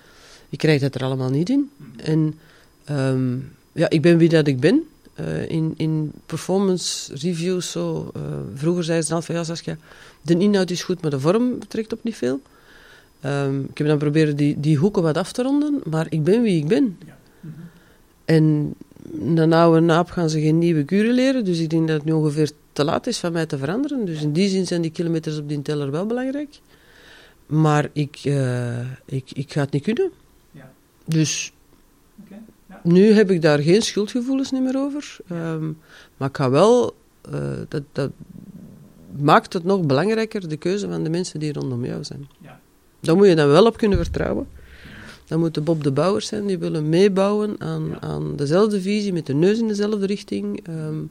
Ik 0.48 0.58
krijg 0.58 0.80
dat 0.80 0.94
er 0.94 1.04
allemaal 1.04 1.30
niet 1.30 1.48
in. 1.48 1.70
Mm. 1.76 1.92
En 1.96 2.38
um, 2.90 3.52
ja, 3.72 3.90
ik 3.90 4.02
ben 4.02 4.18
wie 4.18 4.28
dat 4.28 4.46
ik 4.46 4.60
ben. 4.60 4.82
Uh, 5.20 5.50
in, 5.50 5.74
in 5.76 6.12
performance 6.26 7.14
reviews 7.14 7.70
zo. 7.70 8.10
Uh, 8.16 8.22
vroeger 8.54 8.84
zei 8.84 9.02
ze 9.02 9.08
dan 9.08 9.22
van 9.22 9.34
ja, 9.34 9.44
Saskia, 9.44 9.76
de 10.22 10.38
inhoud 10.38 10.70
is 10.70 10.82
goed, 10.82 11.02
maar 11.02 11.10
de 11.10 11.20
vorm 11.20 11.68
trekt 11.68 11.92
op 11.92 12.04
niet 12.04 12.16
veel. 12.16 12.40
Um, 13.24 13.64
ik 13.70 13.78
heb 13.78 13.86
dan 13.86 13.98
proberen 13.98 14.36
die, 14.36 14.60
die 14.60 14.76
hoeken 14.76 15.02
wat 15.02 15.16
af 15.16 15.32
te 15.32 15.42
ronden, 15.42 15.80
maar 15.84 16.06
ik 16.08 16.24
ben 16.24 16.42
wie 16.42 16.56
ik 16.56 16.68
ben. 16.68 16.98
Ja. 17.06 17.18
Mm 17.40 17.52
-hmm. 17.54 17.64
En 18.24 18.74
een 19.34 19.52
oude 19.52 19.80
naap 19.80 20.10
gaan 20.10 20.30
ze 20.30 20.40
geen 20.40 20.58
nieuwe 20.58 20.84
kuren 20.84 21.14
leren. 21.14 21.44
Dus 21.44 21.58
ik 21.58 21.70
denk 21.70 21.88
dat 21.88 21.96
het 21.96 22.04
nu 22.04 22.12
ongeveer 22.12 22.50
te 22.72 22.84
laat 22.84 23.06
is 23.06 23.18
van 23.18 23.32
mij 23.32 23.46
te 23.46 23.58
veranderen. 23.58 24.04
Dus 24.04 24.22
in 24.22 24.32
die 24.32 24.48
zin 24.48 24.66
zijn 24.66 24.82
die 24.82 24.90
kilometers 24.90 25.38
op 25.38 25.48
die 25.48 25.62
teller 25.62 25.90
wel 25.90 26.06
belangrijk. 26.06 26.60
Maar 27.46 27.88
ik, 27.92 28.24
uh, 28.24 28.80
ik, 29.04 29.30
ik 29.32 29.52
ga 29.52 29.60
het 29.60 29.70
niet 29.70 29.82
kunnen. 29.82 30.10
Ja. 30.50 30.72
Dus 31.04 31.52
okay. 32.24 32.38
ja. 32.68 32.80
nu 32.82 33.12
heb 33.12 33.30
ik 33.30 33.42
daar 33.42 33.58
geen 33.58 33.82
schuldgevoelens 33.82 34.50
meer 34.50 34.78
over. 34.78 35.16
Um, 35.32 35.78
maar 36.16 36.28
ik 36.28 36.36
ga 36.36 36.50
wel... 36.50 36.94
Uh, 37.32 37.40
dat, 37.68 37.82
dat 37.92 38.10
maakt 39.20 39.52
het 39.52 39.64
nog 39.64 39.86
belangrijker, 39.86 40.48
de 40.48 40.56
keuze 40.56 40.88
van 40.88 41.02
de 41.02 41.10
mensen 41.10 41.40
die 41.40 41.52
rondom 41.52 41.84
jou 41.84 42.04
zijn. 42.04 42.28
Ja. 42.40 42.60
Daar 43.00 43.16
moet 43.16 43.26
je 43.26 43.34
dan 43.34 43.48
wel 43.48 43.66
op 43.66 43.76
kunnen 43.76 43.98
vertrouwen. 43.98 44.46
Dan 45.28 45.38
moeten 45.38 45.64
Bob 45.64 45.82
de 45.82 45.92
Bouwers 45.92 46.26
zijn, 46.26 46.46
die 46.46 46.58
willen 46.58 46.88
meebouwen 46.88 47.54
aan, 47.58 48.02
aan 48.02 48.36
dezelfde 48.36 48.80
visie, 48.80 49.12
met 49.12 49.26
de 49.26 49.34
neus 49.34 49.58
in 49.58 49.68
dezelfde 49.68 50.06
richting. 50.06 50.66
Um, 50.68 51.10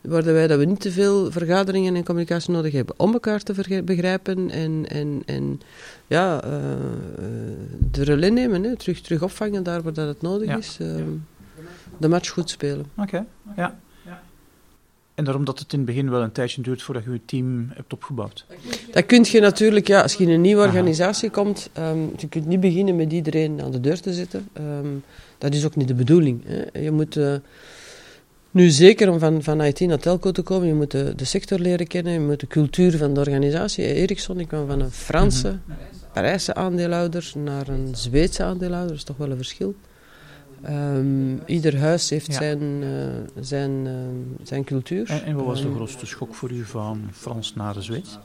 Waardoor 0.00 0.32
wij 0.32 0.46
dat 0.46 0.58
we 0.58 0.64
niet 0.64 0.80
te 0.80 0.90
veel 0.90 1.30
vergaderingen 1.30 1.94
en 1.94 2.04
communicatie 2.04 2.52
nodig 2.52 2.72
hebben 2.72 2.94
om 2.98 3.12
elkaar 3.12 3.42
te 3.42 3.82
begrijpen 3.84 4.50
en, 4.50 4.88
en, 4.88 5.22
en 5.24 5.60
ja, 6.06 6.44
uh, 6.44 6.50
de 7.90 8.04
relais 8.04 8.30
nemen, 8.30 8.62
hè, 8.62 8.76
terug, 8.76 9.00
terug 9.00 9.22
opvangen 9.22 9.62
daar 9.62 9.82
waar 9.82 9.92
dat 9.92 10.08
het 10.08 10.22
nodig 10.22 10.56
is. 10.56 10.78
Uh, 10.80 10.96
de 11.98 12.08
match 12.08 12.30
goed 12.30 12.50
spelen. 12.50 12.86
Oké, 12.96 13.26
ja. 13.56 13.78
En 15.16 15.24
daarom 15.24 15.44
dat 15.44 15.58
het 15.58 15.72
in 15.72 15.78
het 15.78 15.86
begin 15.86 16.10
wel 16.10 16.22
een 16.22 16.32
tijdje 16.32 16.62
duurt 16.62 16.82
voordat 16.82 17.04
je 17.04 17.10
je 17.10 17.20
team 17.24 17.68
hebt 17.74 17.92
opgebouwd. 17.92 18.46
Dat 18.90 19.06
kun 19.06 19.24
je 19.28 19.40
natuurlijk, 19.40 19.86
ja, 19.86 20.02
als 20.02 20.14
je 20.14 20.24
in 20.24 20.30
een 20.30 20.40
nieuwe 20.40 20.62
organisatie 20.62 21.30
komt, 21.30 21.70
um, 21.78 22.12
je 22.16 22.28
kunt 22.28 22.46
niet 22.46 22.60
beginnen 22.60 22.96
met 22.96 23.12
iedereen 23.12 23.62
aan 23.62 23.70
de 23.70 23.80
deur 23.80 24.00
te 24.00 24.12
zitten. 24.12 24.48
Um, 24.58 25.02
dat 25.38 25.54
is 25.54 25.64
ook 25.64 25.76
niet 25.76 25.88
de 25.88 25.94
bedoeling. 25.94 26.42
Hè. 26.44 26.80
Je 26.80 26.90
moet... 26.90 27.16
Uh, 27.16 27.34
nu, 28.50 28.68
zeker 28.68 29.10
om 29.10 29.18
van, 29.18 29.42
van 29.42 29.62
IT 29.62 29.80
naar 29.80 29.98
telco 29.98 30.32
te 30.32 30.42
komen, 30.42 30.66
je 30.66 30.74
moet 30.74 30.90
de, 30.90 31.12
de, 31.16 31.24
sector 31.24 31.58
leren 31.58 31.86
kennen, 31.86 32.12
je 32.12 32.20
moet 32.20 32.40
de 32.40 32.46
cultuur 32.46 32.96
van 32.96 33.14
de 33.14 33.20
organisatie. 33.20 33.84
Ericsson, 33.84 34.40
ik 34.40 34.48
kwam 34.48 34.66
van 34.66 34.80
een 34.80 34.90
Franse, 34.90 35.48
mm 35.48 35.74
Parijse 36.12 36.54
aandeelhouder 36.54 37.32
naar 37.34 37.68
een 37.68 37.88
Zweedse 37.92 38.42
aandeelhouder, 38.42 38.88
dat 38.88 38.96
is 38.96 39.04
toch 39.04 39.16
wel 39.16 39.30
een 39.30 39.36
verschil. 39.36 39.74
Um, 40.68 41.42
ieder 41.46 41.78
huis 41.78 42.10
heeft 42.10 42.34
zijn, 42.34 42.62
uh, 42.82 42.88
zijn, 43.40 43.86
uh, 43.86 43.92
zijn 44.42 44.64
cultuur. 44.64 45.10
En, 45.10 45.24
en 45.24 45.34
wat 45.34 45.44
was 45.44 45.60
de 45.60 45.66
ehm, 45.66 45.74
grootste 45.74 46.06
schok 46.06 46.34
voor 46.34 46.50
u 46.50 46.64
van 46.64 47.08
Frans 47.12 47.54
naar 47.54 47.74
de 47.74 47.82
Zweeds? 47.82 48.18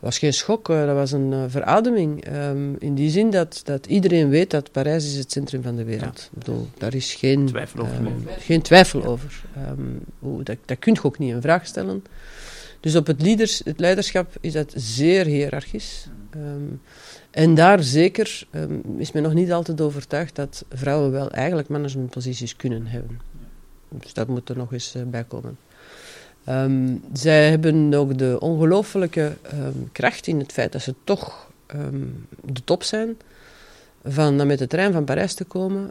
was 0.00 0.18
geen 0.18 0.32
schok, 0.32 0.68
uh, 0.68 0.86
dat 0.86 0.94
was 0.94 1.12
een 1.12 1.32
uh, 1.32 1.44
verademing. 1.48 2.36
Um, 2.36 2.76
in 2.78 2.94
die 2.94 3.10
zin 3.10 3.30
dat, 3.30 3.60
dat 3.64 3.86
iedereen 3.86 4.28
weet 4.28 4.50
dat 4.50 4.72
Parijs 4.72 5.04
is 5.04 5.16
het 5.16 5.32
centrum 5.32 5.62
van 5.62 5.76
de 5.76 5.84
wereld. 5.84 6.18
Ja. 6.18 6.28
Ik 6.32 6.38
bedoel, 6.38 6.68
daar 6.78 6.94
is 6.94 7.14
geen 7.14 7.46
twijfel 7.46 7.80
over. 7.80 7.96
Um, 7.96 8.26
geen 8.38 8.62
twijfel 8.62 9.04
over. 9.04 9.42
Hoe, 10.18 10.42
dat, 10.42 10.56
dat 10.64 10.78
kun 10.78 10.94
je 10.94 11.02
ook 11.02 11.18
niet 11.18 11.34
in 11.34 11.40
vraag 11.40 11.66
stellen. 11.66 12.04
Dus 12.80 12.96
op 12.96 13.06
het, 13.06 13.22
leaders, 13.22 13.60
het 13.64 13.80
leiderschap 13.80 14.36
is 14.40 14.52
dat 14.52 14.72
zeer 14.76 15.26
hiërarchisch. 15.26 16.06
En 17.30 17.54
daar 17.54 17.82
zeker 17.82 18.46
is 18.96 19.12
men 19.12 19.22
nog 19.22 19.34
niet 19.34 19.52
altijd 19.52 19.80
overtuigd 19.80 20.36
dat 20.36 20.64
vrouwen 20.68 21.10
wel 21.10 21.30
eigenlijk 21.30 21.68
managementposities 21.68 22.56
kunnen 22.56 22.86
hebben. 22.86 23.20
Dus 23.88 24.14
dat 24.14 24.28
moet 24.28 24.48
er 24.48 24.56
nog 24.56 24.72
eens 24.72 24.96
uh, 24.96 25.02
bij 25.02 25.24
komen. 25.24 25.58
Um, 26.48 27.02
zij 27.12 27.50
hebben 27.50 27.94
ook 27.94 28.18
de 28.18 28.36
ongelooflijke 28.40 29.36
um, 29.54 29.88
kracht 29.92 30.26
in 30.26 30.38
het 30.38 30.52
feit 30.52 30.72
dat 30.72 30.82
ze 30.82 30.94
toch 31.04 31.48
de 32.44 32.64
top 32.64 32.82
zijn. 32.82 33.16
Van 34.04 34.38
dan 34.38 34.46
met 34.46 34.58
de 34.58 34.66
trein 34.66 34.92
van 34.92 35.04
Parijs 35.04 35.34
te 35.34 35.44
komen. 35.44 35.90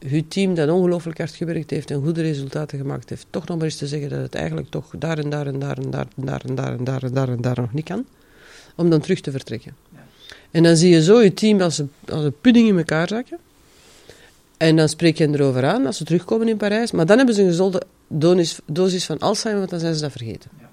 uw 0.00 0.22
team 0.28 0.54
dat 0.54 0.70
ongelooflijk 0.70 1.18
hard 1.18 1.34
gewerkt 1.34 1.70
heeft 1.70 1.90
en 1.90 2.02
goede 2.02 2.22
resultaten 2.22 2.78
gemaakt 2.78 3.08
heeft. 3.08 3.26
Toch 3.30 3.46
nog 3.46 3.56
maar 3.56 3.66
eens 3.66 3.76
te 3.76 3.86
zeggen 3.86 4.08
dat 4.08 4.18
het 4.18 4.34
eigenlijk 4.34 4.70
toch 4.70 4.94
daar 4.98 5.18
en 5.18 5.30
daar 5.30 5.46
en 5.46 5.58
daar 5.58 5.78
en 5.78 5.90
daar 5.90 6.10
en 6.16 6.24
daar 6.24 6.44
en 6.44 6.54
daar 6.54 6.72
en 6.72 6.84
daar 6.84 7.02
en 7.02 7.12
daar 7.12 7.28
en 7.28 7.40
daar 7.40 7.60
nog 7.60 7.72
niet 7.72 7.84
kan. 7.84 8.06
Om 8.76 8.90
dan 8.90 9.00
terug 9.00 9.20
te 9.20 9.30
vertrekken. 9.30 9.74
En 10.50 10.62
dan 10.62 10.76
zie 10.76 10.90
je 10.90 11.02
zo 11.02 11.20
je 11.20 11.34
team 11.34 11.60
als 11.60 11.78
een, 11.78 11.90
als 12.08 12.24
een 12.24 12.40
pudding 12.40 12.68
in 12.68 12.78
elkaar 12.78 13.08
zakken. 13.08 13.38
En 14.56 14.76
dan 14.76 14.88
spreek 14.88 15.18
je 15.18 15.28
erover 15.28 15.64
aan 15.64 15.86
als 15.86 15.96
ze 15.96 16.04
terugkomen 16.04 16.48
in 16.48 16.56
Parijs. 16.56 16.90
Maar 16.90 17.06
dan 17.06 17.16
hebben 17.16 17.34
ze 17.34 17.42
een 17.42 17.48
gezonde 17.48 17.82
dosis, 18.08 18.58
dosis 18.66 19.04
van 19.04 19.18
Alzheimer, 19.18 19.58
want 19.58 19.70
dan 19.70 19.80
zijn 19.80 19.94
ze 19.94 20.00
dat 20.00 20.12
vergeten. 20.12 20.50
Ja. 20.60 20.70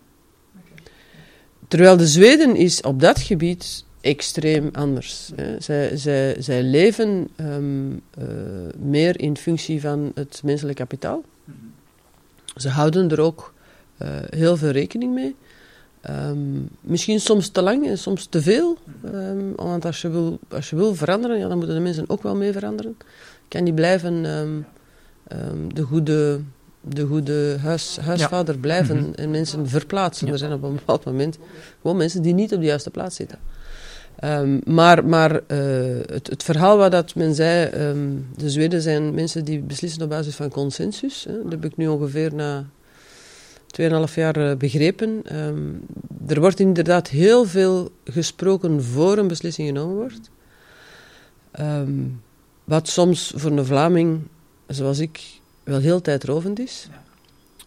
Terwijl 1.67 1.97
de 1.97 2.07
Zweden 2.07 2.55
is 2.55 2.81
op 2.81 2.99
dat 2.99 3.19
gebied 3.19 3.83
extreem 4.01 4.69
anders. 4.71 5.31
Hè. 5.35 5.59
Zij, 5.59 5.97
zij, 5.97 6.35
zij 6.39 6.63
leven 6.63 7.27
um, 7.37 8.01
uh, 8.19 8.25
meer 8.77 9.19
in 9.19 9.37
functie 9.37 9.81
van 9.81 10.11
het 10.15 10.41
menselijk 10.43 10.77
kapitaal. 10.77 11.23
Mhm. 11.43 11.57
Ze 12.55 12.69
houden 12.69 13.11
er 13.11 13.21
ook 13.21 13.53
uh, 14.01 14.07
heel 14.29 14.57
veel 14.57 14.69
rekening 14.69 15.13
mee. 15.13 15.35
Um, 16.09 16.69
misschien 16.81 17.19
soms 17.19 17.49
te 17.49 17.61
lang 17.61 17.87
en 17.87 17.97
soms 17.97 18.25
te 18.25 18.41
veel. 18.41 18.77
Um, 19.05 19.55
want 19.55 19.85
als 19.85 20.01
je, 20.01 20.09
wil, 20.09 20.39
als 20.47 20.69
je 20.69 20.75
wil 20.75 20.95
veranderen, 20.95 21.37
ja, 21.37 21.47
dan 21.47 21.57
moeten 21.57 21.75
de 21.75 21.81
mensen 21.81 22.09
ook 22.09 22.23
wel 22.23 22.35
mee 22.35 22.51
veranderen. 22.51 22.97
Kan 23.47 23.63
niet 23.63 23.75
blijven 23.75 24.25
um, 24.25 24.65
de 25.73 25.81
goede 25.81 26.39
de 26.89 27.05
goede 27.05 27.57
huis, 27.61 27.97
huisvader 28.01 28.57
blijven 28.57 28.97
mhm. 28.97 29.13
en 29.13 29.31
mensen 29.31 29.67
verplaatsen. 29.67 30.27
Er 30.27 30.37
zijn 30.37 30.53
op 30.53 30.63
een 30.63 30.75
bepaald 30.85 31.05
moment 31.05 31.37
gewoon 31.81 31.97
mensen 31.97 32.21
die 32.21 32.33
niet 32.33 32.53
op 32.53 32.59
de 32.59 32.65
juiste 32.65 32.89
plaats 32.89 33.15
zitten. 33.15 33.39
Maar 34.63 35.05
maar 35.05 35.31
uh, 35.31 35.39
het, 36.05 36.27
het, 36.27 36.43
verhaal 36.43 36.77
wat 36.77 36.91
dat 36.91 37.15
men 37.15 37.35
zei, 37.35 37.69
de 38.35 38.49
Zweden 38.49 38.81
zijn 38.81 39.13
mensen 39.13 39.45
die 39.45 39.59
beslissen 39.59 40.01
op 40.01 40.09
basis 40.09 40.35
van 40.35 40.49
consensus. 40.49 41.23
Hè. 41.23 41.43
Dat 41.43 41.51
heb 41.51 41.65
ik 41.65 41.77
nu 41.77 41.87
ongeveer 41.87 42.33
na 42.33 42.65
2,5 43.81 44.13
jaar 44.15 44.37
uh, 44.37 44.55
begrepen. 44.55 45.21
Um, 45.35 45.85
er 46.27 46.39
wordt 46.39 46.59
inderdaad 46.59 47.07
heel 47.07 47.45
veel 47.45 47.91
gesproken 48.03 48.83
voor 48.83 49.17
een 49.17 49.27
beslissing 49.27 49.67
genomen 49.67 49.95
wordt. 49.95 50.29
wat 52.63 52.87
soms 52.87 53.33
voor 53.35 53.51
een 53.51 53.65
Vlaming, 53.65 54.19
zoals 54.67 54.99
ik, 54.99 55.39
wel 55.63 55.79
heel 55.79 56.01
tijdrovend 56.01 56.59
is. 56.59 56.87
Ja. 56.91 57.03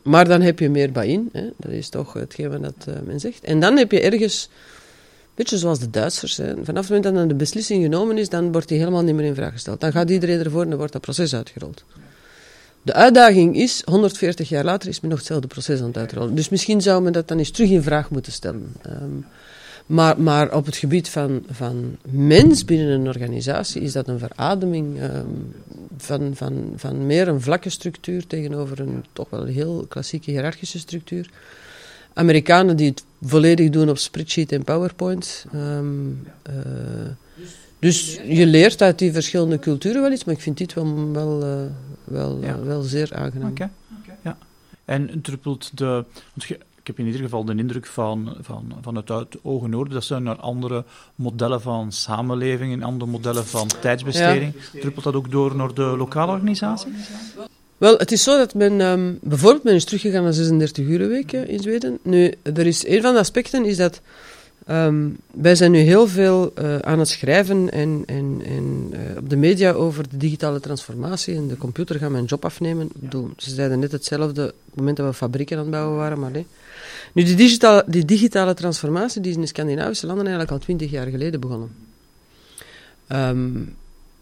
Maar 0.08 0.28
dan 0.28 0.40
heb 0.40 0.58
je 0.58 0.70
meer 0.70 0.92
bij 0.92 1.26
Hè. 1.32 1.50
Dat 1.56 1.72
is 1.72 1.88
toch 1.88 2.12
hetgeen 2.12 2.60
wat 2.60 2.86
uh, 2.88 2.94
men 3.04 3.20
zegt. 3.20 3.44
En 3.44 3.60
dan 3.60 3.76
heb 3.76 3.92
je 3.92 4.00
ergens, 4.00 4.48
beetje 5.34 5.58
zoals 5.58 5.78
de 5.78 5.90
Duitsers. 5.90 6.36
Hè. 6.36 6.54
Vanaf 6.64 6.88
het 6.88 7.04
moment 7.04 7.16
dat 7.16 7.28
de 7.28 7.34
beslissing 7.34 7.82
genomen 7.82 8.18
is, 8.18 8.28
dan 8.28 8.52
wordt 8.52 8.68
die 8.68 8.78
helemaal 8.78 9.02
niet 9.02 9.14
meer 9.14 9.24
in 9.24 9.34
vraag 9.34 9.52
gesteld. 9.52 9.80
Dan 9.80 9.92
gaat 9.92 10.10
iedereen 10.10 10.38
ervoor 10.38 10.62
en 10.62 10.68
dan 10.68 10.78
wordt 10.78 10.92
dat 10.92 11.02
proces 11.02 11.34
uitgerold. 11.34 11.84
De 12.82 12.92
uitdaging 12.92 13.56
is, 13.56 13.82
140 13.84 14.48
jaar 14.48 14.64
later 14.64 14.88
is 14.88 15.00
men 15.00 15.10
nog 15.10 15.18
hetzelfde 15.18 15.46
proces 15.46 15.80
aan 15.80 15.86
het 15.86 15.96
uitrollen. 15.96 16.34
Dus 16.34 16.48
misschien 16.48 16.80
zou 16.80 17.02
men 17.02 17.12
dat 17.12 17.28
dan 17.28 17.38
eens 17.38 17.50
terug 17.50 17.70
in 17.70 17.82
vraag 17.82 18.10
moeten 18.10 18.32
stellen. 18.32 18.72
Um, 18.86 19.26
maar, 19.86 20.20
maar 20.20 20.54
op 20.54 20.66
het 20.66 20.76
gebied 20.76 21.08
van, 21.08 21.44
van 21.50 21.96
mens 22.10 22.64
binnen 22.64 22.88
een 22.88 23.06
organisatie 23.06 23.82
is 23.82 23.92
dat 23.92 24.08
een 24.08 24.18
verademing 24.18 25.02
um, 25.02 25.54
van, 25.96 26.30
van, 26.34 26.72
van 26.76 27.06
meer 27.06 27.28
een 27.28 27.40
vlakke 27.40 27.70
structuur 27.70 28.26
tegenover 28.26 28.80
een 28.80 29.04
toch 29.12 29.30
wel 29.30 29.44
heel 29.44 29.86
klassieke 29.88 30.30
hiërarchische 30.30 30.78
structuur. 30.78 31.30
Amerikanen 32.12 32.76
die 32.76 32.88
het 32.88 33.04
volledig 33.22 33.70
doen 33.70 33.88
op 33.88 33.98
spreadsheet 33.98 34.52
en 34.52 34.64
PowerPoint. 34.64 35.44
Um, 35.54 36.26
uh, 36.48 36.54
dus 37.78 38.20
je 38.28 38.46
leert 38.46 38.82
uit 38.82 38.98
die 38.98 39.12
verschillende 39.12 39.58
culturen 39.58 40.02
wel 40.02 40.12
iets, 40.12 40.24
maar 40.24 40.34
ik 40.34 40.40
vind 40.40 40.58
dit 40.58 40.74
wel, 40.74 41.12
wel, 41.12 41.42
uh, 41.42 41.62
wel, 42.10 42.38
ja. 42.40 42.56
uh, 42.56 42.62
wel 42.62 42.82
zeer 42.82 43.14
aangenaam. 43.14 43.50
Okay. 43.50 43.70
Okay. 44.02 44.16
Ja. 44.22 44.38
En 44.84 45.20
druppelt 45.22 45.70
de. 45.74 46.04
Want 46.34 46.48
je, 46.48 46.54
ik 46.54 46.96
heb 46.96 46.98
in 46.98 47.06
ieder 47.06 47.28
geval 47.28 47.44
de 47.44 47.54
indruk 47.54 47.86
van, 47.86 48.36
van, 48.40 48.72
van 48.80 48.94
het 48.96 49.10
uit 49.10 49.36
ogen 49.42 49.70
noorden 49.70 49.94
dat 49.94 50.04
ze 50.04 50.18
naar 50.18 50.36
andere 50.36 50.84
modellen 51.14 51.60
van 51.60 51.92
samenleving 51.92 52.72
en 52.72 52.82
andere 52.82 53.10
modellen 53.10 53.46
van 53.46 53.68
tijdsbesteding. 53.80 54.54
Ja. 54.72 54.80
Druppelt 54.80 55.04
dat 55.04 55.14
ook 55.14 55.30
door 55.30 55.56
naar 55.56 55.74
de 55.74 55.82
lokale 55.82 56.32
organisatie? 56.32 56.92
Wel, 57.78 57.96
het 57.96 58.12
is 58.12 58.22
zo 58.22 58.36
dat 58.36 58.54
men, 58.54 58.80
um, 58.80 59.18
bijvoorbeeld, 59.22 59.64
men 59.64 59.74
is 59.74 59.84
teruggegaan 59.84 60.22
naar 60.22 60.32
36 60.32 60.84
uur 60.84 61.08
week 61.08 61.32
in 61.32 61.60
Zweden. 61.60 61.98
Nu, 62.02 62.34
er 62.42 62.66
is, 62.66 62.86
een 62.86 63.02
van 63.02 63.12
de 63.12 63.18
aspecten 63.18 63.64
is 63.64 63.76
dat 63.76 64.00
um, 64.70 65.16
wij 65.30 65.54
zijn 65.54 65.70
nu 65.70 65.78
heel 65.78 66.06
veel 66.06 66.52
uh, 66.58 66.78
aan 66.78 66.98
het 66.98 67.08
schrijven 67.08 67.70
en, 67.70 68.04
uh, 68.10 69.16
op 69.18 69.30
de 69.30 69.36
media 69.36 69.72
over 69.72 70.08
de 70.08 70.16
digitale 70.16 70.60
transformatie 70.60 71.34
en 71.34 71.48
de 71.48 71.56
computer 71.56 71.98
gaat 71.98 72.10
mijn 72.10 72.24
job 72.24 72.44
afnemen. 72.44 72.88
Bedoel, 72.94 73.30
ze 73.36 73.54
zeiden 73.54 73.78
net 73.78 73.92
hetzelfde 73.92 74.42
op 74.42 74.54
het 74.64 74.76
moment 74.76 74.96
dat 74.96 75.06
we 75.06 75.12
fabrieken 75.12 75.56
aan 75.56 75.62
het 75.62 75.72
bouwen 75.72 75.96
waren, 75.96 76.18
maar 76.18 76.30
nee. 76.30 76.46
Nu, 77.12 77.22
die 77.22 77.36
digitale, 77.36 77.84
die 77.86 78.04
digitale 78.04 78.54
transformatie 78.54 79.20
die 79.20 79.30
is 79.30 79.36
in 79.36 79.42
de 79.42 79.48
Scandinavische 79.48 80.06
landen 80.06 80.26
eigenlijk 80.26 80.54
al 80.54 80.64
twintig 80.64 80.90
jaar 80.90 81.06
geleden 81.06 81.40
begonnen. 81.40 81.70
Um, 83.12 83.76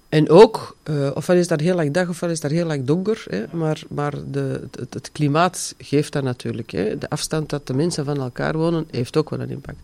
en 0.08 0.28
ook, 0.28 0.76
uh, 0.90 1.10
ofwel 1.14 1.36
is 1.36 1.48
daar 1.48 1.60
heel 1.60 1.80
erg 1.80 1.90
dag, 1.90 2.08
ofwel 2.08 2.30
is 2.30 2.40
daar 2.40 2.50
heel 2.50 2.70
erg 2.70 2.82
donker, 2.82 3.24
hè, 3.28 3.44
maar, 3.50 3.82
maar 3.88 4.14
de, 4.30 4.62
het, 4.90 5.10
klimaat 5.12 5.74
geeft 5.78 6.12
dat 6.12 6.22
natuurlijk. 6.22 6.70
Hè. 6.70 6.98
De 6.98 7.10
afstand 7.10 7.50
dat 7.50 7.66
de 7.66 7.74
mensen 7.74 8.04
van 8.04 8.20
elkaar 8.20 8.56
wonen, 8.56 8.86
heeft 8.90 9.16
ook 9.16 9.30
wel 9.30 9.40
een 9.40 9.50
impact. 9.50 9.78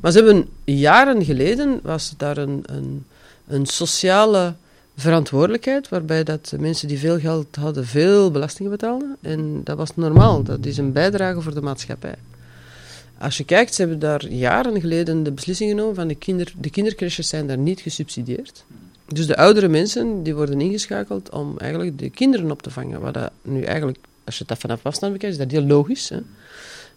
Maar 0.00 0.12
ze 0.12 0.18
hebben 0.18 0.48
jaren 0.64 1.24
geleden, 1.24 1.80
was 1.82 2.14
daar 2.16 2.36
een, 2.36 2.62
een, 2.66 3.04
een 3.46 3.66
sociale 3.66 4.54
verantwoordelijkheid, 4.96 5.88
waarbij 5.88 6.24
dat 6.24 6.52
mensen 6.58 6.88
die 6.88 6.98
veel 6.98 7.18
geld 7.18 7.56
hadden, 7.56 7.86
veel 7.86 8.30
belastingen 8.30 8.70
betaalden. 8.70 9.16
En 9.20 9.60
dat 9.64 9.76
was 9.76 9.96
normaal, 9.96 10.42
dat 10.42 10.66
is 10.66 10.76
een 10.76 10.92
bijdrage 10.92 11.40
voor 11.40 11.54
de 11.54 11.62
maatschappij. 11.62 12.14
Als 13.18 13.36
je 13.36 13.44
kijkt, 13.44 13.74
ze 13.74 13.80
hebben 13.80 13.98
daar 13.98 14.26
jaren 14.28 14.80
geleden 14.80 15.22
de 15.22 15.32
beslissing 15.32 15.70
genomen 15.70 15.94
van 15.94 16.08
de, 16.08 16.14
kinder, 16.14 16.52
de 16.58 16.70
kindercrashes 16.70 17.28
zijn 17.28 17.46
daar 17.46 17.58
niet 17.58 17.80
gesubsidieerd. 17.80 18.64
Dus 19.06 19.26
de 19.26 19.36
oudere 19.36 19.68
mensen 19.68 20.22
die 20.22 20.34
worden 20.34 20.60
ingeschakeld 20.60 21.30
om 21.30 21.58
eigenlijk 21.58 21.98
de 21.98 22.10
kinderen 22.10 22.50
op 22.50 22.62
te 22.62 22.70
vangen. 22.70 23.00
Wat 23.00 23.14
dat 23.14 23.30
nu 23.42 23.62
eigenlijk, 23.62 23.98
als 24.24 24.38
je 24.38 24.44
dat 24.46 24.58
vanaf 24.58 24.86
afstand 24.86 25.12
bekijkt, 25.12 25.34
is 25.34 25.42
dat 25.42 25.50
heel 25.50 25.66
logisch. 25.66 26.08
Hè? 26.08 26.18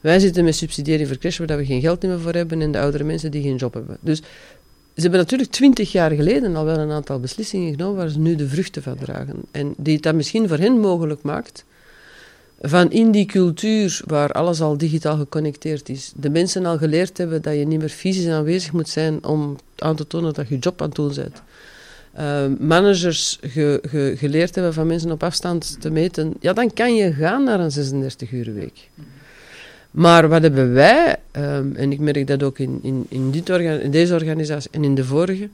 Wij 0.01 0.19
zitten 0.19 0.43
met 0.43 0.55
subsidiëring 0.55 1.07
voor 1.07 1.17
crashen 1.17 1.47
waar 1.47 1.57
we 1.57 1.65
geen 1.65 1.81
geld 1.81 2.03
meer 2.03 2.19
voor 2.19 2.33
hebben 2.33 2.61
en 2.61 2.71
de 2.71 2.79
oudere 2.79 3.03
mensen 3.03 3.31
die 3.31 3.41
geen 3.41 3.55
job 3.55 3.73
hebben. 3.73 3.97
Dus 3.99 4.17
ze 4.95 5.01
hebben 5.01 5.19
natuurlijk 5.19 5.51
twintig 5.51 5.91
jaar 5.91 6.11
geleden 6.11 6.55
al 6.55 6.65
wel 6.65 6.77
een 6.77 6.91
aantal 6.91 7.19
beslissingen 7.19 7.71
genomen 7.71 7.95
waar 7.95 8.09
ze 8.09 8.19
nu 8.19 8.35
de 8.35 8.47
vruchten 8.47 8.83
van 8.83 8.97
dragen. 8.97 9.35
En 9.51 9.73
die 9.77 9.93
het 9.93 10.03
dan 10.03 10.15
misschien 10.15 10.47
voor 10.47 10.57
hen 10.57 10.79
mogelijk 10.79 11.21
maakt 11.21 11.65
van 12.61 12.91
in 12.91 13.11
die 13.11 13.25
cultuur 13.25 14.01
waar 14.05 14.31
alles 14.31 14.61
al 14.61 14.77
digitaal 14.77 15.17
geconnecteerd 15.17 15.89
is, 15.89 16.11
de 16.15 16.29
mensen 16.29 16.65
al 16.65 16.77
geleerd 16.77 17.17
hebben 17.17 17.41
dat 17.41 17.55
je 17.55 17.67
niet 17.67 17.79
meer 17.79 17.89
fysisch 17.89 18.27
aanwezig 18.27 18.71
moet 18.71 18.89
zijn 18.89 19.25
om 19.25 19.57
aan 19.75 19.95
te 19.95 20.07
tonen 20.07 20.33
dat 20.33 20.47
je 20.47 20.57
job 20.57 20.81
aan 20.81 20.87
het 20.87 20.95
doen 20.95 21.13
bent. 21.15 21.41
Uh, 22.19 22.45
managers 22.59 23.37
ge, 23.41 23.79
ge, 23.89 24.13
geleerd 24.17 24.55
hebben 24.55 24.73
van 24.73 24.87
mensen 24.87 25.11
op 25.11 25.23
afstand 25.23 25.81
te 25.81 25.89
meten, 25.89 26.33
ja, 26.39 26.53
dan 26.53 26.73
kan 26.73 26.95
je 26.95 27.13
gaan 27.13 27.43
naar 27.43 27.59
een 27.59 27.71
36 27.71 28.31
uur 28.31 28.53
week. 28.53 28.89
Maar 29.91 30.27
wat 30.27 30.41
hebben 30.41 30.73
wij, 30.73 31.15
um, 31.31 31.75
en 31.75 31.91
ik 31.91 31.99
merk 31.99 32.27
dat 32.27 32.43
ook 32.43 32.59
in, 32.59 32.79
in, 32.81 33.05
in, 33.09 33.31
dit 33.31 33.49
in 33.49 33.91
deze 33.91 34.13
organisatie 34.13 34.69
en 34.71 34.83
in 34.83 34.95
de 34.95 35.03
vorige, 35.03 35.49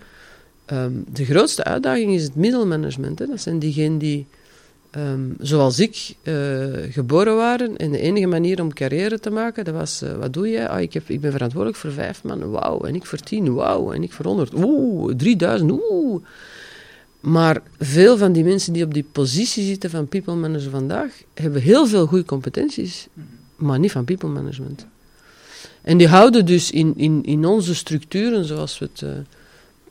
um, 0.72 1.06
de 1.14 1.26
grootste 1.26 1.64
uitdaging 1.64 2.14
is 2.14 2.24
het 2.24 2.36
middelmanagement. 2.36 3.20
Hè. 3.20 3.26
Dat 3.26 3.42
zijn 3.42 3.60
diegenen 3.60 3.98
die, 3.98 4.26
zoals 5.40 5.80
ik, 5.80 6.16
uh, 6.24 6.34
geboren 6.90 7.36
waren. 7.36 7.78
En 7.78 7.92
de 7.92 8.00
enige 8.00 8.28
manier 8.28 8.62
om 8.62 8.74
carrière 8.74 9.20
te 9.20 9.30
maken, 9.30 9.66
dat 9.66 9.74
was, 9.74 10.04
uh, 10.04 10.14
wat 10.14 10.34
doe 10.34 10.50
je? 10.50 10.68
Ah, 10.68 10.82
ik, 10.82 10.94
heb, 10.94 11.10
ik 11.10 11.22
ben 11.22 11.32
verantwoordelijk 11.32 11.80
voor 11.80 11.92
vijf 11.92 12.24
man, 12.24 12.50
wauw. 12.50 12.82
En 12.82 12.96
ik 12.96 13.06
voor 13.06 13.18
tien, 13.18 13.54
wauw. 13.54 13.92
En 13.92 14.04
ik 14.04 14.12
voor 14.12 14.26
honderd, 14.26 14.54
oeh. 14.54 15.14
Drieduizend, 15.16 15.72
oeh. 15.72 16.24
Maar 17.24 17.62
veel 17.80 18.18
van 18.18 18.32
die 18.32 18.44
mensen 18.44 18.74
die 18.74 18.84
op 18.84 18.94
die 18.94 19.06
positie 19.12 19.66
zitten 19.66 19.90
van 19.90 20.08
people 20.08 20.36
manager 20.36 20.70
vandaag, 20.70 21.24
hebben 21.34 21.62
heel 21.62 21.88
veel 21.88 22.06
goede 22.06 22.26
competenties 22.26 23.08
maar 23.56 23.80
niet 23.80 23.92
van 23.92 24.06
people 24.06 24.30
management. 24.30 24.86
En 25.82 25.98
die 25.98 26.08
houden 26.08 26.46
dus 26.46 26.72
in, 26.72 26.94
in, 26.98 27.24
in 27.24 27.46
onze 27.46 27.76
structuren, 27.76 28.46
zoals 28.46 28.80
we 28.80 28.90
het 28.92 29.02
uh, 29.02 29.10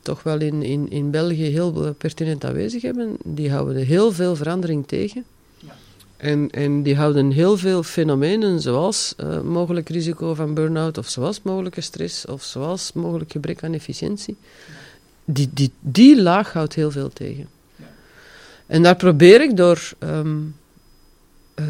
toch 0.01 0.23
wel 0.23 0.39
in, 0.39 0.63
in, 0.63 0.89
in 0.89 1.11
België 1.11 1.43
heel 1.43 1.95
pertinent 1.97 2.45
aanwezig 2.45 2.81
hebben, 2.81 3.17
die 3.23 3.51
houden 3.51 3.85
heel 3.85 4.11
veel 4.11 4.35
verandering 4.35 4.87
tegen. 4.87 5.23
Ja. 5.57 5.75
En, 6.17 6.49
en 6.51 6.83
die 6.83 6.95
houden 6.95 7.31
heel 7.31 7.57
veel 7.57 7.83
fenomenen, 7.83 8.61
zoals 8.61 9.13
uh, 9.17 9.41
mogelijk 9.41 9.89
risico 9.89 10.33
van 10.33 10.53
burn-out, 10.53 10.97
of 10.97 11.09
zoals 11.09 11.41
mogelijke 11.41 11.81
stress, 11.81 12.25
of 12.25 12.43
zoals 12.43 12.93
mogelijk 12.93 13.31
gebrek 13.31 13.63
aan 13.63 13.73
efficiëntie. 13.73 14.37
Ja. 14.39 14.81
Die, 15.25 15.49
die, 15.53 15.71
die 15.79 16.21
laag 16.21 16.53
houdt 16.53 16.73
heel 16.73 16.91
veel 16.91 17.09
tegen. 17.09 17.47
En 18.65 18.83
daar 18.83 18.95
probeer 18.95 19.41
ik 19.41 19.57
door 19.57 19.93
um, 19.99 20.55
uh, 21.55 21.65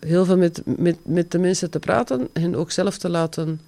heel 0.00 0.24
veel 0.24 0.36
met, 0.36 0.62
met, 0.64 0.96
met 1.02 1.30
de 1.30 1.38
mensen 1.38 1.70
te 1.70 1.78
praten 1.78 2.28
en 2.32 2.56
ook 2.56 2.70
zelf 2.70 2.98
te 2.98 3.08
laten 3.08 3.60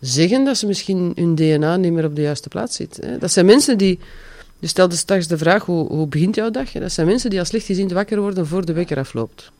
zeggen 0.00 0.44
dat 0.44 0.56
ze 0.56 0.66
misschien 0.66 1.12
hun 1.14 1.34
DNA 1.34 1.76
niet 1.76 1.92
meer 1.92 2.04
op 2.04 2.16
de 2.16 2.22
juiste 2.22 2.48
plaats 2.48 2.76
zit. 2.76 2.98
Hè. 3.00 3.18
Dat 3.18 3.32
zijn 3.32 3.46
mensen 3.46 3.78
die. 3.78 3.98
Je 4.58 4.66
stelde 4.66 4.96
straks 4.96 5.26
de 5.26 5.38
vraag: 5.38 5.64
hoe, 5.64 5.86
hoe 5.86 6.06
begint 6.06 6.34
jouw 6.34 6.50
dag? 6.50 6.72
Dat 6.72 6.92
zijn 6.92 7.06
mensen 7.06 7.30
die 7.30 7.38
als 7.38 7.50
lichtgezind 7.50 7.92
wakker 7.92 8.20
worden 8.20 8.46
voor 8.46 8.64
de 8.64 8.72
wekker 8.72 8.98
afloopt. 8.98 9.50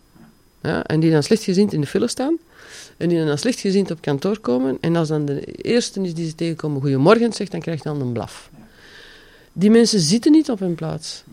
Ja, 0.63 0.85
en 0.85 1.01
die 1.01 1.11
dan 1.11 1.23
slechtgezind 1.23 1.73
in 1.73 1.81
de 1.81 1.87
file 1.87 2.09
staan. 2.09 2.39
En 2.97 3.09
die 3.09 3.19
dan 3.19 3.29
als 3.29 3.43
lichtgezind 3.43 3.91
op 3.91 4.01
kantoor 4.01 4.39
komen. 4.39 4.79
En 4.81 4.97
als 4.97 5.09
dan 5.09 5.25
de 5.25 5.41
eerste 5.45 6.01
is 6.01 6.15
die 6.15 6.27
ze 6.29 6.35
tegenkomen 6.35 6.81
goedemorgen 6.81 7.33
zegt, 7.33 7.51
dan 7.51 7.61
krijgt 7.61 7.83
dan 7.83 8.01
een 8.01 8.13
blaf. 8.13 8.51
Die 9.59 9.71
mensen 9.71 10.01
zitten 10.01 10.33
niet 10.33 10.51
op 10.51 10.59
hun 10.59 10.75
plaats. 10.75 11.25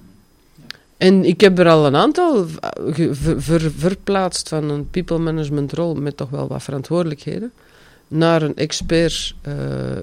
En 0.98 1.26
ik 1.26 1.42
heb 1.42 1.60
er 1.60 1.70
al 1.70 1.86
een 1.86 1.96
aantal 1.96 2.48
ver, 3.38 3.72
verplaatst 3.78 4.50
van 4.50 4.70
een 4.70 4.90
people 4.90 5.18
management 5.18 5.74
rol 5.74 5.96
met 5.96 6.18
toch 6.18 6.30
wel 6.30 6.48
wat 6.48 6.64
verantwoordelijkheden 6.64 7.52
naar 8.08 8.42
een 8.42 8.56
expert 8.56 9.36
uh, 9.48 9.54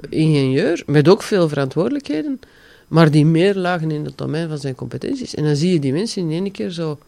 ingenieur 0.08 0.82
met 0.86 1.08
ook 1.08 1.22
veel 1.22 1.48
verantwoordelijkheden, 1.48 2.40
maar 2.88 3.10
die 3.10 3.26
meer 3.26 3.54
lagen 3.54 3.90
in 3.90 4.04
het 4.04 4.18
domein 4.18 4.48
van 4.48 4.58
zijn 4.58 4.74
competenties. 4.74 5.34
En 5.34 5.44
dan 5.44 5.56
zie 5.56 5.72
je 5.72 5.78
die 5.78 5.92
mensen 5.92 6.22
in 6.22 6.30
één 6.30 6.50
keer 6.50 6.70
zo 6.70 6.98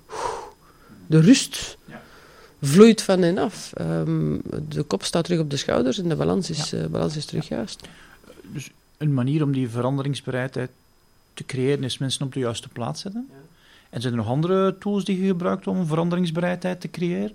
de 1.06 1.20
rust 1.20 1.76
vloeit 2.62 3.02
van 3.02 3.22
hen 3.22 3.38
af. 3.38 3.72
Um, 3.80 4.42
de 4.68 4.82
kop 4.82 5.04
staat 5.04 5.24
terug 5.24 5.40
op 5.40 5.50
de 5.50 5.56
schouders 5.56 5.98
en 5.98 6.08
de 6.08 6.16
balans 6.16 6.50
is, 6.50 6.70
ja. 6.70 6.78
uh, 6.78 6.86
balans 6.86 7.16
is 7.16 7.24
terug 7.24 7.48
juist. 7.48 7.80
Dus 8.52 8.70
een 8.98 9.14
manier 9.14 9.42
om 9.42 9.52
die 9.52 9.68
veranderingsbereidheid 9.68 10.70
te 11.34 11.44
creëren 11.44 11.84
is 11.84 11.98
mensen 11.98 12.26
op 12.26 12.32
de 12.32 12.40
juiste 12.40 12.68
plaats 12.68 13.00
zetten? 13.00 13.26
Ja. 13.30 13.34
En 13.90 14.00
zijn 14.00 14.12
er 14.12 14.18
nog 14.18 14.28
andere 14.28 14.78
tools 14.78 15.04
die 15.04 15.20
je 15.20 15.26
gebruikt 15.26 15.66
om 15.66 15.86
veranderingsbereidheid 15.86 16.80
te 16.80 16.90
creëren? 16.90 17.34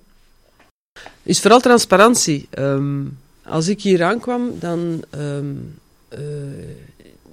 Is 1.24 1.41
vooral 1.41 1.60
transparantie. 1.60 2.48
Um, 2.60 3.18
als 3.43 3.68
ik 3.68 3.82
hier 3.82 4.04
aankwam, 4.04 4.52
dan. 4.60 5.04
Um, 5.16 5.80
uh, 6.14 6.20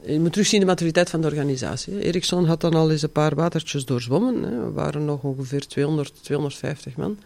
je 0.06 0.20
moet 0.20 0.32
terugzien 0.32 0.60
de 0.60 0.66
maturiteit 0.66 1.10
van 1.10 1.20
de 1.20 1.26
organisatie. 1.26 2.00
Ericsson 2.00 2.44
had 2.44 2.60
dan 2.60 2.74
al 2.74 2.90
eens 2.90 3.02
een 3.02 3.12
paar 3.12 3.34
watertjes 3.34 3.84
doorzwommen. 3.84 4.42
Hè. 4.42 4.64
We 4.64 4.70
waren 4.70 5.04
nog 5.04 5.22
ongeveer 5.22 5.66
200, 5.66 6.12
250 6.22 6.96
man. 6.96 7.18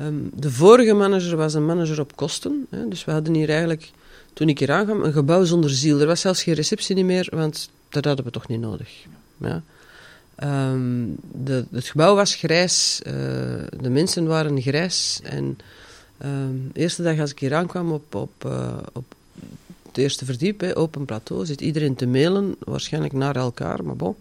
Um, 0.00 0.30
de 0.34 0.50
vorige 0.50 0.92
manager 0.92 1.36
was 1.36 1.54
een 1.54 1.66
manager 1.66 2.00
op 2.00 2.16
kosten. 2.16 2.66
Hè. 2.70 2.88
Dus 2.88 3.04
we 3.04 3.12
hadden 3.12 3.34
hier 3.34 3.48
eigenlijk, 3.48 3.90
toen 4.32 4.48
ik 4.48 4.58
hier 4.58 4.72
aankwam, 4.72 5.02
een 5.02 5.12
gebouw 5.12 5.44
zonder 5.44 5.70
ziel. 5.70 6.00
Er 6.00 6.06
was 6.06 6.20
zelfs 6.20 6.42
geen 6.42 6.54
receptie 6.54 7.04
meer, 7.04 7.28
want 7.30 7.70
dat 7.88 8.04
hadden 8.04 8.24
we 8.24 8.30
toch 8.30 8.48
niet 8.48 8.60
nodig. 8.60 8.90
Ja. 9.36 9.62
Um, 10.72 11.16
de, 11.44 11.64
het 11.70 11.84
gebouw 11.84 12.14
was 12.14 12.34
grijs, 12.34 13.00
uh, 13.06 13.12
de 13.80 13.90
mensen 13.90 14.26
waren 14.26 14.60
grijs. 14.60 15.20
En 15.22 15.58
um, 16.24 16.70
de 16.72 16.80
eerste 16.80 17.02
dag 17.02 17.18
als 17.18 17.30
ik 17.30 17.38
hier 17.38 17.54
aankwam 17.54 17.92
op, 17.92 18.14
op, 18.14 18.44
uh, 18.46 18.76
op 18.92 19.14
het 19.86 19.96
eerste 19.96 20.24
verdiep, 20.24 20.60
hè, 20.60 20.76
open 20.76 21.04
plateau, 21.04 21.46
zit 21.46 21.60
iedereen 21.60 21.94
te 21.94 22.06
mailen, 22.06 22.54
waarschijnlijk 22.58 23.12
naar 23.12 23.36
elkaar, 23.36 23.84
maar 23.84 23.96
bon. 23.96 24.16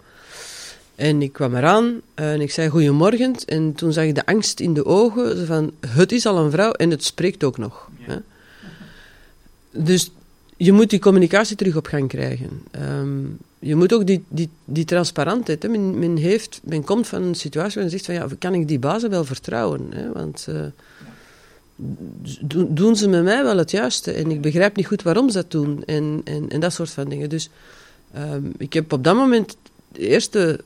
En 0.95 1.22
ik 1.22 1.34
kwam 1.34 1.55
eraan 1.55 2.01
en 2.13 2.41
ik 2.41 2.51
zei 2.51 2.70
goedemorgen. 2.70 3.36
En 3.45 3.74
toen 3.74 3.93
zag 3.93 4.03
ik 4.03 4.15
de 4.15 4.26
angst 4.26 4.59
in 4.59 4.74
de 4.74 4.86
ogen 4.86 5.45
van 5.47 5.72
het 5.88 6.11
is 6.11 6.26
al 6.26 6.38
een 6.38 6.51
vrouw 6.51 6.72
en 6.72 6.89
het 6.89 7.03
spreekt 7.03 7.43
ook 7.43 7.57
nog. 7.57 7.89
Ja. 8.07 8.13
Hè. 8.13 8.20
Dus 9.84 10.11
je 10.57 10.71
moet 10.71 10.89
die 10.89 10.99
communicatie 10.99 11.55
terug 11.55 11.75
op 11.75 11.85
gang 11.85 12.07
krijgen. 12.07 12.61
Um, 12.81 13.37
je 13.59 13.75
moet 13.75 13.93
ook 13.93 14.07
die, 14.07 14.23
die, 14.27 14.49
die 14.65 14.85
transparantheid. 14.85 15.69
Men, 15.69 15.99
men, 15.99 16.17
heeft, 16.17 16.61
men 16.63 16.83
komt 16.83 17.07
van 17.07 17.23
een 17.23 17.35
situatie 17.35 17.73
waar 17.73 17.83
men 17.83 17.91
zegt 17.91 18.05
van 18.05 18.15
ja, 18.15 18.27
kan 18.39 18.53
ik 18.53 18.67
die 18.67 18.79
bazen 18.79 19.09
wel 19.09 19.25
vertrouwen? 19.25 19.81
Hè? 19.89 20.11
Want 20.11 20.47
uh, 20.49 20.65
doen 22.67 22.95
ze 22.95 23.07
met 23.07 23.23
mij 23.23 23.43
wel 23.43 23.57
het 23.57 23.71
juiste? 23.71 24.11
En 24.11 24.31
ik 24.31 24.41
begrijp 24.41 24.75
niet 24.75 24.87
goed 24.87 25.01
waarom 25.01 25.29
ze 25.29 25.37
dat 25.37 25.51
doen. 25.51 25.83
En, 25.85 26.21
en, 26.23 26.49
en 26.49 26.59
dat 26.59 26.73
soort 26.73 26.89
van 26.89 27.09
dingen. 27.09 27.29
Dus 27.29 27.49
um, 28.17 28.53
ik 28.57 28.73
heb 28.73 28.93
op 28.93 29.03
dat 29.03 29.15
moment 29.15 29.57
de 29.91 30.07
eerste 30.07 30.59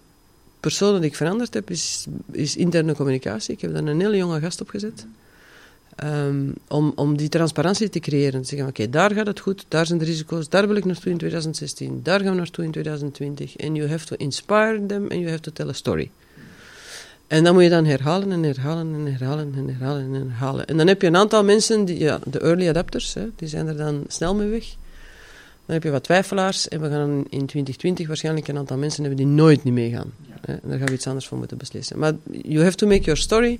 persoon 0.59 0.95
die 0.95 1.09
ik 1.09 1.15
veranderd 1.15 1.53
heb, 1.53 1.69
is, 1.69 2.05
is 2.31 2.55
interne 2.55 2.95
communicatie. 2.95 3.53
Ik 3.53 3.61
heb 3.61 3.73
daar 3.73 3.83
een 3.83 3.99
hele 3.99 4.17
jonge 4.17 4.39
gast 4.39 4.61
op 4.61 4.69
gezet. 4.69 5.05
Um, 6.03 6.53
om, 6.67 6.91
om 6.95 7.17
die 7.17 7.29
transparantie 7.29 7.89
te 7.89 7.99
creëren. 7.99 8.41
Te 8.41 8.47
zeggen, 8.47 8.67
oké, 8.67 8.81
okay, 8.81 8.91
daar 8.91 9.11
gaat 9.11 9.27
het 9.27 9.39
goed, 9.39 9.65
daar 9.67 9.85
zijn 9.85 9.99
de 9.99 10.05
risico's, 10.05 10.49
daar 10.49 10.67
wil 10.67 10.75
ik 10.75 10.85
naartoe 10.85 11.11
in 11.11 11.17
2016, 11.17 11.99
daar 12.03 12.19
gaan 12.19 12.31
we 12.31 12.37
naartoe 12.37 12.65
in 12.65 12.71
2020. 12.71 13.55
En 13.55 13.75
you 13.75 13.89
have 13.89 14.05
to 14.05 14.15
inspire 14.15 14.85
them 14.85 15.01
and 15.01 15.13
you 15.13 15.29
have 15.29 15.41
to 15.41 15.51
tell 15.51 15.67
a 15.67 15.73
story. 15.73 16.11
En 17.27 17.43
dan 17.43 17.53
moet 17.53 17.63
je 17.63 17.69
dan 17.69 17.85
herhalen 17.85 18.31
en 18.31 18.43
herhalen 18.43 18.93
en 18.93 19.05
herhalen 19.05 19.53
en 19.55 19.67
herhalen 19.67 20.13
en 20.13 20.29
herhalen. 20.29 20.65
En 20.67 20.77
dan 20.77 20.87
heb 20.87 21.01
je 21.01 21.07
een 21.07 21.15
aantal 21.15 21.43
mensen, 21.43 21.85
die, 21.85 21.99
ja, 21.99 22.19
de 22.25 22.39
early 22.39 22.69
adapters, 22.69 23.13
hè, 23.13 23.27
die 23.35 23.47
zijn 23.47 23.67
er 23.67 23.77
dan 23.77 24.03
snel 24.07 24.35
mee 24.35 24.47
weg. 24.47 24.65
Dan 25.65 25.75
heb 25.75 25.83
je 25.83 25.91
wat 25.91 26.03
twijfelaars 26.03 26.67
en 26.67 26.81
we 26.81 26.89
gaan 26.89 27.09
in 27.29 27.45
2020 27.45 28.07
waarschijnlijk 28.07 28.47
een 28.47 28.57
aantal 28.57 28.77
mensen 28.77 29.03
hebben 29.03 29.25
die 29.25 29.35
nooit 29.35 29.63
niet 29.63 29.73
meegaan. 29.73 30.11
Ja. 30.45 30.59
Daar 30.63 30.77
gaan 30.77 30.87
we 30.87 30.93
iets 30.93 31.07
anders 31.07 31.27
voor 31.27 31.37
moeten 31.37 31.57
beslissen. 31.57 31.99
Maar 31.99 32.13
you 32.41 32.63
have 32.63 32.75
to 32.75 32.87
make 32.87 33.01
your 33.01 33.19
story... 33.19 33.59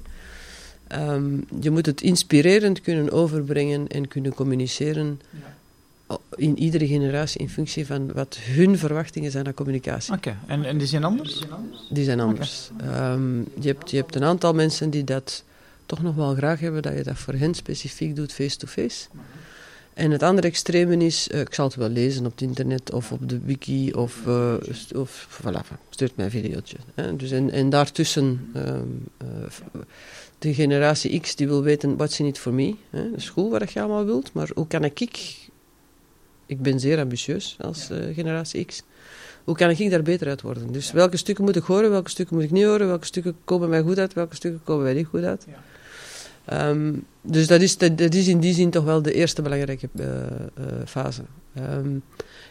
Um, 0.95 1.45
je 1.61 1.71
moet 1.71 1.85
het 1.85 2.01
inspirerend 2.01 2.81
kunnen 2.81 3.11
overbrengen 3.11 3.87
en 3.87 4.07
kunnen 4.07 4.33
communiceren 4.33 5.21
ja. 5.29 6.17
in 6.35 6.59
iedere 6.59 6.87
generatie 6.87 7.39
in 7.39 7.49
functie 7.49 7.85
van 7.85 8.11
wat 8.13 8.37
hun 8.41 8.77
verwachtingen 8.77 9.31
zijn 9.31 9.47
aan 9.47 9.53
communicatie. 9.53 10.13
Oké, 10.13 10.29
okay. 10.29 10.57
en, 10.57 10.65
en 10.65 10.77
die 10.77 10.87
zijn 10.87 11.03
anders? 11.03 11.41
Die 11.89 12.03
zijn 12.03 12.19
anders. 12.19 12.69
Okay. 12.73 13.13
Um, 13.13 13.47
je, 13.59 13.67
hebt, 13.67 13.91
je 13.91 13.97
hebt 13.97 14.15
een 14.15 14.23
aantal 14.23 14.53
mensen 14.53 14.89
die 14.89 15.03
dat 15.03 15.43
toch 15.85 16.01
nog 16.01 16.15
wel 16.15 16.35
graag 16.35 16.59
hebben, 16.59 16.81
dat 16.81 16.93
je 16.97 17.03
dat 17.03 17.17
voor 17.17 17.33
hen 17.33 17.53
specifiek 17.53 18.15
doet 18.15 18.33
face-to-face. 18.33 19.07
-face. 19.09 19.09
En 19.93 20.11
het 20.11 20.23
andere 20.23 20.47
extreme 20.47 21.05
is, 21.05 21.27
uh, 21.31 21.39
ik 21.39 21.53
zal 21.53 21.65
het 21.65 21.75
wel 21.75 21.89
lezen 21.89 22.25
op 22.25 22.31
het 22.31 22.41
internet 22.41 22.91
of 22.93 23.11
op 23.11 23.29
de 23.29 23.39
wiki 23.39 23.93
of, 23.93 24.21
uh, 24.27 24.53
of 24.95 25.39
voilà, 25.41 25.77
stuurt 25.89 26.15
mij 26.15 26.25
een 26.25 26.31
videootje. 26.31 26.77
Hè. 26.95 27.15
Dus 27.15 27.31
en, 27.31 27.51
en 27.51 27.69
daartussen 27.69 28.51
um, 28.55 29.07
uh, 29.23 29.27
de 30.41 30.53
generatie 30.53 31.19
X 31.19 31.35
die 31.35 31.47
wil 31.47 31.63
weten, 31.63 31.97
what's 31.97 32.19
in 32.19 32.25
it 32.25 32.39
for 32.39 32.53
me? 32.53 32.75
Hè? 32.89 33.11
De 33.11 33.19
school 33.19 33.49
wat 33.49 33.71
je 33.71 33.79
allemaal 33.79 34.05
wilt, 34.05 34.33
maar 34.33 34.49
hoe 34.53 34.67
kan 34.67 34.83
ik, 34.83 34.99
ik 36.45 36.61
ben 36.61 36.79
zeer 36.79 36.99
ambitieus 36.99 37.57
als 37.59 37.89
generatie 38.13 38.65
X, 38.65 38.83
hoe 39.43 39.55
kan 39.55 39.69
ik 39.69 39.89
daar 39.89 40.01
beter 40.01 40.27
uit 40.27 40.41
worden? 40.41 40.71
Dus 40.71 40.91
welke 40.91 41.17
stukken 41.17 41.43
moet 41.43 41.55
ik 41.55 41.63
horen, 41.63 41.89
welke 41.89 42.09
stukken 42.09 42.35
moet 42.35 42.45
ik 42.45 42.51
niet 42.51 42.63
horen, 42.63 42.87
welke 42.87 43.05
stukken 43.05 43.35
komen 43.43 43.69
mij 43.69 43.81
goed 43.81 43.97
uit, 43.97 44.13
welke 44.13 44.35
stukken 44.35 44.61
komen 44.63 44.83
mij 44.83 44.93
niet 44.93 45.07
goed 45.07 45.23
uit? 45.23 45.45
Ja. 45.47 46.69
Um, 46.69 47.05
dus 47.21 47.47
dat 47.47 47.61
is, 47.61 47.77
dat, 47.77 48.13
is 48.13 48.27
in 48.27 48.39
die 48.39 48.53
zin 48.53 48.69
toch 48.69 48.83
wel 48.83 49.01
de 49.01 49.13
eerste 49.13 49.41
belangrijke 49.41 49.89
uh, 49.95 50.05
uh, 50.05 50.21
fase. 50.85 51.21
Um, 51.57 52.03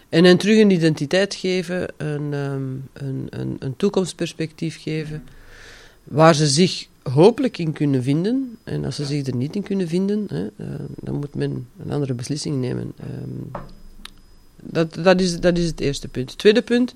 en 0.09 0.25
hen 0.25 0.37
terug 0.37 0.59
een 0.59 0.71
identiteit 0.71 1.35
geven, 1.35 1.89
een, 1.97 2.33
um, 2.33 2.89
een, 2.93 3.27
een, 3.31 3.57
een, 3.59 3.77
toekomstperspectief 3.77 4.83
geven, 4.83 5.25
waar 6.05 6.35
ze 6.35 6.47
zich 6.47 6.87
hopelijk 7.03 7.59
in 7.59 7.73
kunnen 7.73 8.03
vinden. 8.03 8.57
En 8.65 8.85
als 8.85 8.97
ze 8.97 9.05
zich 9.05 9.27
er 9.27 9.37
niet 9.37 9.57
in 9.57 9.63
kunnen 9.63 9.89
vinden, 9.89 10.27
hè, 10.29 10.43
uh, 10.43 10.67
dan 11.01 11.15
moet 11.15 11.35
men 11.35 11.67
een 11.85 11.93
andere 11.93 12.15
beslissing 12.15 12.61
nemen. 12.61 12.93
dat, 14.63 14.95
dat, 14.95 15.21
is, 15.21 15.41
dat 15.41 15.59
is 15.59 15.67
het 15.67 15.81
eerste 15.81 16.09
punt. 16.09 16.31
Het 16.31 16.39
tweede 16.39 16.63
punt 16.63 16.95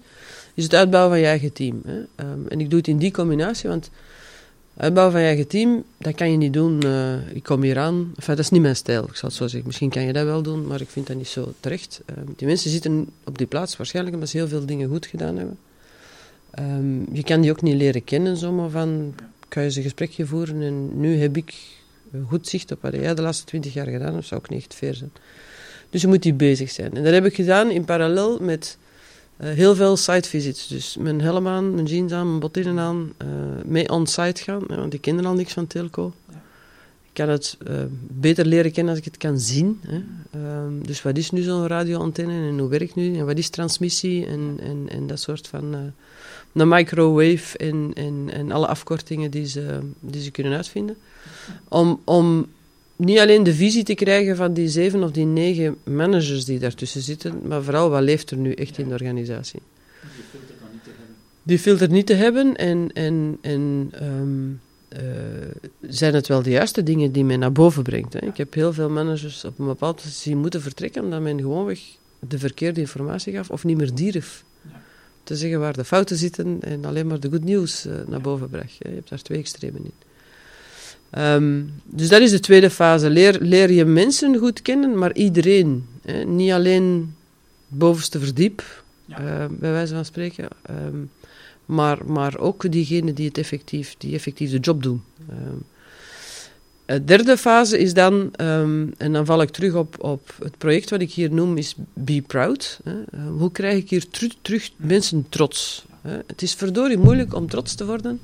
is 0.54 0.64
het 0.64 0.74
uitbouwen 0.74 1.12
van 1.12 1.20
je 1.20 1.26
eigen 1.26 1.52
team. 1.52 1.82
Hè. 1.86 2.02
en 2.48 2.60
ik 2.60 2.70
doe 2.70 2.78
het 2.78 2.88
in 2.88 2.98
die 2.98 3.10
combinatie, 3.10 3.68
want 3.68 3.90
Uitbouwen 4.76 5.12
van 5.12 5.22
je 5.22 5.28
eigen 5.28 5.46
team, 5.48 5.84
dat 5.98 6.14
kan 6.14 6.30
je 6.30 6.36
niet 6.36 6.52
doen. 6.52 6.84
Uh, 6.84 7.28
ik 7.34 7.42
kom 7.42 7.62
hier 7.62 7.78
aan. 7.78 8.12
Enfin, 8.16 8.34
dat 8.36 8.38
is 8.38 8.50
niet 8.50 8.62
mijn 8.62 8.76
stijl, 8.76 9.04
ik 9.04 9.16
zal 9.16 9.30
zo 9.30 9.46
zeggen. 9.46 9.66
Misschien 9.66 9.90
kan 9.90 10.02
je 10.02 10.12
dat 10.12 10.24
wel 10.24 10.42
doen, 10.42 10.66
maar 10.66 10.80
ik 10.80 10.88
vind 10.88 11.06
dat 11.06 11.16
niet 11.16 11.28
zo 11.28 11.52
terecht. 11.60 12.00
Uh, 12.10 12.16
die 12.36 12.46
mensen 12.46 12.70
zitten 12.70 13.08
op 13.24 13.38
die 13.38 13.46
plaats 13.46 13.76
waarschijnlijk 13.76 14.14
omdat 14.14 14.30
ze 14.30 14.36
heel 14.36 14.48
veel 14.48 14.66
dingen 14.66 14.88
goed 14.88 15.06
gedaan 15.06 15.36
hebben. 15.36 15.58
Um, 16.58 17.06
je 17.12 17.22
kan 17.22 17.40
die 17.40 17.50
ook 17.50 17.62
niet 17.62 17.74
leren 17.74 18.04
kennen, 18.04 18.36
zomaar 18.36 18.70
van... 18.70 19.14
Kan 19.48 19.62
je 19.62 19.68
eens 19.68 19.76
een 19.76 19.82
gesprekje 19.82 20.26
voeren 20.26 20.62
en 20.62 21.00
nu 21.00 21.16
heb 21.16 21.36
ik 21.36 21.54
goed 22.28 22.48
zicht 22.48 22.72
op 22.72 22.82
wat 22.82 22.92
jij 22.92 23.14
de 23.14 23.22
laatste 23.22 23.44
twintig 23.44 23.74
jaar 23.74 23.86
gedaan 23.86 24.14
hebt. 24.14 24.26
zou 24.26 24.40
ook 24.40 24.48
niet 24.48 24.74
fair 24.74 24.94
zijn. 24.94 25.12
Dus 25.90 26.02
je 26.02 26.08
moet 26.08 26.22
die 26.22 26.34
bezig 26.34 26.70
zijn. 26.70 26.96
En 26.96 27.04
dat 27.04 27.12
heb 27.12 27.24
ik 27.24 27.34
gedaan 27.34 27.70
in 27.70 27.84
parallel 27.84 28.38
met 28.40 28.78
uh, 29.40 29.48
heel 29.48 29.74
veel 29.74 29.96
site 29.96 30.28
visits. 30.28 30.66
Dus 30.66 30.96
mijn 30.96 31.20
helm 31.20 31.48
aan, 31.48 31.74
mijn 31.74 31.86
jeans 31.86 32.12
aan, 32.12 32.26
mijn 32.28 32.40
bottinen 32.40 32.78
aan. 32.78 33.12
Uh, 33.22 33.28
mee 33.64 33.90
on-site 33.90 34.42
gaan, 34.42 34.62
want 34.66 34.94
ik 34.94 35.00
ken 35.00 35.24
al 35.24 35.34
niks 35.34 35.52
van 35.52 35.66
telco. 35.66 36.12
Ik 37.02 37.20
kan 37.20 37.28
het 37.28 37.56
uh, 37.68 37.76
beter 38.08 38.46
leren 38.46 38.72
kennen 38.72 38.92
als 38.92 38.98
ik 39.04 39.12
het 39.12 39.16
kan 39.16 39.38
zien. 39.38 39.80
Hè. 39.86 40.02
Ehm, 40.30 40.82
dus 40.82 41.02
wat 41.02 41.16
is 41.16 41.30
nu 41.30 41.42
zo'n 41.42 41.66
radioantenne 41.66 42.48
en 42.48 42.58
hoe 42.58 42.68
werkt 42.68 42.94
nu? 42.94 43.18
En 43.18 43.26
wat 43.26 43.38
is 43.38 43.48
transmissie 43.48 44.26
en, 44.26 44.58
en, 44.62 44.86
en 44.88 45.06
dat 45.06 45.20
soort 45.20 45.46
van... 45.46 45.92
een 46.54 46.68
microwave 46.68 47.58
en, 47.58 47.90
en, 47.94 48.28
en 48.32 48.52
alle 48.52 48.66
afkortingen 48.66 49.30
die 49.30 49.46
ze, 49.46 49.78
die 50.00 50.22
ze 50.22 50.30
kunnen 50.30 50.56
uitvinden. 50.56 50.96
Om, 51.68 52.00
om 52.04 52.46
niet 52.96 53.18
alleen 53.18 53.42
de 53.42 53.54
visie 53.54 53.84
te 53.84 53.94
krijgen 53.94 54.36
van 54.36 54.52
die 54.52 54.68
zeven 54.68 55.02
of 55.02 55.10
die 55.10 55.24
negen 55.24 55.76
managers 55.84 56.44
die 56.44 56.58
daartussen 56.58 57.02
zitten, 57.02 57.40
maar 57.46 57.62
vooral 57.62 57.90
wat 57.90 58.02
leeft 58.02 58.30
er 58.30 58.36
nu 58.36 58.52
echt 58.52 58.78
in 58.78 58.88
de 58.88 58.94
organisatie. 58.94 59.60
Die 60.00 60.24
filter 60.30 60.54
niet 60.72 60.84
te 60.84 60.90
hebben. 60.90 61.16
Die 61.42 61.58
filter 61.58 61.90
niet 61.90 62.06
te 62.06 62.14
hebben 62.14 62.56
en, 62.56 62.92
en, 62.92 63.38
en 63.40 63.92
um, 64.02 64.60
uh, 64.92 65.00
zijn 65.80 66.14
het 66.14 66.26
wel 66.26 66.42
de 66.42 66.50
juiste 66.50 66.82
dingen 66.82 67.12
die 67.12 67.24
men 67.24 67.38
naar 67.38 67.52
boven 67.52 67.82
brengt. 67.82 68.12
Hè? 68.12 68.26
Ik 68.26 68.36
heb 68.36 68.54
heel 68.54 68.72
veel 68.72 68.90
managers 68.90 69.44
op 69.44 69.58
een 69.58 69.66
bepaald 69.66 69.96
moment 69.96 70.14
zien 70.14 70.38
moeten 70.38 70.62
vertrekken 70.62 71.02
omdat 71.02 71.20
men 71.20 71.40
gewoonweg 71.40 71.80
de 72.28 72.38
verkeerde 72.38 72.80
informatie 72.80 73.32
gaf 73.32 73.50
of 73.50 73.64
niet 73.64 73.76
meer 73.76 73.94
durf 73.94 74.44
te 75.24 75.36
zeggen 75.36 75.60
waar 75.60 75.76
de 75.76 75.84
fouten 75.84 76.16
zitten 76.16 76.58
en 76.60 76.84
alleen 76.84 77.06
maar 77.06 77.20
de 77.20 77.30
good 77.30 77.44
news 77.44 77.86
uh, 77.86 77.92
naar 78.06 78.20
boven 78.20 78.48
bracht. 78.48 78.76
Je 78.78 78.88
hebt 78.88 79.08
daar 79.08 79.22
twee 79.22 79.38
extremen 79.38 79.84
in. 79.84 79.92
Um, 81.18 81.72
dus 81.84 82.08
dat 82.08 82.20
is 82.20 82.30
de 82.30 82.40
tweede 82.40 82.70
fase. 82.70 83.10
Leer, 83.10 83.38
leer 83.40 83.70
je 83.70 83.84
mensen 83.84 84.36
goed 84.36 84.62
kennen, 84.62 84.98
maar 84.98 85.14
iedereen. 85.14 85.86
Hè? 86.02 86.24
Niet 86.24 86.50
alleen 86.50 87.14
het 87.68 87.78
bovenste 87.78 88.18
verdiep, 88.20 88.82
ja. 89.04 89.20
uh, 89.20 89.46
bij 89.50 89.72
wijze 89.72 89.94
van 89.94 90.04
spreken. 90.04 90.48
Um, 90.70 91.10
maar, 91.64 92.06
maar 92.06 92.38
ook 92.38 92.72
diegenen 92.72 93.14
die, 93.14 93.26
het 93.28 93.38
effectief, 93.38 93.94
die 93.98 94.14
effectief 94.14 94.50
de 94.50 94.58
job 94.58 94.82
doen. 94.82 95.02
Um, 95.30 95.62
de 96.86 97.04
derde 97.04 97.36
fase 97.36 97.78
is 97.78 97.94
dan, 97.94 98.34
en 98.96 99.12
dan 99.12 99.26
val 99.26 99.42
ik 99.42 99.50
terug 99.50 99.74
op, 99.74 100.04
op 100.04 100.34
het 100.42 100.58
project 100.58 100.90
wat 100.90 101.00
ik 101.00 101.12
hier 101.12 101.32
noem, 101.32 101.56
is 101.56 101.74
Be 101.92 102.22
Proud. 102.26 102.80
Hè? 102.84 102.92
Uh, 102.92 103.20
hoe 103.38 103.52
krijg 103.52 103.76
ik 103.76 103.90
hier 103.90 104.04
terug, 104.42 104.70
mensen 104.76 105.26
trots? 105.28 105.84
Hè? 106.02 106.18
Het 106.26 106.42
is 106.42 106.54
verdorie 106.54 106.98
moeilijk 106.98 107.34
om 107.34 107.48
trots 107.48 107.74
te 107.74 107.86
worden 107.86 108.20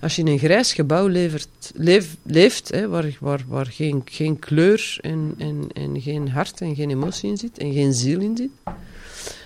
als 0.00 0.16
je 0.16 0.22
in 0.22 0.28
een 0.28 0.38
grijs 0.38 0.72
gebouw 0.72 1.06
levert, 1.06 1.72
leef, 1.74 2.16
leeft, 2.22 2.68
hè, 2.68 2.88
waar, 2.88 3.16
waar, 3.20 3.44
waar 3.48 3.66
geen, 3.66 4.02
geen 4.04 4.38
kleur 4.38 4.98
en, 5.00 5.34
en, 5.38 5.68
en 5.72 6.00
geen 6.00 6.28
hart 6.28 6.60
en 6.60 6.74
geen 6.74 6.90
emotie 6.90 7.30
in 7.30 7.36
zit 7.36 7.58
en 7.58 7.72
geen 7.72 7.92
ziel 7.92 8.20
in 8.20 8.36
zit. 8.36 8.50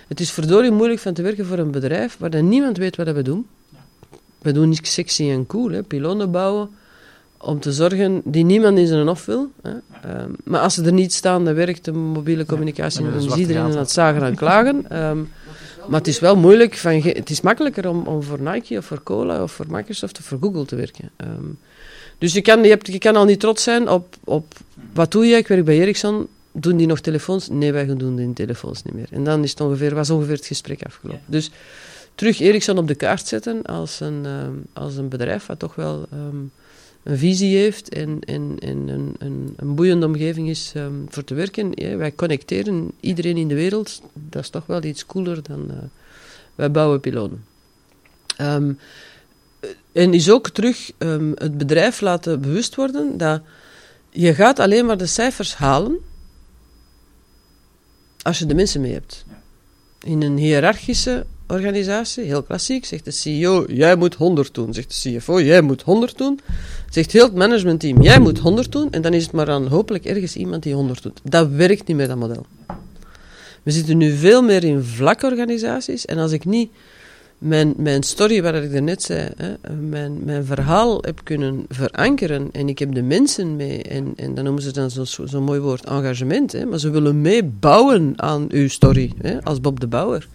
Het 0.08 0.20
is 0.20 0.30
verdorie 0.30 0.70
moeilijk 0.70 1.00
van 1.00 1.14
te 1.14 1.22
werken 1.22 1.46
voor 1.46 1.58
een 1.58 1.70
bedrijf 1.70 2.16
waar 2.18 2.30
dan 2.30 2.48
niemand 2.48 2.76
weet 2.76 2.96
wat 2.96 3.10
we 3.10 3.22
doen. 3.22 3.46
We 4.38 4.52
doen 4.52 4.68
niet 4.68 4.86
sexy 4.86 5.30
en 5.30 5.46
cool, 5.46 5.70
hè, 5.70 5.82
bouwen 6.28 6.70
om 7.44 7.60
te 7.60 7.72
zorgen 7.72 8.22
die 8.24 8.44
niemand 8.44 8.78
in 8.78 8.86
zijn 8.86 9.06
hof 9.06 9.24
wil. 9.24 9.50
Hè. 9.62 9.70
Um, 9.70 10.36
maar 10.44 10.60
als 10.60 10.74
ze 10.74 10.82
er 10.82 10.92
niet 10.92 11.12
staan, 11.12 11.44
dan 11.44 11.54
werkt 11.54 11.84
de 11.84 11.92
mobiele 11.92 12.46
communicatie 12.46 13.04
en 13.04 13.12
dan 13.12 13.30
is 13.30 13.34
iedereen 13.34 13.62
aan 13.62 13.76
het 13.76 13.90
zagen 13.90 14.22
en 14.22 14.34
klagen. 14.34 15.02
Um, 15.02 15.28
maar 15.88 15.98
het 15.98 16.08
is 16.08 16.20
wel 16.20 16.36
moeilijk, 16.36 16.74
van, 16.74 16.92
het 16.92 17.30
is 17.30 17.40
makkelijker 17.40 17.88
om, 17.88 18.06
om 18.06 18.22
voor 18.22 18.40
Nike 18.40 18.78
of 18.78 18.84
voor 18.84 19.02
Cola 19.02 19.42
of 19.42 19.52
voor 19.52 19.66
Microsoft 19.68 20.18
of 20.18 20.24
voor 20.24 20.38
Google 20.40 20.64
te 20.64 20.76
werken. 20.76 21.10
Um, 21.16 21.58
dus 22.18 22.32
je 22.32 22.40
kan, 22.40 22.62
je, 22.62 22.68
hebt, 22.68 22.86
je 22.86 22.98
kan 22.98 23.16
al 23.16 23.24
niet 23.24 23.40
trots 23.40 23.62
zijn 23.62 23.88
op, 23.88 24.16
op 24.24 24.54
wat 24.92 25.12
doe 25.12 25.26
je? 25.26 25.36
Ik 25.36 25.48
werk 25.48 25.64
bij 25.64 25.78
Ericsson. 25.78 26.26
Doen 26.52 26.76
die 26.76 26.86
nog 26.86 27.00
telefoons? 27.00 27.48
Nee, 27.48 27.72
wij 27.72 27.96
doen 27.96 28.16
die 28.16 28.32
telefoons 28.32 28.82
niet 28.82 28.94
meer. 28.94 29.08
En 29.10 29.24
dan 29.24 29.42
is 29.42 29.50
het 29.50 29.60
ongeveer, 29.60 29.94
was 29.94 30.10
ongeveer 30.10 30.36
het 30.36 30.46
gesprek 30.46 30.82
afgelopen. 30.82 31.22
Dus 31.26 31.50
terug 32.14 32.40
Ericsson 32.40 32.78
op 32.78 32.88
de 32.88 32.94
kaart 32.94 33.26
zetten 33.26 33.62
als 33.62 34.00
een, 34.00 34.26
als 34.72 34.96
een 34.96 35.08
bedrijf 35.08 35.46
wat 35.46 35.58
toch 35.58 35.74
wel 35.74 36.08
een 37.04 37.18
visie 37.18 37.56
heeft 37.56 37.88
en, 37.88 38.20
en, 38.20 38.56
en 38.58 38.88
een, 38.88 39.14
een, 39.18 39.54
een 39.56 39.74
boeiende 39.74 40.06
omgeving 40.06 40.48
is 40.48 40.72
um, 40.76 41.06
voor 41.08 41.24
te 41.24 41.34
werken. 41.34 41.70
Ja, 41.74 41.96
wij 41.96 42.14
connecteren 42.14 42.92
iedereen 43.00 43.36
in 43.36 43.48
de 43.48 43.54
wereld. 43.54 44.02
Dat 44.12 44.42
is 44.42 44.48
toch 44.48 44.66
wel 44.66 44.84
iets 44.84 45.06
cooler 45.06 45.42
dan 45.42 45.66
uh, 45.70 45.76
wij 46.54 46.70
bouwen 46.70 47.00
pilonen. 47.00 47.44
Um, 48.40 48.78
en 49.92 50.14
is 50.14 50.30
ook 50.30 50.48
terug 50.48 50.92
um, 50.98 51.32
het 51.34 51.58
bedrijf 51.58 52.00
laten 52.00 52.40
bewust 52.40 52.74
worden 52.74 53.18
dat 53.18 53.42
je 54.10 54.34
gaat 54.34 54.58
alleen 54.58 54.86
maar 54.86 54.98
de 54.98 55.06
cijfers 55.06 55.54
halen 55.54 55.98
als 58.22 58.38
je 58.38 58.46
de 58.46 58.54
mensen 58.54 58.80
mee 58.80 58.92
hebt. 58.92 59.24
In 60.00 60.22
een 60.22 60.36
hiërarchische 60.36 61.26
organisatie, 61.54 62.24
heel 62.24 62.42
klassiek, 62.42 62.84
zegt 62.84 63.04
de 63.04 63.10
CEO, 63.10 63.64
jij 63.68 63.96
moet 63.96 64.14
100 64.14 64.54
doen. 64.54 64.74
Zegt 64.74 65.02
de 65.02 65.16
CFO, 65.16 65.40
jij 65.40 65.60
moet 65.60 65.82
100 65.82 66.18
doen. 66.18 66.40
Zegt 66.90 67.12
heel 67.12 67.24
het 67.24 67.34
managementteam, 67.34 68.02
jij 68.02 68.18
moet 68.18 68.38
100 68.38 68.72
doen. 68.72 68.90
En 68.90 69.02
dan 69.02 69.12
is 69.12 69.22
het 69.22 69.32
maar 69.32 69.50
aan 69.50 69.66
hopelijk 69.66 70.04
ergens 70.04 70.36
iemand 70.36 70.62
die 70.62 70.74
100 70.74 71.02
doet. 71.02 71.20
Dat 71.22 71.48
werkt 71.48 71.86
niet 71.86 71.96
met 71.96 72.08
dat 72.08 72.18
model. 72.18 72.46
We 73.62 73.70
zitten 73.70 73.96
nu 73.96 74.16
veel 74.16 74.42
meer 74.42 74.64
in 74.64 74.82
vlakorganisaties. 74.82 76.04
En 76.04 76.18
als 76.18 76.32
ik 76.32 76.44
niet 76.44 76.70
mijn, 77.38 77.74
mijn 77.76 78.02
story, 78.02 78.42
wat 78.42 78.54
ik 78.54 78.80
net 78.80 79.02
zei, 79.02 79.28
hè, 79.36 79.74
mijn, 79.74 80.24
mijn 80.24 80.44
verhaal 80.44 80.98
heb 81.00 81.20
kunnen 81.24 81.64
verankeren 81.68 82.48
en 82.52 82.68
ik 82.68 82.78
heb 82.78 82.94
de 82.94 83.02
mensen 83.02 83.56
mee, 83.56 83.82
en, 83.82 84.12
en 84.16 84.34
dan 84.34 84.44
noemen 84.44 84.62
ze 84.62 84.72
dan 84.72 84.90
zo'n 84.90 85.06
zo, 85.06 85.26
zo 85.26 85.40
mooi 85.40 85.60
woord 85.60 85.84
engagement, 85.84 86.52
hè, 86.52 86.64
maar 86.66 86.78
ze 86.78 86.90
willen 86.90 87.20
meebouwen 87.20 88.12
aan 88.16 88.46
uw 88.50 88.68
story, 88.68 89.12
hè, 89.22 89.42
als 89.42 89.60
Bob 89.60 89.80
de 89.80 89.86
Bouwer 89.86 90.28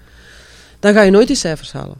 dan 0.79 0.93
ga 0.93 1.01
je 1.01 1.11
nooit 1.11 1.27
die 1.27 1.35
cijfers 1.35 1.71
halen. 1.71 1.97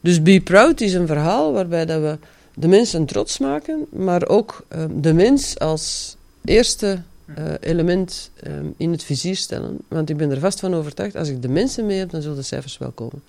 Dus 0.00 0.22
Be 0.22 0.40
Proud 0.40 0.80
is 0.80 0.92
een 0.92 1.06
verhaal 1.06 1.52
waarbij 1.52 1.86
dat 1.86 2.00
we 2.00 2.18
de 2.54 2.68
mensen 2.68 3.06
trots 3.06 3.38
maken, 3.38 3.86
maar 3.90 4.28
ook 4.28 4.66
um, 4.76 5.00
de 5.00 5.12
mens 5.12 5.58
als 5.58 6.16
eerste 6.44 7.02
uh, 7.26 7.44
element 7.60 8.30
um, 8.46 8.74
in 8.76 8.92
het 8.92 9.04
vizier 9.04 9.36
stellen. 9.36 9.78
Want 9.88 10.10
ik 10.10 10.16
ben 10.16 10.30
er 10.30 10.38
vast 10.38 10.60
van 10.60 10.74
overtuigd, 10.74 11.16
als 11.16 11.28
ik 11.28 11.42
de 11.42 11.48
mensen 11.48 11.86
mee 11.86 11.98
heb, 11.98 12.10
dan 12.10 12.22
zullen 12.22 12.36
de 12.36 12.42
cijfers 12.42 12.78
wel 12.78 12.90
komen. 12.90 13.22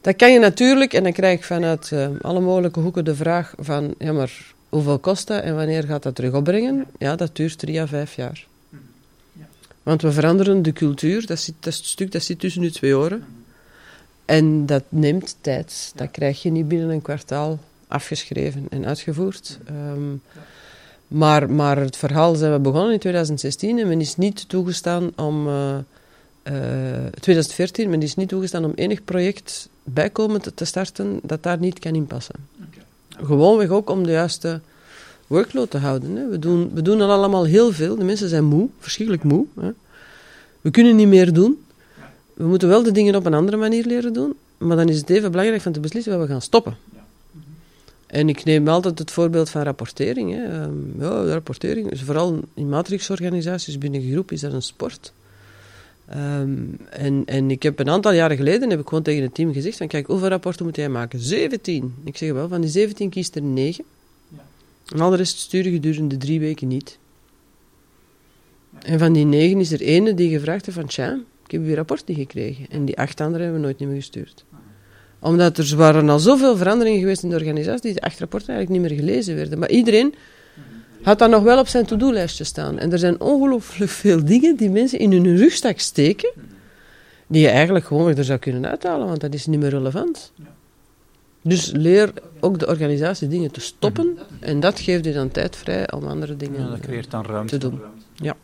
Dat 0.00 0.16
kan 0.16 0.32
je 0.32 0.38
natuurlijk, 0.38 0.92
en 0.92 1.02
dan 1.02 1.12
krijg 1.12 1.38
ik 1.38 1.44
vanuit 1.44 1.90
uh, 1.90 2.08
alle 2.20 2.40
mogelijke 2.40 2.80
hoeken 2.80 3.04
de 3.04 3.14
vraag 3.14 3.54
van, 3.58 3.94
ja 3.98 4.12
maar 4.12 4.54
hoeveel 4.68 4.98
kost 4.98 5.26
dat 5.26 5.42
en 5.42 5.54
wanneer 5.54 5.82
gaat 5.82 6.02
dat 6.02 6.14
terug 6.14 6.32
opbrengen? 6.32 6.86
Ja, 6.98 7.16
dat 7.16 7.36
duurt 7.36 7.58
drie 7.58 7.80
à 7.80 7.86
vijf 7.86 8.14
jaar. 8.14 8.46
Want 9.82 10.02
we 10.02 10.12
veranderen 10.12 10.62
de 10.62 10.72
cultuur, 10.72 11.26
dat, 11.26 11.38
zit, 11.38 11.54
dat, 11.60 11.74
stuk 11.74 12.12
dat 12.12 12.22
zit 12.22 12.38
tussen 12.38 12.60
nu 12.60 12.70
twee 12.70 12.96
oren. 12.96 13.24
En 14.28 14.66
dat 14.66 14.82
neemt 14.88 15.36
tijd. 15.40 15.92
Dat 15.94 16.10
krijg 16.10 16.42
je 16.42 16.50
niet 16.50 16.68
binnen 16.68 16.88
een 16.88 17.02
kwartaal 17.02 17.58
afgeschreven 17.86 18.66
en 18.70 18.86
uitgevoerd. 18.86 19.58
Um, 19.70 20.22
Maar, 21.08 21.50
maar 21.50 21.76
het 21.76 21.96
verhaal 21.96 22.34
zijn 22.34 22.52
we 22.52 22.58
begonnen 22.58 22.92
in 22.92 22.98
2016 22.98 23.78
en 23.78 23.88
men 23.88 24.00
is 24.00 24.16
niet 24.16 24.48
toegestaan 24.48 25.10
om... 25.16 25.46
Uh, 25.46 25.76
uh, 26.44 27.06
2014, 27.20 27.90
men 27.90 28.02
is 28.02 28.14
niet 28.14 28.28
toegestaan 28.28 28.64
om 28.64 28.72
enig 28.74 29.04
project 29.04 29.68
bijkomend 29.84 30.52
te 30.54 30.64
starten 30.64 31.20
dat 31.22 31.42
daar 31.42 31.58
niet 31.58 31.78
kan 31.78 31.94
inpassen. 31.94 32.34
Okay. 32.56 33.26
Gewoonweg 33.26 33.68
ook 33.68 33.90
om 33.90 34.04
de 34.04 34.10
juiste 34.10 34.60
workload 35.26 35.70
te 35.70 35.78
houden. 35.78 36.16
Hè. 36.16 36.28
We, 36.28 36.38
doen, 36.38 36.70
we 36.74 36.82
doen 36.82 37.00
al 37.00 37.10
allemaal 37.10 37.44
heel 37.44 37.72
veel. 37.72 37.96
De 37.96 38.04
mensen 38.04 38.28
zijn 38.28 38.44
moe, 38.44 38.68
verschrikkelijk 38.78 39.24
moe. 39.24 39.46
Hè. 39.60 39.70
We 40.60 40.70
kunnen 40.70 40.96
niet 40.96 41.08
meer 41.08 41.32
doen. 41.32 41.58
We 42.38 42.46
moeten 42.46 42.68
wel 42.68 42.82
de 42.82 42.92
dingen 42.92 43.14
op 43.14 43.26
een 43.26 43.34
andere 43.34 43.56
manier 43.56 43.86
leren 43.86 44.12
doen. 44.12 44.34
Maar 44.58 44.76
dan 44.76 44.88
is 44.88 44.98
het 44.98 45.10
even 45.10 45.30
belangrijk 45.30 45.62
van 45.62 45.72
te 45.72 45.80
beslissen 45.80 46.12
waar 46.12 46.20
we 46.20 46.32
gaan 46.32 46.42
stoppen. 46.42 46.76
En 48.06 48.28
ik 48.28 48.44
neem 48.44 48.68
altijd 48.68 48.98
het 48.98 49.10
voorbeeld 49.10 49.50
van 49.50 49.62
rapportering. 49.62 50.32
Hè. 50.32 50.62
Um, 50.62 50.94
ja, 50.98 51.22
de 51.22 51.32
rapportering, 51.32 51.90
is 51.90 52.02
vooral 52.02 52.40
in 52.54 52.68
matrixorganisaties 52.68 53.78
binnen 53.78 54.00
een 54.00 54.10
groep, 54.10 54.32
is 54.32 54.40
dat 54.40 54.52
een 54.52 54.62
sport. 54.62 55.12
Um, 56.16 56.78
en, 56.90 57.22
en 57.26 57.50
ik 57.50 57.62
heb 57.62 57.78
een 57.78 57.88
aantal 57.88 58.12
jaren 58.12 58.36
geleden 58.36 58.70
heb 58.70 58.80
ik 58.80 58.88
gewoon 58.88 59.02
tegen 59.02 59.22
het 59.22 59.34
team 59.34 59.52
gezegd: 59.52 59.76
van, 59.76 59.86
Kijk, 59.86 60.06
hoeveel 60.06 60.28
rapporten 60.28 60.64
moet 60.64 60.76
jij 60.76 60.88
maken? 60.88 61.20
17. 61.20 61.94
Ik 62.04 62.16
zeg 62.16 62.32
wel, 62.32 62.48
van 62.48 62.60
die 62.60 62.70
17 62.70 63.10
kiest 63.10 63.36
er 63.36 63.42
9. 63.42 63.84
Ja. 64.28 64.38
En 64.92 65.00
al 65.00 65.10
de 65.10 65.16
rest 65.16 65.38
sturen 65.38 65.72
gedurende 65.72 66.16
drie 66.16 66.40
weken 66.40 66.68
niet. 66.68 66.98
En 68.78 68.98
van 68.98 69.12
die 69.12 69.24
9 69.24 69.60
is 69.60 69.72
er 69.72 69.80
ene 69.80 70.14
die 70.14 70.30
gevraagd 70.30 70.66
heeft: 70.66 70.78
van, 70.78 70.86
Tja, 70.86 71.18
ik 71.48 71.58
heb 71.60 71.68
uw 71.68 71.74
rapport 71.74 72.06
niet 72.06 72.18
gekregen. 72.18 72.66
En 72.70 72.84
die 72.84 72.98
acht 72.98 73.20
anderen 73.20 73.42
hebben 73.42 73.60
we 73.60 73.66
nooit 73.66 73.80
meer 73.80 74.00
gestuurd 74.00 74.44
omdat 75.20 75.58
er 75.58 75.76
waren 75.76 76.08
al 76.08 76.18
zoveel 76.18 76.56
veranderingen 76.56 77.00
geweest 77.00 77.22
in 77.22 77.28
de 77.28 77.36
organisatie, 77.36 77.82
die 77.82 77.94
de 77.94 78.00
acht 78.00 78.18
rapporten 78.18 78.54
eigenlijk 78.54 78.80
niet 78.80 78.90
meer 78.90 79.00
gelezen 79.00 79.34
werden. 79.36 79.58
Maar 79.58 79.70
iedereen 79.70 80.14
had 81.02 81.18
dat 81.18 81.30
nog 81.30 81.42
wel 81.42 81.58
op 81.58 81.68
zijn 81.68 81.86
to-do-lijstje 81.86 82.44
staan. 82.44 82.78
En 82.78 82.92
er 82.92 82.98
zijn 82.98 83.20
ongelooflijk 83.20 83.90
veel 83.90 84.24
dingen 84.24 84.56
die 84.56 84.70
mensen 84.70 84.98
in 84.98 85.12
hun 85.12 85.36
rugzak 85.36 85.78
steken, 85.78 86.32
die 87.26 87.42
je 87.42 87.48
eigenlijk 87.48 87.84
gewoon 87.84 88.16
er 88.16 88.24
zou 88.24 88.38
kunnen 88.38 88.66
uithalen, 88.66 89.06
want 89.06 89.20
dat 89.20 89.34
is 89.34 89.46
niet 89.46 89.60
meer 89.60 89.70
relevant. 89.70 90.32
Dus 91.42 91.70
leer 91.70 92.12
ook 92.40 92.58
de 92.58 92.66
organisatie 92.66 93.28
dingen 93.28 93.50
te 93.50 93.60
stoppen 93.60 94.18
en 94.40 94.60
dat 94.60 94.80
geeft 94.80 95.04
je 95.04 95.12
dan 95.12 95.28
tijd 95.28 95.56
vrij 95.56 95.92
om 95.92 96.04
andere 96.04 96.36
dingen 96.36 96.60
ja, 96.60 96.68
dat 96.68 96.80
creëert 96.80 97.10
dan 97.10 97.24
ruimte. 97.24 97.58
te 97.58 97.68
doen. 97.68 97.80
Ja. 98.14 98.36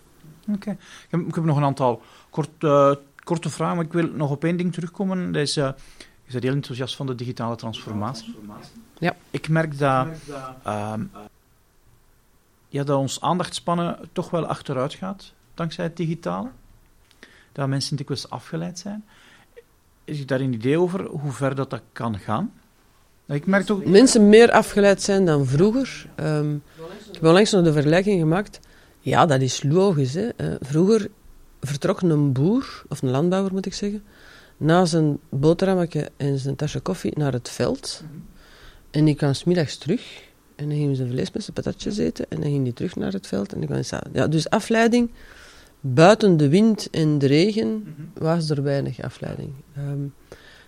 Oké. 0.52 0.70
Ik, 1.10 1.34
heb 1.34 1.44
nog 1.44 1.56
een 1.56 1.64
aantal 1.64 2.02
kort, 2.34 2.62
uh, 2.62 2.92
korte 3.24 3.50
vragen, 3.50 3.76
maar 3.76 3.84
ik 3.84 3.92
wil 3.92 4.08
nog 4.08 4.30
op 4.30 4.44
één 4.44 4.56
ding 4.56 4.72
terugkomen. 4.72 5.32
Dat 5.32 5.42
is, 5.42 5.56
uh, 5.56 5.70
je 6.24 6.32
bent 6.32 6.42
heel 6.42 6.52
enthousiast 6.52 6.96
van 6.96 7.06
de 7.06 7.14
digitale 7.14 7.56
transformatie. 7.56 8.36
Ja. 8.98 9.16
Ik 9.30 9.48
merk 9.48 9.78
dat, 9.78 10.06
uh, 10.66 10.94
ja, 12.68 12.84
dat 12.84 12.98
ons 12.98 13.20
aandachtspannen 13.20 13.98
toch 14.12 14.30
wel 14.30 14.46
achteruit 14.46 14.94
gaat, 14.94 15.32
dankzij 15.54 15.84
het 15.84 15.96
digitale. 15.96 16.48
Dat 17.52 17.68
mensen 17.68 17.96
dikwijls 17.96 18.30
afgeleid 18.30 18.78
zijn. 18.78 19.04
Is 20.04 20.18
je 20.18 20.24
daar 20.24 20.40
een 20.40 20.52
idee 20.52 20.78
over 20.78 21.04
hoe 21.04 21.32
ver 21.32 21.54
dat, 21.54 21.70
dat 21.70 21.82
kan 21.92 22.18
gaan? 22.18 22.52
Ik 23.26 23.46
merk 23.46 23.64
toch... 23.64 23.84
Mensen 23.84 24.28
meer 24.28 24.50
afgeleid 24.50 25.02
zijn 25.02 25.24
dan 25.24 25.46
vroeger. 25.46 26.06
Um, 26.16 26.62
ik 27.08 27.14
heb 27.14 27.24
onlangs 27.24 27.50
nog 27.50 27.64
de 27.64 27.72
vergelijking 27.72 28.20
gemaakt. 28.20 28.60
Ja, 29.00 29.26
dat 29.26 29.40
is 29.40 29.62
logisch. 29.62 30.14
Hè. 30.14 30.28
Uh, 30.36 30.54
vroeger 30.60 31.10
vertrok 31.66 32.00
een 32.00 32.32
boer, 32.32 32.82
of 32.88 33.02
een 33.02 33.10
landbouwer 33.10 33.52
moet 33.52 33.66
ik 33.66 33.74
zeggen, 33.74 34.02
na 34.56 34.84
zijn 34.84 35.18
boterhammetje 35.28 36.10
en 36.16 36.38
zijn 36.38 36.56
tasje 36.56 36.80
koffie 36.80 37.18
naar 37.18 37.32
het 37.32 37.48
veld. 37.48 38.02
Mhm. 38.04 38.18
En 38.90 39.04
die 39.04 39.14
kwam 39.14 39.34
smiddags 39.34 39.76
terug. 39.76 40.22
En 40.56 40.68
dan 40.68 40.78
gingen 40.78 40.96
ze 40.96 41.06
vlees 41.06 41.32
met 41.32 41.42
zijn 41.42 41.54
patatjes 41.54 41.98
eten. 41.98 42.26
En 42.28 42.40
dan 42.40 42.50
ging 42.50 42.62
hij 42.62 42.72
terug 42.72 42.96
naar 42.96 43.12
het 43.12 43.26
veld. 43.26 43.52
En 43.52 43.60
dan 43.60 43.82
kwam 43.84 44.00
Ja, 44.12 44.26
dus 44.26 44.50
afleiding. 44.50 45.10
Buiten 45.80 46.36
de 46.36 46.48
wind 46.48 46.90
en 46.90 47.18
de 47.18 47.26
regen 47.26 47.68
mhm. 47.68 48.24
was 48.24 48.50
er 48.50 48.62
weinig 48.62 49.00
afleiding. 49.00 49.50
Ehm, 49.76 50.06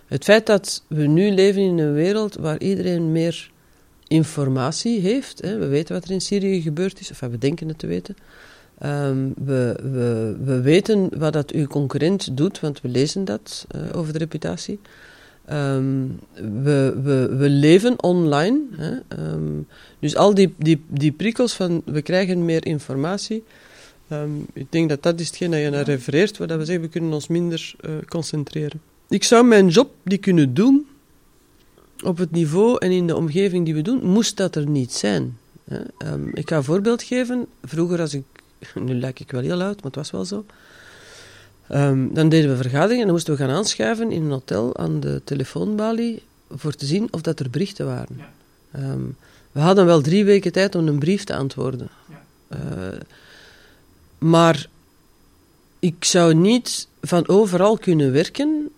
het 0.05 0.23
feit 0.23 0.45
dat 0.45 0.83
we 0.87 1.05
nu 1.05 1.31
leven 1.31 1.61
in 1.61 1.77
een 1.77 1.93
wereld 1.93 2.35
waar 2.35 2.59
iedereen 2.59 3.11
meer 3.11 3.51
informatie 4.07 4.99
heeft. 4.99 5.41
Hè, 5.41 5.57
we 5.57 5.67
weten 5.67 5.95
wat 5.95 6.03
er 6.03 6.11
in 6.11 6.21
Syrië 6.21 6.61
gebeurd 6.61 6.99
is, 6.99 7.11
of 7.11 7.19
we 7.19 7.37
denken 7.37 7.67
het 7.67 7.79
te 7.79 7.87
weten. 7.87 8.15
Um, 8.85 9.33
we, 9.45 9.75
we, 9.81 10.37
we 10.43 10.61
weten 10.61 11.09
wat 11.19 11.33
dat 11.33 11.51
uw 11.51 11.67
concurrent 11.67 12.37
doet, 12.37 12.59
want 12.59 12.81
we 12.81 12.87
lezen 12.87 13.25
dat 13.25 13.67
uh, 13.75 13.81
over 13.97 14.13
de 14.13 14.19
reputatie. 14.19 14.79
Um, 15.51 16.19
we, 16.33 16.99
we, 17.03 17.35
we 17.37 17.49
leven 17.49 18.03
online. 18.03 18.59
Hè? 18.71 18.93
Um, 19.33 19.67
dus 19.99 20.15
al 20.15 20.33
die, 20.33 20.53
die, 20.57 20.83
die 20.87 21.11
prikkels 21.11 21.53
van 21.53 21.81
we 21.85 22.01
krijgen 22.01 22.45
meer 22.45 22.65
informatie. 22.65 23.43
ik 24.53 24.71
denk 24.71 24.89
dat 24.89 25.03
dat 25.03 25.19
is 25.19 25.27
hetgeen 25.27 25.51
dat 25.51 25.59
je 25.59 25.69
naar 25.69 25.83
refereert, 25.83 26.37
waar 26.37 26.57
we 26.57 26.65
zeggen 26.65 26.83
we 26.83 26.89
kunnen 26.89 27.13
ons 27.13 27.27
minder 27.27 27.75
uh, 27.81 27.91
concentreren. 28.07 28.81
Ik 29.09 29.23
zou 29.23 29.45
mijn 29.45 29.67
job 29.67 29.91
die 30.03 30.17
kunnen 30.17 30.53
doen 30.53 30.87
op 32.03 32.17
het 32.17 32.31
niveau 32.31 32.77
en 32.77 32.91
in 32.91 33.07
de 33.07 33.15
omgeving 33.15 33.65
die 33.65 33.73
we 33.73 33.81
doen, 33.81 34.05
moest 34.05 34.37
dat 34.37 34.55
er 34.55 34.67
niet 34.67 34.93
zijn. 34.93 35.37
Hè? 35.63 35.79
ik 36.33 36.49
ga 36.49 36.57
een 36.57 36.63
voorbeeld 36.63 37.03
geven. 37.03 37.45
Vroeger 37.63 37.99
als 37.99 38.13
ik 38.13 38.23
nu 38.75 38.93
lijk 38.93 39.19
ik 39.19 39.31
wel 39.31 39.41
heel 39.41 39.61
oud, 39.61 39.75
maar 39.75 39.91
het 39.91 39.95
was 39.95 40.11
wel 40.11 40.25
zo. 40.25 40.45
Um, 41.71 42.13
dan 42.13 42.29
deden 42.29 42.49
we 42.49 42.55
vergaderingen 42.55 42.99
en 42.99 43.05
dan 43.05 43.11
moesten 43.11 43.33
we 43.33 43.39
gaan 43.39 43.55
aanschuiven 43.55 44.11
in 44.11 44.23
een 44.23 44.31
hotel 44.31 44.77
aan 44.77 44.99
de 44.99 45.21
telefoonbalie 45.23 46.23
voor 46.49 46.73
te 46.73 46.85
zien 46.85 47.07
of 47.11 47.21
dat 47.21 47.39
er 47.39 47.49
berichten 47.49 47.85
waren. 47.85 48.17
Ja. 48.17 48.91
Um, 48.91 49.15
we 49.51 49.59
hadden 49.59 49.85
wel 49.85 50.01
drie 50.01 50.25
weken 50.25 50.51
tijd 50.51 50.75
om 50.75 50.87
een 50.87 50.99
brief 50.99 51.23
te 51.23 51.35
antwoorden. 51.35 51.89
Ja. 52.09 52.57
Uh, 52.57 52.99
maar 54.17 54.67
ik 55.79 56.05
zou 56.05 56.33
niet 56.33 56.87
van 57.01 57.27
overal 57.27 57.77
kunnen 57.77 58.11
werken, 58.11 58.69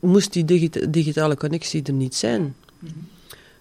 moest 0.00 0.32
die 0.32 0.70
digitale 0.90 1.36
connectie 1.36 1.82
er 1.82 1.92
niet 1.92 2.14
zijn. 2.14 2.40
Mm 2.40 2.54
-hmm. 2.78 3.08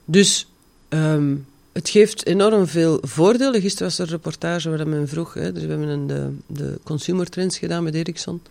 Dus 0.06 0.48
um, 0.90 1.46
het 1.74 1.90
geeft 1.90 2.26
enorm 2.26 2.68
veel 2.68 2.98
voordelen. 3.02 3.62
Gisteren 3.62 3.88
was 3.88 4.00
er 4.00 4.06
een 4.06 4.12
reportage 4.12 4.70
waar 4.70 4.88
men 4.88 5.08
vroeg, 5.08 5.34
dus 5.34 5.52
we 5.64 5.70
hebben 5.70 5.88
een, 5.88 6.08
de, 6.08 6.30
de 6.48 6.80
consumer 6.84 7.30
trends 7.30 7.58
gedaan 7.58 7.84
met 7.84 7.96
Ericsson. 7.96 8.42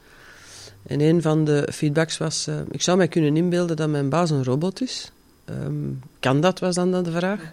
En 0.83 1.01
een 1.01 1.23
van 1.23 1.45
de 1.45 1.69
feedbacks 1.73 2.19
was, 2.19 2.49
uh, 2.49 2.55
ik 2.71 2.83
zou 2.83 2.97
mij 2.97 3.09
kunnen 3.09 3.37
inbeelden 3.37 3.77
dat 3.77 3.89
mijn 3.89 4.09
baas 4.09 4.31
een 4.31 4.45
robot 4.45 4.81
is. 4.81 5.11
Um, 5.51 6.01
kan 6.21 6.41
dat, 6.41 6.59
was 6.59 6.75
dan, 6.75 6.91
dan 6.91 7.05
de 7.05 7.11
vraag. 7.11 7.53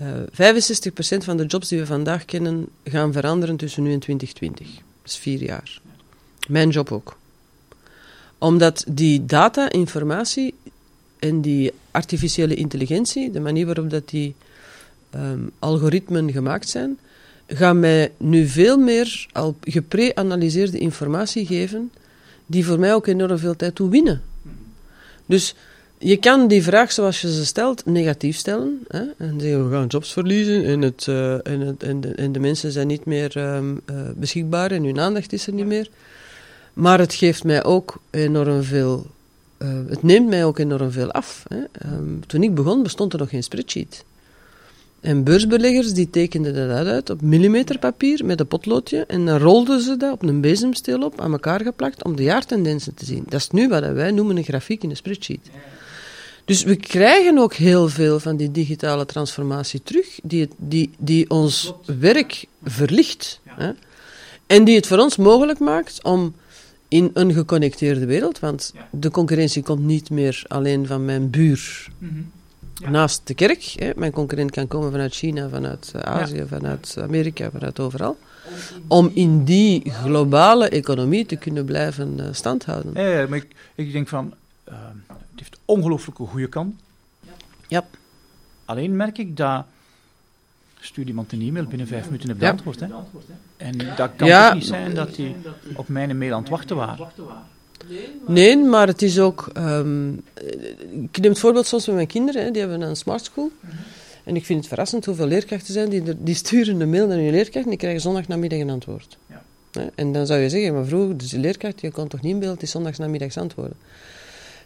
Uh, 0.00 0.22
eh, 0.22 0.56
65% 0.56 1.24
van 1.24 1.36
de 1.36 1.46
jobs 1.46 1.68
die 1.68 1.78
we 1.78 1.86
vandaag 1.86 2.24
kennen 2.24 2.66
gaan 2.84 3.12
veranderen 3.12 3.56
tussen 3.56 3.82
nu 3.82 3.92
en 3.92 3.98
2020. 3.98 4.74
Dat 4.74 4.84
is 5.04 5.16
vier 5.16 5.42
jaar. 5.42 5.80
Mijn 6.48 6.68
job 6.68 6.92
ook. 6.92 7.18
Omdat 8.38 8.84
die 8.88 9.24
data, 9.24 9.70
informatie 9.70 10.54
en 11.18 11.40
die 11.40 11.72
artificiële 11.90 12.54
intelligentie, 12.54 13.30
de 13.30 13.40
manier 13.40 13.66
waarop 13.66 13.90
dat 13.90 14.08
die 14.08 14.34
um, 15.14 15.50
algoritmen 15.58 16.32
gemaakt 16.32 16.68
zijn, 16.68 16.98
gaan 17.46 17.80
mij 17.80 18.12
nu 18.16 18.46
veel 18.46 18.78
meer 18.78 19.26
al 19.32 19.56
gepre-analyseerde 19.60 20.78
informatie 20.78 21.46
geven, 21.46 21.92
die 22.46 22.66
voor 22.66 22.78
mij 22.78 22.94
ook 22.94 23.06
enorm 23.06 23.38
veel 23.38 23.56
tijd 23.56 23.74
toe 23.74 23.90
winnen. 23.90 24.22
Dus 25.26 25.54
je 25.98 26.16
kan 26.16 26.48
die 26.48 26.62
vraag 26.62 26.92
zoals 26.92 27.20
je 27.20 27.32
ze 27.32 27.44
stelt 27.44 27.86
negatief 27.86 28.36
stellen. 28.36 28.80
Hè? 28.88 29.02
En 29.18 29.40
zeggen 29.40 29.68
we 29.68 29.76
gaan 29.76 29.86
jobs 29.86 30.12
verliezen 30.12 30.64
en, 30.64 30.82
het, 30.82 31.06
uh, 31.06 31.32
en, 31.32 31.60
het, 31.60 31.82
en, 31.82 32.00
de, 32.00 32.14
en 32.14 32.32
de 32.32 32.40
mensen 32.40 32.72
zijn 32.72 32.86
niet 32.86 33.04
meer 33.04 33.54
um, 33.54 33.80
uh, 33.90 33.96
beschikbaar 34.16 34.70
en 34.70 34.84
hun 34.84 35.00
aandacht 35.00 35.32
is 35.32 35.46
er 35.46 35.52
niet 35.52 35.66
meer. 35.66 35.88
Maar 36.72 36.98
het 36.98 37.14
geeft 37.14 37.44
mij 37.44 37.64
ook 37.64 38.00
enorm 38.10 38.62
veel. 38.62 39.06
Uh, 39.58 39.68
het 39.88 40.02
neemt 40.02 40.28
mij 40.28 40.44
ook 40.44 40.58
enorm 40.58 40.90
veel 40.90 41.10
af. 41.10 41.44
Hè? 41.48 41.90
Um, 41.92 42.26
toen 42.26 42.42
ik 42.42 42.54
begon 42.54 42.82
bestond 42.82 43.12
er 43.12 43.18
nog 43.18 43.28
geen 43.28 43.42
spreadsheet. 43.42 44.04
En 45.00 45.24
beursbeleggers 45.24 45.92
die 45.92 46.10
tekenden 46.10 46.68
dat 46.68 46.86
uit 46.86 47.10
op 47.10 47.22
millimeterpapier 47.22 48.24
met 48.24 48.40
een 48.40 48.46
potloodje 48.46 49.04
en 49.06 49.26
dan 49.26 49.38
rolden 49.38 49.80
ze 49.80 49.96
dat 49.96 50.12
op 50.12 50.22
een 50.22 50.40
bezemsteel 50.40 51.02
op, 51.02 51.20
aan 51.20 51.32
elkaar 51.32 51.60
geplakt, 51.60 52.04
om 52.04 52.16
de 52.16 52.22
jaartendensen 52.22 52.94
te 52.94 53.04
zien. 53.04 53.24
Dat 53.28 53.40
is 53.40 53.50
nu 53.50 53.68
wat 53.68 53.86
wij 53.92 54.10
noemen 54.10 54.36
een 54.36 54.44
grafiek 54.44 54.82
in 54.82 54.90
een 54.90 54.96
spreadsheet. 54.96 55.50
Dus 56.44 56.62
we 56.62 56.76
krijgen 56.76 57.38
ook 57.38 57.54
heel 57.54 57.88
veel 57.88 58.20
van 58.20 58.36
die 58.36 58.50
digitale 58.50 59.06
transformatie 59.06 59.82
terug, 59.82 60.18
die, 60.22 60.48
die, 60.56 60.90
die 60.98 61.30
ons 61.30 61.72
werk 61.98 62.44
verlicht. 62.62 63.40
Hè? 63.44 63.70
En 64.46 64.64
die 64.64 64.76
het 64.76 64.86
voor 64.86 64.98
ons 64.98 65.16
mogelijk 65.16 65.58
maakt 65.58 66.04
om 66.04 66.34
in 66.88 67.10
een 67.14 67.32
geconnecteerde 67.32 68.06
wereld, 68.06 68.38
want 68.38 68.72
de 68.90 69.10
concurrentie 69.10 69.62
komt 69.62 69.84
niet 69.84 70.10
meer 70.10 70.42
alleen 70.48 70.86
van 70.86 71.04
mijn 71.04 71.30
buur. 71.30 71.88
Naast 72.88 73.26
de 73.26 73.34
kerk, 73.34 73.62
hè, 73.62 73.90
mijn 73.96 74.12
concurrent 74.12 74.50
kan 74.50 74.66
komen 74.66 74.90
vanuit 74.90 75.14
China, 75.14 75.48
vanuit 75.48 75.92
eh, 75.94 76.00
Azië, 76.00 76.44
vanuit 76.46 76.96
Amerika, 77.00 77.50
vanuit 77.50 77.80
overal. 77.80 78.18
Om 78.88 79.10
in 79.14 79.44
die 79.44 79.90
globale 79.90 80.68
economie 80.68 81.26
te 81.26 81.36
kunnen 81.36 81.64
blijven 81.64 82.16
uh, 82.18 82.26
standhouden. 82.30 83.02
Ja, 83.02 83.26
maar 83.28 83.38
ik, 83.38 83.46
ik 83.74 83.92
denk 83.92 84.08
van, 84.08 84.34
uh, 84.68 84.74
het 85.06 85.38
heeft 85.38 85.58
ongelooflijk 85.64 86.18
een 86.18 86.26
goede 86.26 86.48
kant. 86.48 86.74
Ja. 87.68 87.86
Alleen 88.64 88.96
merk 88.96 89.18
ik 89.18 89.36
dat 89.36 89.64
stuur 90.80 91.06
iemand 91.06 91.32
een 91.32 91.40
e-mail, 91.42 91.64
binnen 91.64 91.86
vijf 91.86 92.04
minuten 92.04 92.28
heb 92.28 92.40
je 92.40 92.50
antwoord. 92.50 92.80
Hè? 92.80 92.86
En 93.56 93.78
dat 93.96 94.10
kan 94.16 94.28
ja. 94.28 94.54
niet 94.54 94.64
zijn 94.64 94.94
dat 94.94 95.14
die 95.14 95.36
op 95.74 95.88
mijn 95.88 96.18
mail 96.18 96.34
aan 96.34 96.40
het 96.40 96.50
wachten 96.50 96.76
waren. 96.76 97.08
Nee, 98.26 98.56
maar 98.56 98.86
het 98.86 99.02
is 99.02 99.18
ook... 99.18 99.50
Um, 99.58 100.22
ik 101.12 101.20
neem 101.20 101.30
het 101.30 101.38
voorbeeld 101.38 101.66
soms 101.66 101.86
met 101.86 101.94
mijn 101.94 102.06
kinderen, 102.06 102.44
hè, 102.44 102.50
die 102.50 102.60
hebben 102.60 102.80
een 102.80 102.96
smart 102.96 103.24
school. 103.24 103.50
En 104.24 104.36
ik 104.36 104.44
vind 104.44 104.58
het 104.58 104.68
verrassend 104.68 105.04
hoeveel 105.04 105.26
leerkrachten 105.26 105.72
zijn 105.72 105.88
die, 105.88 106.02
die 106.18 106.34
sturen 106.34 106.80
een 106.80 106.90
mail 106.90 107.06
naar 107.06 107.16
hun 107.16 107.30
leerkracht 107.30 107.64
en 107.64 107.70
die 107.70 107.78
krijgen 107.78 108.00
zondagnamiddag 108.00 108.58
een 108.58 108.70
antwoord. 108.70 109.18
Ja. 109.26 109.42
En 109.94 110.12
dan 110.12 110.26
zou 110.26 110.40
je 110.40 110.48
zeggen, 110.48 110.74
maar 110.74 110.84
vroeger, 110.84 111.16
dus 111.16 111.28
de 111.28 111.38
leerkracht, 111.38 111.80
je 111.80 111.90
kon 111.90 112.08
toch 112.08 112.20
niet 112.20 112.32
in 112.32 112.38
beeld 112.38 112.58
die 112.58 112.68
zondagsnamiddags 112.68 113.36
antwoorden. 113.36 113.76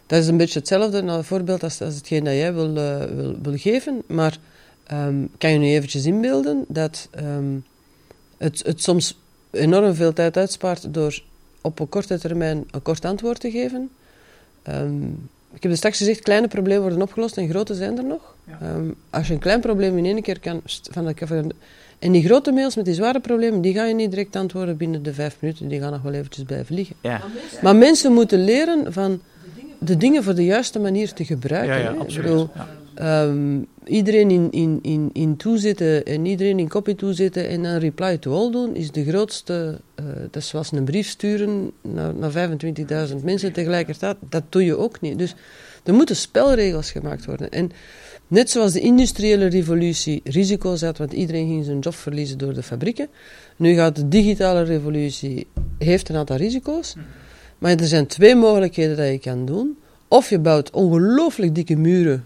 Dat 0.05 0.19
is 0.19 0.27
een 0.27 0.37
beetje 0.37 0.59
hetzelfde 0.59 1.01
nou, 1.01 1.23
voorbeeld 1.23 1.63
als, 1.63 1.81
als 1.81 1.95
hetgeen 1.95 2.23
dat 2.23 2.33
jij 2.33 2.53
wil, 2.53 2.77
uh, 2.77 3.03
wil, 3.03 3.35
wil, 3.41 3.57
geven, 3.57 4.01
maar 4.07 4.37
um, 4.91 5.29
kan 5.37 5.51
je 5.51 5.57
nu 5.57 5.65
eventjes 5.65 6.05
inbeelden 6.05 6.65
dat 6.67 7.09
um, 7.19 7.65
het, 8.37 8.61
het 8.65 8.83
soms 8.83 9.17
enorm 9.51 9.93
veel 9.93 10.13
tijd 10.13 10.37
uitspaart 10.37 10.93
door 10.93 11.21
op 11.65 11.79
een 11.79 11.89
korte 11.89 12.19
termijn 12.19 12.63
een 12.71 12.81
kort 12.81 13.05
antwoord 13.05 13.39
te 13.39 13.51
geven. 13.51 13.89
Um, 14.69 15.29
ik 15.53 15.61
heb 15.61 15.71
het 15.71 15.77
straks 15.77 15.97
gezegd, 15.97 16.19
kleine 16.19 16.47
problemen 16.47 16.81
worden 16.81 17.01
opgelost 17.01 17.37
en 17.37 17.49
grote 17.49 17.73
zijn 17.73 17.97
er 17.97 18.03
nog. 18.03 18.35
Um, 18.63 18.95
als 19.09 19.27
je 19.27 19.33
een 19.33 19.39
klein 19.39 19.61
probleem 19.61 19.97
in 19.97 20.05
één 20.05 20.21
keer 20.21 20.39
kan... 20.39 20.61
Van 20.91 21.05
de, 21.05 21.45
en 21.99 22.11
die 22.11 22.23
grote 22.23 22.51
mails 22.51 22.75
met 22.75 22.85
die 22.85 22.93
zware 22.93 23.19
problemen, 23.19 23.61
die 23.61 23.73
ga 23.73 23.85
je 23.85 23.93
niet 23.93 24.09
direct 24.09 24.35
antwoorden 24.35 24.77
binnen 24.77 25.03
de 25.03 25.13
vijf 25.13 25.37
minuten. 25.39 25.67
Die 25.67 25.79
gaan 25.79 25.91
nog 25.91 26.01
wel 26.01 26.13
eventjes 26.13 26.43
blijven 26.43 26.75
liggen. 26.75 26.95
Ja. 27.01 27.21
Maar 27.61 27.75
mensen 27.75 28.13
moeten 28.13 28.43
leren 28.43 28.93
van 28.93 29.21
de 29.79 29.97
dingen 29.97 30.23
voor 30.23 30.35
de 30.35 30.45
juiste 30.45 30.79
manier 30.79 31.13
te 31.13 31.25
gebruiken. 31.25 31.77
Ja, 31.77 31.91
ja, 31.91 31.97
absoluut. 31.97 32.47
Um, 33.01 33.67
iedereen 33.83 34.31
in, 34.31 34.51
in, 34.51 34.79
in, 34.81 35.09
in 35.13 35.37
toezitten 35.37 36.05
en 36.05 36.25
iedereen 36.25 36.59
in 36.59 36.69
copy 36.69 36.95
toezitten 36.95 37.47
en 37.47 37.63
een 37.63 37.79
reply 37.79 38.17
to 38.17 38.33
all 38.33 38.51
doen, 38.51 38.75
is 38.75 38.91
de 38.91 39.05
grootste. 39.05 39.79
Uh, 39.99 40.05
dat 40.31 40.41
is 40.41 40.47
zoals 40.47 40.71
een 40.71 40.83
brief 40.83 41.07
sturen 41.07 41.71
naar, 41.81 42.15
naar 42.15 42.49
25.000 43.09 43.15
mensen 43.23 43.53
tegelijkertijd. 43.53 44.17
Dat 44.29 44.43
doe 44.49 44.65
je 44.65 44.77
ook 44.77 45.01
niet. 45.01 45.17
Dus 45.17 45.35
er 45.83 45.93
moeten 45.93 46.15
spelregels 46.15 46.91
gemaakt 46.91 47.25
worden. 47.25 47.49
En 47.49 47.71
net 48.27 48.49
zoals 48.49 48.71
de 48.71 48.79
industriële 48.79 49.45
revolutie 49.45 50.21
risico's 50.23 50.81
had, 50.81 50.97
want 50.97 51.13
iedereen 51.13 51.47
ging 51.47 51.65
zijn 51.65 51.79
job 51.79 51.95
verliezen 51.95 52.37
door 52.37 52.53
de 52.53 52.63
fabrieken. 52.63 53.07
Nu 53.55 53.73
gaat 53.73 53.95
de 53.95 54.07
digitale 54.07 54.63
revolutie, 54.63 55.47
heeft 55.77 56.09
een 56.09 56.15
aantal 56.15 56.37
risico's. 56.37 56.95
Maar 57.57 57.71
er 57.71 57.87
zijn 57.87 58.07
twee 58.07 58.35
mogelijkheden 58.35 58.97
dat 58.97 59.07
je 59.07 59.19
kan 59.19 59.45
doen. 59.45 59.77
Of 60.07 60.29
je 60.29 60.39
bouwt 60.39 60.71
ongelooflijk 60.71 61.55
dikke 61.55 61.75
muren 61.75 62.25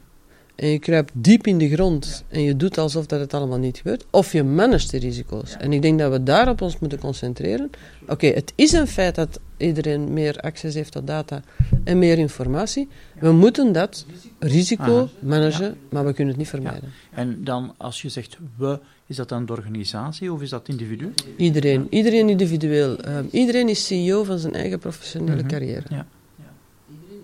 en 0.60 0.68
je 0.68 0.80
kruipt 0.80 1.12
diep 1.14 1.48
in 1.48 1.58
de 1.58 1.70
grond 1.70 2.24
en 2.28 2.42
je 2.42 2.56
doet 2.56 2.78
alsof 2.78 3.06
dat 3.06 3.20
het 3.20 3.34
allemaal 3.34 3.58
niet 3.58 3.78
gebeurt, 3.78 4.06
of 4.10 4.32
je 4.34 4.44
managt 4.44 4.92
de 4.92 4.98
risico's. 4.98 5.56
En 5.58 5.74
ik 5.74 5.82
denk 5.82 6.00
dat 6.00 6.12
we 6.12 6.24
daarop 6.24 6.62
ons 6.62 6.80
moeten 6.80 7.00
concentreren. 7.00 7.70
Oké, 8.08 8.28
het 8.28 8.54
is 8.56 8.72
een 8.72 8.88
feit 8.88 9.16
dat 9.16 9.40
iedereen 9.58 10.14
meer 10.14 10.38
access 10.38 10.76
heeft 10.76 10.92
tot 10.92 11.08
data 11.08 11.42
en 11.84 12.00
meer 12.00 12.18
informatie. 12.18 12.88
We 13.20 13.32
moeten 13.32 13.72
dat 13.72 14.06
risico 14.40 15.10
managen, 15.20 15.78
maar 15.90 16.06
we 16.06 16.14
kunnen 16.14 16.34
het 16.34 16.42
niet 16.42 16.50
vermijden. 16.50 16.92
En 17.12 17.44
dan, 17.44 17.74
als 17.78 18.02
je 18.02 18.10
zegt 18.10 18.38
we, 18.58 18.80
is 19.06 19.16
dat 19.16 19.30
dan 19.30 19.46
de 19.46 19.52
organisatie 19.52 20.34
of 20.34 20.42
is 20.42 20.50
dat 20.50 20.68
individu? 20.68 21.14
Iedereen, 21.38 21.88
iedereen 21.90 22.30
individueel. 22.30 22.98
Ehm, 22.98 23.26
iedereen 23.32 23.70
is 23.70 23.86
CEO 23.86 24.24
van 24.24 24.40
zijn 24.40 24.54
eigen 24.54 24.80
professionele 24.80 25.42
mhm. 25.42 25.48
carrière. 25.48 25.86
Ja. 25.90 26.06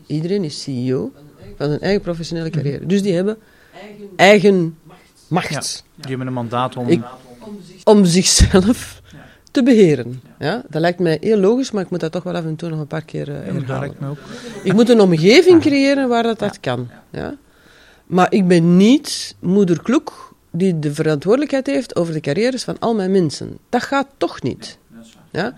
Iedereen 0.07 0.43
is 0.43 0.61
CEO 0.61 1.11
van 1.57 1.69
hun 1.69 1.79
eigen 1.79 2.01
professionele 2.01 2.49
carrière. 2.49 2.85
Dus 2.85 3.01
die 3.01 3.13
hebben 3.13 3.37
eigen 4.15 4.77
macht. 5.27 5.83
die 5.95 6.09
hebben 6.09 6.27
een 6.27 6.33
mandaat 6.33 6.75
om... 6.75 7.03
om 7.83 8.05
zichzelf 8.05 9.01
te 9.51 9.63
beheren. 9.63 10.21
Ja, 10.39 10.63
dat 10.69 10.81
lijkt 10.81 10.99
mij 10.99 11.17
heel 11.21 11.37
logisch, 11.37 11.71
maar 11.71 11.83
ik 11.83 11.89
moet 11.89 11.99
dat 11.99 12.11
toch 12.11 12.23
wel 12.23 12.35
af 12.35 12.43
en 12.43 12.55
toe 12.55 12.69
nog 12.69 12.79
een 12.79 12.87
paar 12.87 13.05
keer 13.05 13.29
uh, 13.29 13.35
herhalen. 13.35 14.17
Ik 14.63 14.73
moet 14.73 14.89
een 14.89 15.01
omgeving 15.01 15.61
creëren 15.61 16.09
waar 16.09 16.23
dat, 16.23 16.39
dat 16.39 16.59
kan. 16.59 16.89
Ja? 17.09 17.35
Maar 18.05 18.31
ik 18.31 18.47
ben 18.47 18.77
niet 18.77 19.35
moeder 19.39 19.81
Kloek 19.81 20.35
die 20.51 20.79
de 20.79 20.93
verantwoordelijkheid 20.93 21.65
heeft 21.65 21.95
over 21.95 22.13
de 22.13 22.19
carrières 22.19 22.63
van 22.63 22.79
al 22.79 22.95
mijn 22.95 23.11
mensen. 23.11 23.57
Dat 23.69 23.83
gaat 23.83 24.07
toch 24.17 24.41
niet. 24.41 24.77
Ja? 25.31 25.53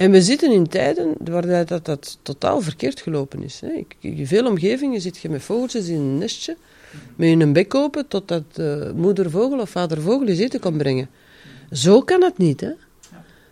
En 0.00 0.10
we 0.10 0.22
zitten 0.22 0.52
in 0.52 0.68
tijden 0.68 1.14
waar 1.24 1.66
dat, 1.66 1.84
dat, 1.84 2.18
totaal 2.22 2.60
verkeerd 2.60 3.00
gelopen 3.00 3.42
is. 3.42 3.60
Hè. 3.60 3.84
In 3.98 4.26
veel 4.26 4.46
omgevingen 4.46 5.00
zit 5.00 5.18
je 5.18 5.28
met 5.28 5.42
vogeltjes 5.42 5.88
in 5.88 5.94
een 5.94 6.18
nestje, 6.18 6.56
met 7.16 7.40
een 7.40 7.52
bek 7.52 7.74
open, 7.74 8.08
totdat 8.08 8.42
uh, 8.60 8.90
moeder 8.90 9.30
vogel 9.30 9.58
of 9.58 9.70
vader 9.70 10.00
vogel 10.00 10.26
je 10.26 10.42
eten 10.42 10.60
kan 10.60 10.76
brengen. 10.76 11.08
Zo 11.72 12.00
kan 12.00 12.22
het 12.22 12.38
niet. 12.38 12.60
Hè. 12.60 12.70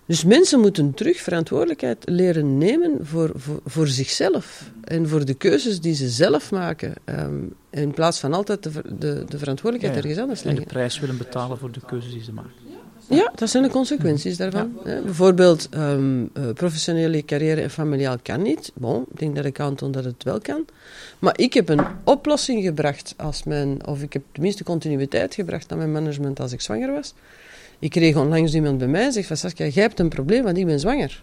Dus 0.07 0.25
mensen 0.25 0.61
moeten 0.61 0.95
terug 0.95 1.21
verantwoordelijkheid 1.21 1.99
leren 2.05 2.59
nemen 2.59 2.99
voor, 3.03 3.31
voor, 3.35 3.61
voor 3.65 3.87
zichzelf. 3.87 4.71
En 4.85 5.09
voor 5.09 5.25
de 5.25 5.35
keuzes 5.35 5.81
die 5.81 5.95
ze 5.95 6.09
zelf 6.09 6.51
maken. 6.51 6.95
Ehm, 7.05 7.43
in 7.71 7.91
plaats 7.91 8.19
van 8.19 8.33
altijd 8.33 8.63
de, 8.63 8.71
de, 8.99 9.25
de 9.29 9.39
verantwoordelijkheid 9.39 10.05
ergens 10.05 10.21
anders 10.23 10.43
leggen. 10.43 10.63
En 10.63 10.69
de 10.69 10.75
prijs 10.75 10.99
willen 10.99 11.19
betalen 11.19 11.59
voor 11.59 11.73
de 11.73 11.81
keuzes 11.87 12.13
die 12.13 12.25
ze 12.25 12.33
maken. 12.33 12.53
Ja, 13.09 13.33
dat 13.35 13.51
zijn 13.51 13.63
de 13.63 13.69
consequenties 13.69 14.37
daarvan. 14.37 14.79
bijvoorbeeld, 14.83 15.69
um, 15.75 16.31
professionele 16.55 17.25
carrière 17.25 17.61
en 17.61 17.71
familiaal 17.71 18.17
kan 18.23 18.43
niet. 18.43 18.73
Bon, 18.75 19.05
ik 19.11 19.19
denk 19.19 19.37
dat 19.37 19.45
ik 19.45 19.61
aantoon 19.61 19.91
dat 19.91 20.05
het 20.05 20.25
wel 20.25 20.41
kan. 20.41 20.65
Maar 21.19 21.39
ik 21.39 21.55
heb 21.55 21.69
een 21.69 21.85
oplossing 22.05 22.65
gebracht 22.65 23.15
als 23.17 23.45
mijn, 23.45 23.87
of 23.87 24.03
ik 24.03 24.13
heb 24.13 24.23
tenminste 24.33 24.65
continuïteit 24.65 25.35
gebracht 25.35 25.69
naar 25.69 25.79
mijn 25.79 25.93
management 25.93 26.41
als 26.41 26.53
ik 26.53 26.61
zwanger 26.61 26.93
was. 26.93 27.15
Ik 27.79 27.91
kreeg 27.91 28.17
onlangs 28.17 28.55
iemand 28.55 28.79
bij 28.79 28.89
mij 28.89 29.05
en 29.05 29.13
zegt 29.13 29.27
van 29.27 29.37
Saskia, 29.37 29.67
jij 29.67 29.83
hebt 29.83 30.01
een 30.01 30.09
probleem, 30.09 30.43
want 30.43 30.57
ik 30.57 30.67
ben 30.67 30.81
zwanger. 30.81 31.23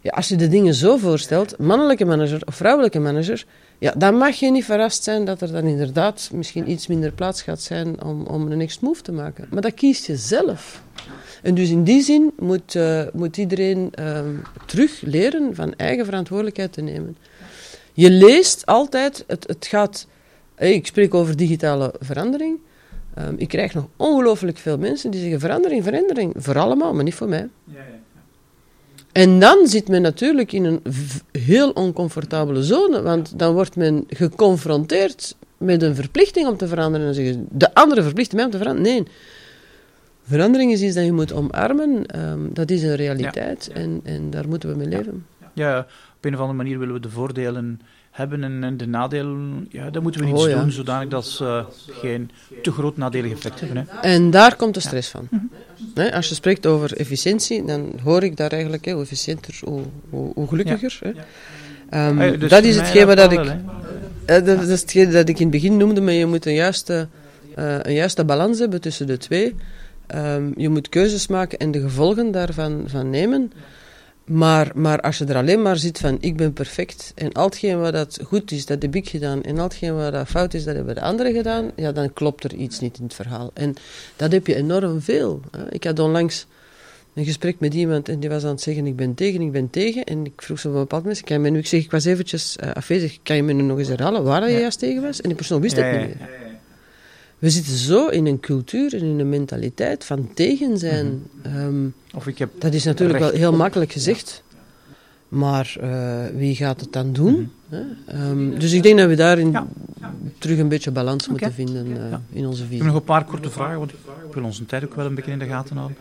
Ja, 0.00 0.10
als 0.10 0.28
je 0.28 0.36
de 0.36 0.48
dingen 0.48 0.74
zo 0.74 0.96
voorstelt, 0.96 1.58
mannelijke 1.58 2.04
manager 2.04 2.42
of 2.46 2.54
vrouwelijke 2.54 2.98
manager, 2.98 3.44
ja, 3.80 3.94
dan 3.96 4.16
mag 4.16 4.34
je 4.34 4.50
niet 4.50 4.64
verrast 4.64 5.02
zijn 5.02 5.24
dat 5.24 5.40
er 5.40 5.52
dan 5.52 5.64
inderdaad 5.64 6.30
misschien 6.32 6.70
iets 6.70 6.86
minder 6.86 7.12
plaats 7.12 7.42
gaat 7.42 7.60
zijn 7.60 8.02
om, 8.02 8.26
om 8.26 8.50
een 8.50 8.58
next 8.58 8.80
move 8.80 9.02
te 9.02 9.12
maken. 9.12 9.46
Maar 9.50 9.62
dat 9.62 9.74
kiest 9.74 10.06
je 10.06 10.16
zelf. 10.16 10.82
En 11.42 11.54
dus 11.54 11.70
in 11.70 11.84
die 11.84 12.02
zin 12.02 12.32
moet, 12.38 12.74
uh, 12.74 13.02
moet 13.12 13.36
iedereen 13.36 13.92
uh, 13.98 14.20
terug 14.66 15.00
leren 15.00 15.54
van 15.54 15.74
eigen 15.76 16.04
verantwoordelijkheid 16.04 16.72
te 16.72 16.80
nemen. 16.80 17.16
Je 17.92 18.10
leest 18.10 18.66
altijd, 18.66 19.24
het, 19.26 19.46
het 19.46 19.66
gaat, 19.66 20.06
hey, 20.54 20.72
ik 20.72 20.86
spreek 20.86 21.14
over 21.14 21.36
digitale 21.36 21.94
verandering. 22.00 22.58
Um, 23.18 23.34
ik 23.36 23.48
krijg 23.48 23.74
nog 23.74 23.86
ongelooflijk 23.96 24.58
veel 24.58 24.78
mensen 24.78 25.10
die 25.10 25.20
zeggen 25.20 25.40
verandering, 25.40 25.84
verandering. 25.84 26.32
Voor 26.36 26.58
allemaal, 26.58 26.94
maar 26.94 27.04
niet 27.04 27.14
voor 27.14 27.28
mij. 27.28 27.48
Ja. 27.64 27.80
En 29.12 29.40
dan 29.40 29.66
zit 29.66 29.88
men 29.88 30.02
natuurlijk 30.02 30.52
in 30.52 30.64
een 30.64 30.82
heel 31.32 31.70
oncomfortabele 31.70 32.62
zone, 32.62 33.02
want 33.02 33.38
dan 33.38 33.54
wordt 33.54 33.76
men 33.76 34.04
geconfronteerd 34.08 35.36
met 35.58 35.82
een 35.82 35.94
verplichting 35.94 36.48
om 36.48 36.56
te 36.56 36.68
veranderen. 36.68 37.06
En 37.06 37.14
zeggen 37.14 37.46
de 37.50 37.74
andere 37.74 38.02
verplicht 38.02 38.32
mij 38.32 38.44
om 38.44 38.50
te 38.50 38.58
veranderen. 38.58 38.92
Nee. 38.92 39.06
Verandering 40.22 40.72
is 40.72 40.82
iets 40.82 40.94
dat 40.94 41.04
je 41.04 41.12
moet 41.12 41.32
omarmen. 41.32 42.06
Ehm, 42.06 42.40
dat 42.52 42.70
is 42.70 42.82
een 42.82 42.96
realiteit 42.96 43.70
en, 43.72 44.00
en 44.04 44.30
daar 44.30 44.48
moeten 44.48 44.68
we 44.68 44.76
mee 44.76 44.88
leven. 44.88 45.26
Ja, 45.52 45.78
op 46.16 46.24
een 46.24 46.34
of 46.34 46.40
andere 46.40 46.56
manier 46.56 46.78
willen 46.78 46.94
we 46.94 47.00
de 47.00 47.10
voordelen 47.10 47.80
hebben 48.20 48.44
en, 48.44 48.64
en 48.64 48.76
de 48.76 48.86
nadelen, 48.86 49.66
ja, 49.70 49.90
dat 49.90 50.02
moeten 50.02 50.20
we 50.20 50.26
niet 50.26 50.36
oh, 50.36 50.60
doen, 50.60 50.72
zodanig 50.72 51.08
dat 51.08 51.26
ze 51.26 51.64
geen 51.90 52.30
te 52.62 52.72
groot 52.72 52.96
nadelig 52.96 53.32
effect 53.32 53.60
hebben. 53.60 53.86
Hè. 53.88 54.00
En 54.00 54.30
daar 54.30 54.56
komt 54.56 54.74
de 54.74 54.80
stress 54.80 55.08
van. 55.08 55.28
Mhm. 55.30 56.12
als 56.12 56.28
je 56.28 56.34
spreekt 56.34 56.66
over 56.66 56.96
efficiëntie, 56.96 57.64
dan 57.64 57.92
hoor 58.02 58.22
ik 58.22 58.36
daar 58.36 58.50
eigenlijk, 58.50 58.84
hè, 58.84 58.92
hoe 58.92 59.02
efficiënter, 59.02 59.60
hoe, 59.64 59.82
hoe, 60.34 60.48
gelukkiger. 60.48 60.98
Hè. 61.00 62.08
Um, 62.08 62.38
dus 62.38 62.50
dat 62.50 62.64
is 62.64 62.76
hetgeen 62.76 63.06
dat 63.06 63.32
ik... 63.32 63.44
Uh, 63.44 64.44
dat, 64.44 64.68
is 64.68 64.80
hetgeen 64.80 65.10
dat 65.10 65.28
ik 65.28 65.36
in 65.36 65.42
het 65.42 65.50
begin 65.50 65.76
noemde, 65.76 66.00
maar 66.00 66.12
je 66.12 66.26
moet 66.26 66.46
een 66.46 66.54
juiste, 66.54 67.08
uh, 67.58 67.74
een 67.82 67.94
juiste 67.94 68.24
balans 68.24 68.58
hebben 68.58 68.80
tussen 68.80 69.06
de 69.06 69.16
twee. 69.16 69.54
Um, 70.14 70.52
je 70.56 70.68
moet 70.68 70.88
keuzes 70.88 71.26
maken 71.26 71.58
en 71.58 71.70
de 71.70 71.80
gevolgen 71.80 72.30
daarvan 72.30 72.84
van 72.86 73.10
nemen. 73.10 73.52
Maar, 74.30 74.70
maar 74.74 75.00
als 75.00 75.18
je 75.18 75.24
er 75.24 75.36
alleen 75.36 75.62
maar 75.62 75.76
zit 75.76 75.98
van 75.98 76.16
ik 76.20 76.36
ben 76.36 76.52
perfect 76.52 77.12
en 77.14 77.32
al 77.32 77.44
hetgeen 77.44 77.80
wat 77.80 77.92
dat 77.92 78.18
goed 78.24 78.50
is, 78.50 78.66
dat 78.66 78.82
heb 78.82 78.94
ik 78.94 79.08
gedaan 79.08 79.42
en 79.42 79.58
al 79.58 79.64
hetgeen 79.64 79.96
wat 79.96 80.12
dat 80.12 80.28
fout 80.28 80.54
is, 80.54 80.64
dat 80.64 80.74
hebben 80.74 80.94
de 80.94 81.00
anderen 81.00 81.32
gedaan, 81.32 81.70
ja, 81.76 81.92
dan 81.92 82.12
klopt 82.12 82.44
er 82.44 82.54
iets 82.54 82.80
niet 82.80 82.98
in 82.98 83.04
het 83.04 83.14
verhaal. 83.14 83.50
En 83.54 83.74
dat 84.16 84.32
heb 84.32 84.46
je 84.46 84.54
enorm 84.54 85.00
veel. 85.00 85.40
Hè. 85.50 85.72
Ik 85.72 85.84
had 85.84 85.98
onlangs 85.98 86.46
een 87.14 87.24
gesprek 87.24 87.60
met 87.60 87.74
iemand 87.74 88.08
en 88.08 88.20
die 88.20 88.28
was 88.28 88.44
aan 88.44 88.50
het 88.50 88.60
zeggen 88.60 88.86
ik 88.86 88.96
ben 88.96 89.14
tegen, 89.14 89.40
ik 89.40 89.52
ben 89.52 89.70
tegen. 89.70 90.04
En 90.04 90.24
ik 90.24 90.42
vroeg 90.42 90.58
zo 90.58 90.68
op 90.68 90.74
een 90.74 90.80
bepaald 90.80 91.02
moment, 91.02 91.20
kan 91.20 91.36
je 91.36 91.42
me 91.42 91.50
nu, 91.50 91.58
ik 91.58 91.66
zeg 91.66 91.84
ik 91.84 91.90
was 91.90 92.04
eventjes 92.04 92.56
uh, 92.64 92.70
afwezig, 92.70 93.18
kan 93.22 93.36
je 93.36 93.42
me 93.42 93.52
nu 93.52 93.62
nog 93.62 93.78
eens 93.78 93.88
herhalen 93.88 94.24
waar 94.24 94.50
je 94.50 94.58
juist 94.58 94.78
tegen 94.78 95.02
was? 95.02 95.20
En 95.20 95.28
die 95.28 95.36
persoon 95.36 95.60
wist 95.60 95.76
het 95.76 95.92
niet 95.92 96.06
meer. 96.06 96.49
We 97.40 97.50
zitten 97.50 97.76
zo 97.76 98.06
in 98.06 98.26
een 98.26 98.40
cultuur 98.40 98.94
en 98.94 99.00
in 99.00 99.18
een 99.18 99.28
mentaliteit 99.28 100.04
van 100.04 100.30
tegen 100.34 100.78
zijn. 100.78 101.22
Mhm. 101.42 101.56
Ehm, 101.56 101.86
of 102.14 102.26
ik 102.26 102.38
heb 102.38 102.50
dat 102.58 102.74
is 102.74 102.84
natuurlijk 102.84 103.18
wel 103.18 103.30
heel 103.30 103.52
makkelijk 103.52 103.92
gezegd. 103.92 104.42
Maar 105.28 105.76
uh, 105.82 106.24
wie 106.34 106.56
gaat 106.56 106.80
het 106.80 106.92
dan 106.92 107.12
doen? 107.12 107.52
Hè? 107.68 107.82
Ehm, 108.06 108.58
dus 108.58 108.72
ik 108.72 108.82
denk 108.82 108.98
dat 108.98 109.08
we 109.08 109.14
daarin 109.14 109.56
terug 110.38 110.58
een 110.58 110.68
beetje 110.68 110.90
balans 110.90 111.28
moeten 111.28 111.52
vinden 111.52 111.86
uh, 111.86 112.14
in 112.30 112.46
onze 112.46 112.62
visie. 112.62 112.76
Ik 112.76 112.82
heb 112.82 112.92
nog 112.92 113.00
een 113.00 113.04
paar 113.04 113.24
korte 113.24 113.50
vragen, 113.50 113.78
want 113.78 113.92
ik 113.92 113.98
wil 114.34 114.44
onze 114.44 114.66
tijd 114.66 114.84
ook 114.84 114.94
wel 114.94 115.06
een 115.06 115.14
beetje 115.14 115.30
in 115.30 115.38
de 115.38 115.46
gaten 115.46 115.76
houden. 115.76 115.96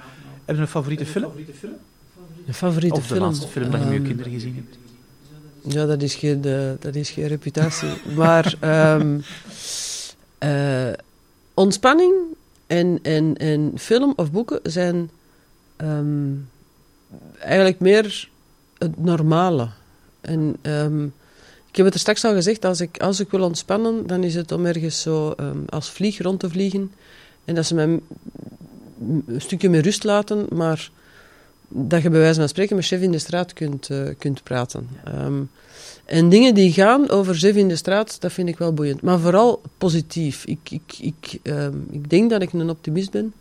Heb 0.45 0.55
je 0.55 0.61
een 0.61 0.67
favoriete 0.67 1.05
film? 1.05 1.31
Een 2.47 2.53
favoriete 2.53 2.95
of 2.95 3.07
de 3.07 3.13
film? 3.13 3.25
laatste 3.25 3.47
film 3.47 3.71
dat 3.71 3.79
je 3.79 3.85
met 3.85 3.93
je 3.93 3.99
ehm, 3.99 4.07
kinderen 4.07 4.31
gezien 4.31 4.55
hebt? 4.55 4.77
Ja, 5.75 5.85
dat 5.85 6.01
is 6.01 6.15
geen, 6.15 6.41
uh, 6.45 6.71
dat 6.79 6.95
is 6.95 7.09
geen 7.09 7.27
reputatie. 7.27 7.89
maar 8.15 8.55
um, 8.95 9.23
uh, 10.43 10.91
ontspanning 11.59 12.13
en, 12.67 12.99
en, 13.01 13.37
en 13.37 13.71
film 13.75 14.13
of 14.15 14.31
boeken 14.31 14.59
zijn 14.63 15.09
um, 15.77 16.49
eigenlijk 17.39 17.79
meer 17.79 18.29
het 18.77 19.03
normale. 19.03 19.69
En 20.21 20.57
um, 20.61 21.13
ik 21.69 21.75
heb 21.75 21.85
het 21.85 21.93
er 21.93 21.99
straks 21.99 22.23
al 22.23 22.33
gezegd, 22.33 22.65
als 22.65 22.81
ik, 22.81 23.01
als 23.01 23.19
ik 23.19 23.29
wil 23.29 23.43
ontspannen, 23.43 24.07
dan 24.07 24.23
is 24.23 24.35
het 24.35 24.51
om 24.51 24.65
ergens 24.65 25.01
zo 25.01 25.33
um, 25.39 25.65
als 25.69 25.89
vlieg 25.89 26.21
rond 26.21 26.39
te 26.39 26.49
vliegen. 26.49 26.91
En 27.45 27.55
dat 27.55 27.65
ze 27.65 27.75
mij 27.75 27.99
een 28.99 29.23
stukje 29.37 29.69
meer 29.69 29.81
rust 29.81 30.03
laten, 30.03 30.45
maar 30.53 30.91
dat 31.67 32.01
je 32.01 32.09
bij 32.09 32.19
wijze 32.19 32.39
van 32.39 32.49
spreken 32.49 32.75
met 32.75 32.85
chef 32.85 33.01
in 33.01 33.11
de 33.11 33.19
straat 33.19 33.53
kunt, 33.53 33.89
uh, 33.89 34.09
kunt 34.17 34.43
praten. 34.43 34.89
Um, 35.07 35.49
en 36.09 36.29
dingen 36.29 36.53
die 36.53 36.73
gaan 36.73 37.09
over 37.09 37.35
chef 37.35 37.55
in 37.55 37.67
de 37.67 37.75
straat, 37.75 38.21
dat 38.21 38.33
vind 38.33 38.49
ik 38.49 38.57
wel 38.57 38.73
boeiend. 38.73 39.01
Maar 39.01 39.19
vooral 39.19 39.61
positief. 39.77 40.45
Ik, 40.45 40.59
ik, 40.69 40.97
ik, 40.99 41.39
um, 41.43 41.87
ik 41.91 42.09
denk 42.09 42.29
dat 42.29 42.41
ik 42.41 42.53
een 42.53 42.69
optimist 42.69 43.11
ben. 43.11 43.33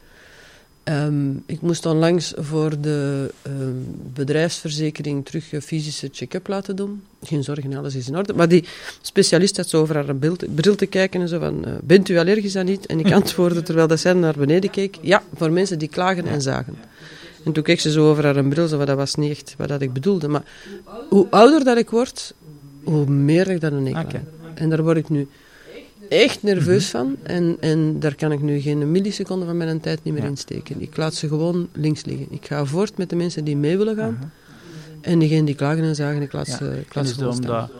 Um, 0.85 1.43
ik 1.47 1.61
moest 1.61 1.87
onlangs 1.87 2.33
voor 2.37 2.81
de 2.81 3.31
um, 3.47 3.87
bedrijfsverzekering 4.15 5.25
terug 5.25 5.53
een 5.53 5.63
fysische 5.63 6.09
check-up 6.13 6.47
laten 6.47 6.77
doen. 6.77 7.03
Geen 7.23 7.45
zorgen, 7.45 7.77
alles 7.77 7.95
is 7.95 8.09
in 8.09 8.17
orde. 8.17 8.35
Maar 8.35 8.49
die 8.49 8.65
specialist 9.01 9.57
had 9.57 9.69
zo 9.69 9.81
over 9.81 9.95
haar 9.95 10.17
beeld, 10.17 10.55
bril 10.55 10.75
te 10.75 10.87
kijken 10.87 11.21
en 11.21 11.29
zo 11.29 11.39
van, 11.39 11.69
uh, 11.69 11.75
bent 11.83 12.09
u 12.09 12.19
allergisch 12.19 12.57
aan 12.57 12.65
niet? 12.65 12.87
En 12.87 12.99
ik 13.01 13.13
antwoordde 13.21 13.63
terwijl 13.63 13.87
dat 13.87 14.01
zij 14.01 14.13
naar 14.13 14.35
beneden 14.39 14.71
keek, 14.71 14.99
ja, 15.01 15.23
voor 15.35 15.51
mensen 15.51 15.79
die 15.79 15.89
klagen 15.89 16.27
en 16.27 16.43
zagen. 16.43 16.77
En 17.45 17.53
toen 17.53 17.63
keek 17.63 17.81
ze 17.81 17.91
zo 17.91 18.11
over 18.11 18.25
haar 18.25 18.45
bril, 18.45 18.69
zo, 18.69 18.85
dat 18.85 18.97
was 18.97 19.15
niet 19.15 19.31
echt 19.31 19.55
wat 19.59 19.69
dat 19.69 19.81
ik 19.81 19.93
bedoelde. 19.93 20.29
Maar 20.29 20.45
hoe 21.09 21.27
ouder 21.31 21.65
dat 21.65 21.77
ik 21.77 21.91
word, 21.91 22.35
hoe 22.91 23.07
meer 23.07 23.49
ik 23.49 23.61
dat 23.61 23.73
een 23.73 23.87
ik 23.87 23.97
okay. 23.97 24.25
En 24.55 24.69
daar 24.69 24.83
word 24.83 24.97
ik 24.97 25.09
nu 25.09 25.29
echt 26.09 26.43
nerveus 26.43 26.89
van. 26.89 27.17
En, 27.23 27.57
en 27.61 28.01
daar 28.01 28.15
kan 28.15 28.33
ik 28.33 28.41
nu 28.41 28.61
geen 28.61 28.91
milliseconde 28.91 29.47
van 29.47 29.57
mijn 29.57 29.81
tijd 29.81 30.05
niet 30.05 30.15
meer 30.15 30.23
ja. 30.23 30.29
insteken. 30.29 30.81
Ik 30.81 30.97
laat 30.97 31.15
ze 31.15 31.29
gewoon 31.29 31.69
links 31.73 32.05
liggen. 32.05 32.27
Ik 32.31 32.47
ga 32.47 32.65
voort 32.65 32.97
met 32.99 33.11
de 33.11 33.17
mensen 33.17 33.45
die 33.45 33.57
mee 33.57 33.79
willen 33.79 33.97
gaan. 33.97 34.13
Uh 34.13 34.21
-huh. 34.21 34.29
En 35.01 35.19
diegenen 35.19 35.45
die 35.45 35.55
klagen 35.55 35.83
en 35.83 35.95
zagen, 35.95 36.23
ik 36.23 36.33
laat 36.33 36.47
ja. 36.47 36.57
ze, 36.57 36.81
ik 36.87 36.95
laat 36.95 37.09
ze 37.09 37.15
gewoon 37.15 37.35
staan. 37.35 37.71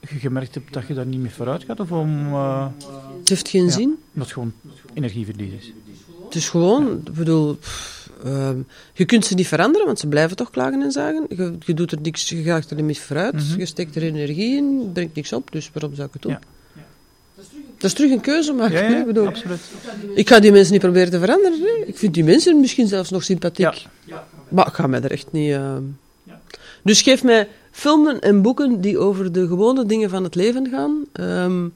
je 0.00 0.18
gemerkt 0.18 0.54
hebt 0.54 0.72
dat 0.72 0.86
je 0.86 0.94
daar 0.94 1.06
niet 1.06 1.20
meer 1.20 1.30
vooruit 1.30 1.64
gaat? 1.64 1.80
Of 1.80 1.92
om, 1.92 2.26
uh... 2.26 2.66
Het 3.18 3.28
heeft 3.28 3.48
geen 3.48 3.64
ja, 3.64 3.70
zin. 3.70 3.98
Omdat 4.12 4.28
het 4.28 4.32
gewoon 4.32 4.52
energieverlies 4.94 5.52
is. 5.52 5.72
Het 6.24 6.34
is 6.34 6.48
gewoon, 6.48 7.00
ik 7.04 7.12
bedoel... 7.12 7.54
Pff, 7.54 8.01
uh, 8.26 8.50
je 8.92 9.04
kunt 9.04 9.24
ze 9.24 9.34
niet 9.34 9.48
veranderen, 9.48 9.86
want 9.86 9.98
ze 9.98 10.06
blijven 10.06 10.36
toch 10.36 10.50
klagen 10.50 10.82
en 10.82 10.92
zagen. 10.92 11.26
Je, 11.28 11.54
je 11.66 11.74
doet 11.74 11.92
er 11.92 11.98
niks, 12.02 12.28
je 12.28 12.42
gaat 12.42 12.70
er 12.70 12.82
niet 12.82 13.00
vooruit. 13.00 13.32
Mm 13.32 13.40
-hmm. 13.40 13.58
Je 13.58 13.66
steekt 13.66 13.96
er 13.96 14.02
energie 14.02 14.56
in, 14.56 14.90
brengt 14.92 15.14
niks 15.14 15.32
op, 15.32 15.52
dus 15.52 15.70
waarom 15.72 15.94
zou 15.94 16.06
ik 16.06 16.12
het 16.12 16.22
doen? 16.22 16.32
Ja. 16.32 16.40
Dat 17.76 17.90
is 17.90 17.92
terug 17.92 18.10
een 18.10 18.20
keuze 18.20 18.52
maken. 18.52 18.82
Ja, 18.82 18.88
ja, 18.88 18.98
ik, 18.98 19.06
bedoel, 19.06 19.26
absoluut. 19.26 19.60
ik 20.14 20.28
ga 20.28 20.40
die 20.40 20.52
mensen 20.52 20.72
niet 20.72 20.80
proberen 20.80 21.10
te 21.10 21.18
veranderen. 21.18 21.58
Nee. 21.60 21.86
Ik 21.86 21.98
vind 21.98 22.14
die 22.14 22.24
mensen 22.24 22.60
misschien 22.60 22.86
zelfs 22.86 23.10
nog 23.10 23.24
sympathiek. 23.24 23.86
Ja. 24.04 24.26
Maar 24.48 24.66
ik 24.66 24.72
ga 24.72 24.86
mij 24.86 25.00
er 25.00 25.10
echt 25.10 25.32
niet... 25.32 25.50
Uh... 25.50 25.76
Dus 26.82 27.02
geef 27.02 27.22
mij 27.22 27.48
filmen 27.70 28.20
en 28.20 28.42
boeken 28.42 28.80
die 28.80 28.98
over 28.98 29.32
de 29.32 29.46
gewone 29.46 29.86
dingen 29.86 30.10
van 30.10 30.24
het 30.24 30.34
leven 30.34 30.68
gaan. 30.68 31.04
Um, 31.20 31.72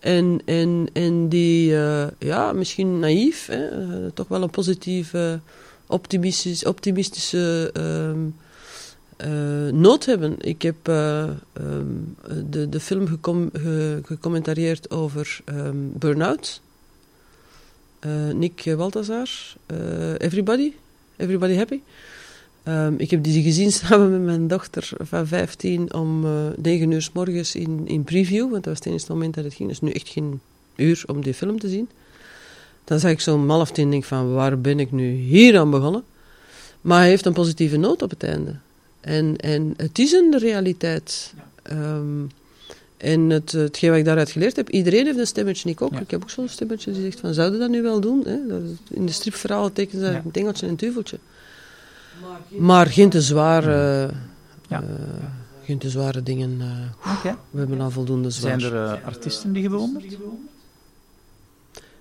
en, 0.00 0.40
en, 0.44 0.88
en 0.92 1.28
die, 1.28 1.70
uh, 1.70 2.06
ja, 2.18 2.52
misschien 2.52 2.98
naïef, 2.98 3.46
hè, 3.46 3.80
uh, 3.80 4.10
toch 4.14 4.28
wel 4.28 4.42
een 4.42 4.50
positieve, 4.50 5.40
optimistisch, 5.90 6.64
optimistische... 6.64 7.70
Um, 7.76 8.34
uh, 9.26 9.72
nood 9.72 10.04
hebben. 10.04 10.36
Ik 10.38 10.62
heb 10.62 10.88
uh, 10.88 11.28
um, 11.60 12.16
de, 12.50 12.68
de 12.68 12.80
film 12.80 13.06
gecom 13.06 13.50
ge 13.52 14.00
gecommentarieerd 14.04 14.90
over 14.90 15.40
um, 15.44 15.92
Burnout. 15.94 16.60
Uh, 18.06 18.34
Nick 18.34 18.74
Waltazar, 18.76 19.28
Everybody, 20.18 20.72
Everybody 21.16 21.54
Happy. 21.54 21.80
Ik 22.96 23.10
heb 23.10 23.22
die 23.22 23.42
gezien 23.42 23.72
samen 23.82 24.10
met 24.10 24.20
mijn 24.20 24.48
dochter 24.48 24.90
van 24.98 25.26
15 25.26 25.94
om 25.94 26.26
9 26.56 26.90
uur 26.90 27.02
s 27.02 27.12
morgens 27.12 27.54
in, 27.54 27.82
in 27.86 28.04
preview, 28.04 28.50
want 28.50 28.52
dat 28.52 28.64
was 28.64 28.78
het 28.78 28.86
enige 28.86 29.12
moment 29.12 29.34
dat 29.34 29.44
het 29.44 29.54
ging. 29.54 29.70
Is 29.70 29.80
nu 29.80 29.90
echt 29.90 30.08
geen 30.08 30.40
uur 30.76 31.02
om 31.06 31.22
die 31.22 31.34
film 31.34 31.58
te 31.58 31.68
zien. 31.68 31.88
Dan 32.84 32.98
zag 32.98 33.10
ik 33.10 33.20
zo'n 33.20 33.48
half 33.48 33.70
tien 33.70 33.84
en 33.84 33.90
denk 33.90 34.04
van, 34.04 34.32
waar 34.32 34.60
ben 34.60 34.80
ik 34.80 34.92
nu 34.92 35.10
hier 35.12 35.58
aan 35.58 35.70
begonnen? 35.70 36.04
Maar 36.80 36.98
hij 36.98 37.08
heeft 37.08 37.26
een 37.26 37.32
positieve 37.32 37.76
noot 37.76 38.02
op 38.02 38.10
het 38.10 38.22
einde. 38.22 38.54
En, 39.00 39.36
en 39.36 39.74
het 39.76 39.98
is 39.98 40.12
een 40.12 40.38
realiteit. 40.38 41.34
Ja. 41.64 41.96
Um, 41.96 42.30
en 42.96 43.30
het, 43.30 43.52
hetgeen 43.52 43.90
wat 43.90 43.98
ik 43.98 44.04
daaruit 44.04 44.30
geleerd 44.30 44.56
heb, 44.56 44.70
iedereen 44.70 45.04
heeft 45.04 45.18
een 45.18 45.26
stemmetje, 45.26 45.70
ik 45.70 45.82
ook. 45.82 45.92
Ja. 45.92 46.00
Ik 46.00 46.10
heb 46.10 46.22
ook 46.22 46.30
zo'n 46.30 46.48
stemmetje 46.48 46.92
die 46.92 47.02
zegt 47.02 47.20
van, 47.20 47.34
zouden 47.34 47.60
dat 47.60 47.70
nu 47.70 47.82
wel 47.82 48.00
doen? 48.00 48.22
Hè? 48.24 48.38
In 48.88 49.06
de 49.06 49.12
stripverhalen 49.12 49.72
tekenen 49.72 50.06
ze 50.06 50.12
ja. 50.12 50.22
een 50.24 50.32
engeltje 50.32 50.66
en 50.66 50.72
een 50.72 50.78
tuveltje. 50.78 51.18
Maar 52.48 52.86
geen 52.86 53.10
te 53.10 53.20
zware, 53.20 54.10
ja. 54.68 54.82
uh, 54.82 54.88
geen 55.64 55.78
te 55.78 55.90
zware 55.90 56.22
dingen. 56.22 56.50
Uh, 56.60 57.16
okay. 57.18 57.36
We 57.50 57.58
hebben 57.58 57.80
al 57.80 57.90
voldoende 57.90 58.30
zwaar. 58.30 58.60
Zijn 58.60 58.72
er 58.72 58.98
uh, 58.98 59.06
artiesten 59.06 59.52
die 59.52 59.62
je 59.62 59.68
bewondert? 59.68 60.16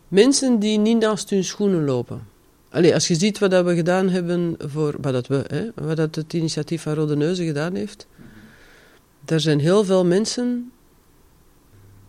Mensen 0.09 0.59
die 0.59 0.77
niet 0.77 0.99
naast 0.99 1.29
hun 1.29 1.43
schoenen 1.43 1.85
lopen. 1.85 2.27
Allee, 2.69 2.93
als 2.93 3.07
je 3.07 3.15
ziet 3.15 3.39
wat 3.39 3.51
dat 3.51 3.65
we 3.65 3.75
gedaan 3.75 4.09
hebben 4.09 4.55
voor, 4.57 4.95
wat 5.01 5.13
dat 5.13 5.27
we, 5.27 5.43
hè, 5.47 5.85
wat 5.85 5.97
dat 5.97 6.15
het 6.15 6.33
initiatief 6.33 6.81
van 6.81 6.93
Rode 6.93 7.15
Neuzen 7.15 7.45
gedaan 7.45 7.75
heeft. 7.75 8.07
Er 9.25 9.39
zijn 9.39 9.59
heel 9.59 9.83
veel 9.83 10.05
mensen, 10.05 10.71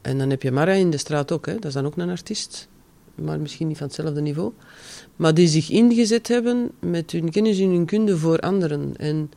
en 0.01 0.19
dan 0.19 0.31
heb 0.31 0.43
je 0.43 0.53
Mara 0.53 0.73
in 0.73 0.91
de 0.91 0.97
straat 0.97 1.33
ook, 1.33 1.47
hè, 1.47 1.55
dat 1.55 1.65
is 1.65 1.73
dan 1.73 1.87
ook 1.87 1.97
een 1.97 2.11
artiest, 2.11 2.69
maar 3.15 3.41
misschien 3.41 3.69
niet 3.69 3.77
van 3.77 3.87
hetzelfde 3.87 4.21
niveau, 4.21 4.53
maar 5.17 5.35
die 5.35 5.49
zich 5.49 5.71
ingezet 5.71 6.29
hebben 6.29 6.71
met 6.79 7.11
hun 7.11 7.31
kennis 7.31 7.59
en 7.59 7.71
hun 7.71 7.87
kunde 7.87 8.17
voor 8.17 8.39
anderen. 8.39 8.97
En 8.97 9.31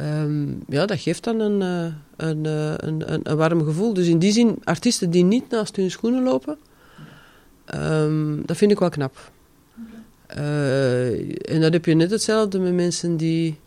um, 0.00 0.62
ja, 0.68 0.86
dat 0.86 1.00
geeft 1.00 1.24
dan 1.24 1.40
een, 1.40 1.60
een, 2.16 2.44
een, 2.44 3.12
een, 3.12 3.20
een 3.22 3.36
warm 3.36 3.64
gevoel. 3.64 3.94
Dus 3.94 4.06
in 4.06 4.18
die 4.18 4.32
zin, 4.32 4.58
artiesten 4.64 5.10
die 5.10 5.24
niet 5.24 5.50
naast 5.50 5.76
hun 5.76 5.90
schoenen 5.90 6.22
lopen, 6.22 6.58
um, 7.74 8.42
dat 8.46 8.56
vind 8.56 8.70
ik 8.70 8.78
wel 8.78 8.88
knap. 8.88 9.30
Uh, 10.36 11.10
en 11.54 11.60
dat 11.60 11.72
heb 11.72 11.84
je 11.84 11.94
net 11.94 12.10
hetzelfde 12.10 12.58
met 12.58 12.74
mensen 12.74 13.16
die... 13.16 13.58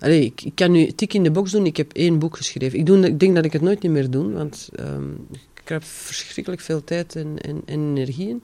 Ik, 0.00 0.50
kan 0.54 0.70
nu 0.70 0.86
tik 0.86 1.14
in 1.14 1.22
de 1.22 1.30
box 1.30 1.50
doen, 1.50 1.66
ik 1.66 1.76
heb 1.76 1.92
één 1.92 2.18
boek 2.18 2.36
geschreven. 2.36 2.78
Ik, 2.78 2.86
doe, 2.86 3.06
ik 3.06 3.20
denk 3.20 3.34
dat 3.34 3.44
ik 3.44 3.52
het 3.52 3.62
nooit 3.62 3.82
niet 3.82 3.92
meer 3.92 4.10
doe, 4.10 4.32
want 4.32 4.68
um, 4.80 5.26
ik 5.62 5.68
heb 5.68 5.84
verschrikkelijk 5.84 6.62
veel 6.62 6.84
tijd 6.84 7.16
en, 7.16 7.38
en, 7.38 7.62
en 7.64 7.92
energie 7.94 8.28
in. 8.28 8.42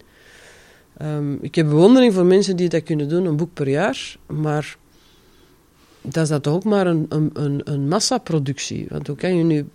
Um, 1.03 1.39
ik 1.41 1.55
heb 1.55 1.69
bewondering 1.69 2.15
voor 2.15 2.25
mensen 2.25 2.57
die 2.57 2.69
dat 2.69 2.83
kunnen 2.83 3.09
doen, 3.09 3.27
een 3.27 3.37
boek 3.37 3.53
per 3.53 3.69
jaar, 3.69 4.17
maar 4.27 4.77
dat 6.01 6.23
is 6.23 6.29
dat 6.29 6.43
toch 6.43 6.55
ook 6.55 6.65
maar 6.65 6.87
een, 6.87 7.07
een, 7.09 7.31
een, 7.33 7.61
een 7.65 7.89
massaproductie. 7.89 8.87
Want 8.89 9.07
hoe 9.07 9.17
kan 9.17 9.37
je 9.37 9.45
nu 9.45 9.67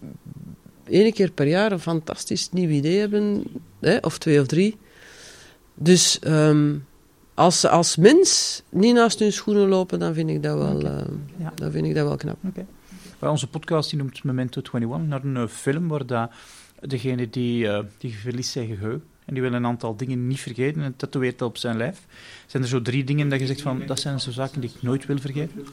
één 0.90 1.14
keer 1.14 1.32
per 1.32 1.48
jaar 1.48 1.72
een 1.72 1.80
fantastisch 1.80 2.50
nieuw 2.52 2.70
idee 2.70 3.00
hebben, 3.00 3.44
hè, 3.80 3.98
of 3.98 4.18
twee 4.18 4.40
of 4.40 4.48
drie. 4.48 4.78
Dus... 5.78 6.20
Um, 6.28 6.86
als 7.38 7.60
ze 7.60 7.70
als 7.70 7.96
mens 7.96 8.62
niet 8.70 8.94
naast 8.94 9.20
hun 9.20 9.34
schoenen 9.34 9.68
lopen, 9.68 10.00
dan 10.00 10.14
vind 10.14 10.30
ik 10.30 10.44
dat 10.44 10.58
wel, 10.58 10.76
okay. 10.76 10.92
uh, 10.92 11.06
ja. 11.38 11.52
dan 11.56 11.72
vind 11.72 11.86
ik 11.86 11.96
dat 11.96 12.08
wel 12.08 12.18
knap. 12.18 12.38
Okay. 12.48 12.66
Bij 13.20 13.30
onze 13.30 13.48
podcast 13.48 13.90
die 13.90 14.00
noemt 14.00 14.24
Memento 14.24 14.62
21 14.74 15.08
naar 15.08 15.24
een 15.24 15.36
uh, 15.36 15.48
film 15.48 15.88
waar 15.88 16.06
dat 16.06 16.32
degene 16.80 17.30
die, 17.30 17.66
uh, 17.66 17.80
die 17.98 18.16
verliest 18.16 18.52
zijn 18.52 18.68
geheugen 18.68 19.04
en 19.26 19.34
die 19.34 19.44
wil 19.44 19.54
een 19.54 19.66
aantal 19.66 19.96
dingen 19.96 20.28
niet 20.28 20.40
vergeten 20.40 20.82
en 20.82 20.96
tatoeëert 20.96 21.40
dat 21.40 21.50
op 21.50 21.58
zijn 21.58 21.78
lijf. 21.78 22.06
Zijn 22.46 22.64
er 22.64 22.70
zo 22.70 22.82
drie 22.82 23.04
dingen 23.04 23.30
dat 23.30 23.40
je 23.40 23.46
zegt 23.46 23.62
van 23.62 23.84
dat 23.86 24.00
zijn 24.00 24.20
zo 24.20 24.32
zaken 24.32 24.62
die 24.62 24.70
ik 24.76 24.82
nooit 24.82 25.06
wil 25.06 25.18
vergeten? 25.18 25.66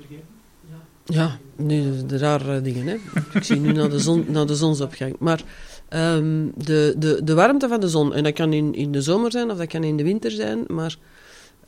Ja, 1.05 1.39
nu 1.57 2.07
de 2.07 2.19
rare 2.19 2.61
dingen. 2.61 2.87
Hè. 2.87 2.97
ik 3.39 3.43
zie 3.43 3.61
nu 3.61 3.73
naar 3.73 3.91
de, 3.91 3.99
zon, 3.99 4.25
naar 4.29 4.47
de 4.47 4.55
zonsopgang. 4.55 5.17
Maar 5.19 5.43
um, 5.91 6.53
de, 6.57 6.95
de, 6.99 7.21
de 7.25 7.35
warmte 7.35 7.69
van 7.69 7.81
de 7.81 7.89
zon, 7.89 8.15
en 8.15 8.23
dat 8.23 8.33
kan 8.33 8.53
in, 8.53 8.75
in 8.75 8.93
de 8.93 9.03
zomer 9.03 9.31
zijn 9.31 9.51
of 9.51 9.57
dat 9.59 9.67
kan 9.67 9.85
in 9.85 9.97
de 9.97 10.03
winter 10.03 10.31
zijn, 10.31 10.65
maar 10.67 10.97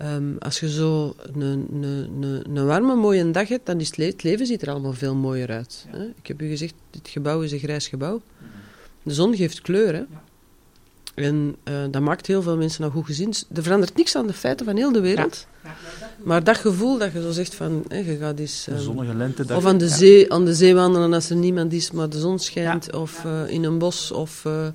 Um, 0.02 0.36
als 0.38 0.60
je 0.60 0.70
zo 0.70 1.14
een, 1.16 1.40
een, 1.40 1.82
een, 1.82 2.56
een, 2.56 2.66
warme, 2.66 2.94
mooie 2.94 3.30
dag 3.30 3.48
hebt, 3.48 3.66
dan 3.66 3.80
is 3.80 3.86
het, 3.86 3.96
le 3.96 4.04
het 4.04 4.22
leven 4.22 4.46
ziet 4.46 4.62
er 4.62 4.70
allemaal 4.70 4.92
veel 4.92 5.14
mooier 5.14 5.50
uit. 5.50 5.86
Ja. 5.92 5.98
Hè? 5.98 6.04
Ik 6.04 6.26
heb 6.26 6.42
u 6.42 6.48
gezegd, 6.48 6.74
dit 6.90 7.08
gebouw 7.08 7.42
is 7.42 7.52
een 7.52 7.58
grijs 7.58 7.88
gebouw. 7.88 8.22
De 9.02 9.14
zon 9.14 9.36
geeft 9.36 9.60
kleur. 9.60 9.94
Hè? 9.94 10.02
En 11.16 11.56
uh, 11.64 11.74
dat 11.90 12.02
maakt 12.02 12.26
heel 12.26 12.42
veel 12.42 12.56
mensen 12.56 12.80
nou 12.80 12.92
goed 12.92 13.06
gezien. 13.06 13.34
Er 13.54 13.62
verandert 13.62 13.96
niks 13.96 14.16
aan 14.16 14.26
de 14.26 14.32
feiten 14.32 14.66
van 14.66 14.76
heel 14.76 14.92
de 14.92 15.00
wereld. 15.00 15.46
Maar 16.22 16.44
dat 16.44 16.56
gevoel 16.56 16.98
dat 16.98 17.12
je 17.12 17.22
zo 17.22 17.30
zegt 17.30 17.54
van, 17.54 17.84
hè, 17.88 17.98
je 17.98 18.16
gaat 18.16 18.38
eens... 18.38 18.66
Um, 18.70 18.78
zonnige 18.78 19.14
lente. 19.14 19.54
Of 19.54 19.66
aan 19.66 19.78
de, 19.78 19.88
zee, 19.88 20.32
aan 20.32 20.44
de 20.44 20.54
zee 20.54 20.74
wandelen 20.74 21.12
als 21.12 21.30
er 21.30 21.36
niemand 21.36 21.72
is, 21.72 21.90
maar 21.90 22.08
de 22.08 22.18
zon 22.18 22.38
schijnt. 22.38 22.94
Of 22.94 23.24
uh, 23.26 23.32
in 23.46 23.64
een 23.64 23.78
bos, 23.78 24.12
of 24.12 24.44
uh, 24.46 24.66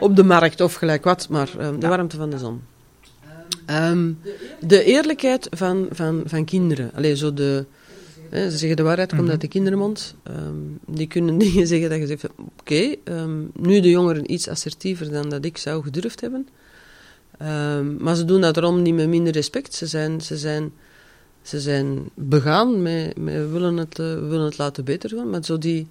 op 0.00 0.16
de 0.16 0.24
markt, 0.24 0.60
of 0.60 0.74
gelijk 0.74 1.04
wat. 1.04 1.28
Maar 1.28 1.50
de 1.78 1.88
warmte 1.88 2.16
van 2.16 2.30
de 2.30 2.38
zon. 2.38 2.62
Um, 3.70 4.18
de 4.60 4.84
eerlijkheid 4.84 5.48
van, 5.50 5.86
van, 5.90 6.22
van 6.24 6.44
kinderen. 6.44 6.90
Allee, 6.94 7.16
zo 7.16 7.34
de... 7.34 7.64
Ze 8.30 8.56
zeggen 8.56 8.76
de 8.76 8.82
waarheid 8.82 9.14
komt 9.16 9.30
uit 9.30 9.40
de 9.40 9.48
kindermond. 9.48 10.14
Um, 10.30 10.78
die 10.86 11.06
kunnen 11.06 11.38
dingen 11.46 11.66
zeggen 11.66 11.90
dat 11.90 11.98
je 11.98 12.06
zegt, 12.06 12.24
oké, 12.24 12.42
okay, 12.60 12.98
um, 13.04 13.50
nu 13.54 13.80
de 13.80 13.90
jongeren 13.90 14.32
iets 14.32 14.48
assertiever 14.48 15.10
dan 15.10 15.28
dat 15.28 15.44
ik 15.44 15.58
zou 15.58 15.82
gedurfd 15.82 16.20
hebben. 16.20 16.48
Um, 17.42 17.96
maar 18.00 18.14
ze 18.14 18.24
doen 18.24 18.40
dat 18.40 18.56
erom 18.56 18.82
niet 18.82 18.94
met 18.94 19.08
minder 19.08 19.32
respect. 19.32 19.74
Ze 19.74 19.86
zijn, 19.86 20.20
ze 20.20 20.36
zijn, 20.36 20.72
ze 21.42 21.60
zijn 21.60 22.10
begaan 22.14 22.82
met, 22.82 23.16
met 23.16 23.50
willen, 23.50 23.76
het, 23.76 23.98
uh, 23.98 24.06
willen 24.06 24.44
het 24.44 24.58
laten 24.58 24.84
beter 24.84 25.10
gaan. 25.10 25.30
Maar 25.30 25.44
zo 25.44 25.58
die, 25.58 25.86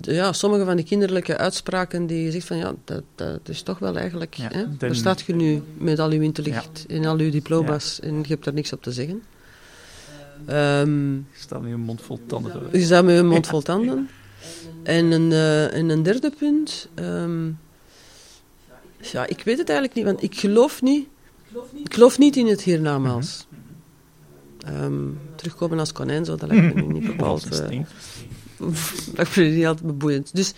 ja, 0.00 0.32
sommige 0.32 0.64
van 0.64 0.76
die 0.76 0.84
kinderlijke 0.84 1.36
uitspraken 1.36 2.06
die 2.06 2.24
je 2.24 2.30
zegt 2.30 2.46
van 2.46 2.56
ja, 2.56 2.74
dat, 2.84 3.02
dat 3.14 3.48
is 3.48 3.62
toch 3.62 3.78
wel 3.78 3.96
eigenlijk... 3.96 4.34
Ja, 4.34 4.48
hè? 4.52 4.76
Daar 4.78 4.94
staat 4.94 5.20
je 5.20 5.34
nu 5.34 5.62
met 5.78 5.98
al 5.98 6.10
uw 6.10 6.20
intellect 6.20 6.84
ja. 6.88 6.94
en 6.94 7.04
al 7.04 7.18
uw 7.18 7.30
diploma's 7.30 7.98
ja. 8.02 8.08
en 8.08 8.16
je 8.16 8.28
hebt 8.28 8.44
daar 8.44 8.54
niks 8.54 8.72
op 8.72 8.82
te 8.82 8.92
zeggen. 8.92 9.22
Um, 10.48 11.26
je 11.32 11.38
staat 11.40 11.60
met 11.60 11.70
je 11.70 11.76
mond 11.76 12.02
vol 12.02 12.20
tanden. 12.26 12.68
Je 12.72 12.84
staat 12.84 13.04
met 13.04 13.16
je 13.16 13.22
mond 13.22 13.46
vol 13.46 13.62
tanden. 13.62 14.08
En 14.82 15.10
een, 15.10 15.30
uh, 15.30 15.74
en 15.74 15.88
een 15.88 16.02
derde 16.02 16.32
punt... 16.38 16.88
Um, 16.94 17.58
ja, 19.12 19.26
ik 19.26 19.42
weet 19.42 19.58
het 19.58 19.68
eigenlijk 19.68 19.98
niet, 19.98 20.04
want 20.04 20.22
ik 20.22 20.38
geloof 20.38 20.82
niet, 20.82 21.08
ik 21.84 21.94
geloof 21.94 22.18
niet 22.18 22.36
in 22.36 22.46
het 22.46 22.62
hiernamaals. 22.62 23.46
Um, 24.68 25.18
terugkomen 25.34 25.78
als 25.78 25.92
konijn, 25.92 26.24
zo, 26.24 26.36
dat 26.36 26.48
lijkt 26.50 26.74
me 26.74 26.82
niet 26.82 27.06
bepaald... 27.06 27.48
Uh, 28.60 28.68
dat 29.14 29.28
vind 29.28 29.50
ik 29.50 29.56
niet 29.56 29.66
altijd 29.66 29.86
beboeiend. 29.86 30.34
Dus 30.34 30.52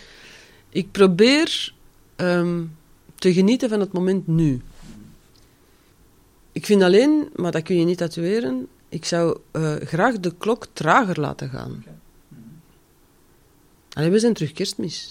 ik 0.69 0.91
probeer 0.91 1.73
um, 2.17 2.77
te 3.15 3.33
genieten 3.33 3.69
van 3.69 3.81
het 3.81 3.93
moment 3.93 4.27
nu. 4.27 4.61
Ik 6.53 6.67
vind 6.67 6.83
alleen, 6.83 7.29
maar 7.35 7.53
dat 7.53 7.63
kun 7.63 7.79
je 7.79 7.85
niet 7.85 7.99
tatoeëren, 7.99 8.69
ik 8.89 9.05
zou 9.05 9.39
uh, 9.53 9.75
graag 9.77 10.21
de 10.21 10.35
klok 10.39 10.67
trager 10.73 11.21
laten 11.21 11.49
gaan. 11.49 11.85
Allee, 13.93 14.11
we 14.11 14.19
zijn 14.19 14.35
terug 14.35 14.53
kerstmis. 14.53 15.09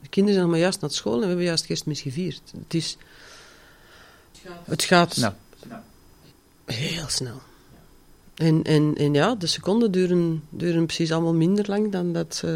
De 0.00 0.08
kinderen 0.08 0.34
zijn 0.34 0.46
nog 0.46 0.50
maar 0.50 0.64
juist 0.64 0.80
naar 0.80 0.90
school 0.90 1.14
en 1.14 1.20
we 1.20 1.26
hebben 1.26 1.44
juist 1.44 1.66
kerstmis 1.66 2.00
gevierd. 2.00 2.52
Het 2.62 2.74
is... 2.74 2.96
Het 4.64 4.82
gaat... 4.82 5.14
Snel. 5.14 5.34
Heel 6.64 7.08
snel. 7.08 7.40
En, 8.34 8.62
en, 8.62 8.94
en 8.96 9.14
ja, 9.14 9.34
de 9.34 9.46
seconden 9.46 9.90
duren, 9.90 10.42
duren 10.50 10.86
precies 10.86 11.12
allemaal 11.12 11.34
minder 11.34 11.64
lang 11.68 11.92
dan 11.92 12.12
dat... 12.12 12.42
Uh... 12.44 12.50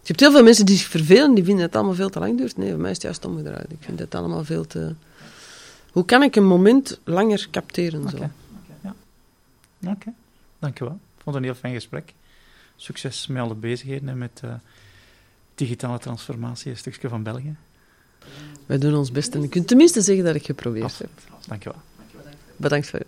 Je 0.00 0.08
hebt 0.08 0.20
heel 0.20 0.30
veel 0.32 0.42
mensen 0.42 0.66
die 0.66 0.76
zich 0.76 0.88
vervelen, 0.88 1.34
die 1.34 1.44
vinden 1.44 1.62
dat 1.62 1.72
het 1.72 1.76
allemaal 1.76 1.94
veel 1.94 2.10
te 2.10 2.18
lang 2.18 2.38
duurt. 2.38 2.56
Nee, 2.56 2.68
bij 2.68 2.78
mij 2.78 2.90
is 2.90 2.96
het 2.96 3.04
juist 3.04 3.24
omgedraaid. 3.24 3.70
Ik 3.70 3.78
vind 3.80 3.98
het 3.98 4.14
allemaal 4.14 4.44
veel 4.44 4.66
te... 4.66 4.94
Hoe 5.92 6.04
kan 6.04 6.22
ik 6.22 6.36
een 6.36 6.46
moment 6.46 6.98
langer 7.04 7.48
capteren? 7.50 8.08
Zo? 8.08 8.16
okay. 8.16 8.30
Ja. 9.82 9.90
okay. 9.90 10.12
dankjewel. 10.58 10.94
Ik 10.94 11.22
vond 11.22 11.36
het 11.36 11.44
een 11.44 11.50
heel 11.50 11.60
fijn 11.60 11.74
gesprek. 11.74 12.14
Succes 12.76 13.26
met 13.26 13.42
alle 13.42 13.54
bezigheden 13.54 14.08
en 14.08 14.18
met 14.18 14.40
uh, 14.44 14.54
digitale 15.54 15.98
transformatie, 15.98 16.70
een 16.70 16.76
stukje 16.76 17.08
van 17.08 17.22
België. 17.22 17.56
Wij 18.66 18.78
doen 18.78 18.94
ons 18.94 19.10
best 19.10 19.34
en 19.34 19.42
je 19.42 19.48
kunt 19.48 19.68
tenminste 19.68 20.00
zeggen 20.00 20.24
dat 20.24 20.34
ik 20.34 20.44
geprobeerd 20.44 20.84
Absoluut. 20.84 21.12
heb. 21.24 21.46
Dankjewel. 21.46 21.80
Bedankt 22.56 22.88
voor 22.88 22.98
je. 22.98 23.06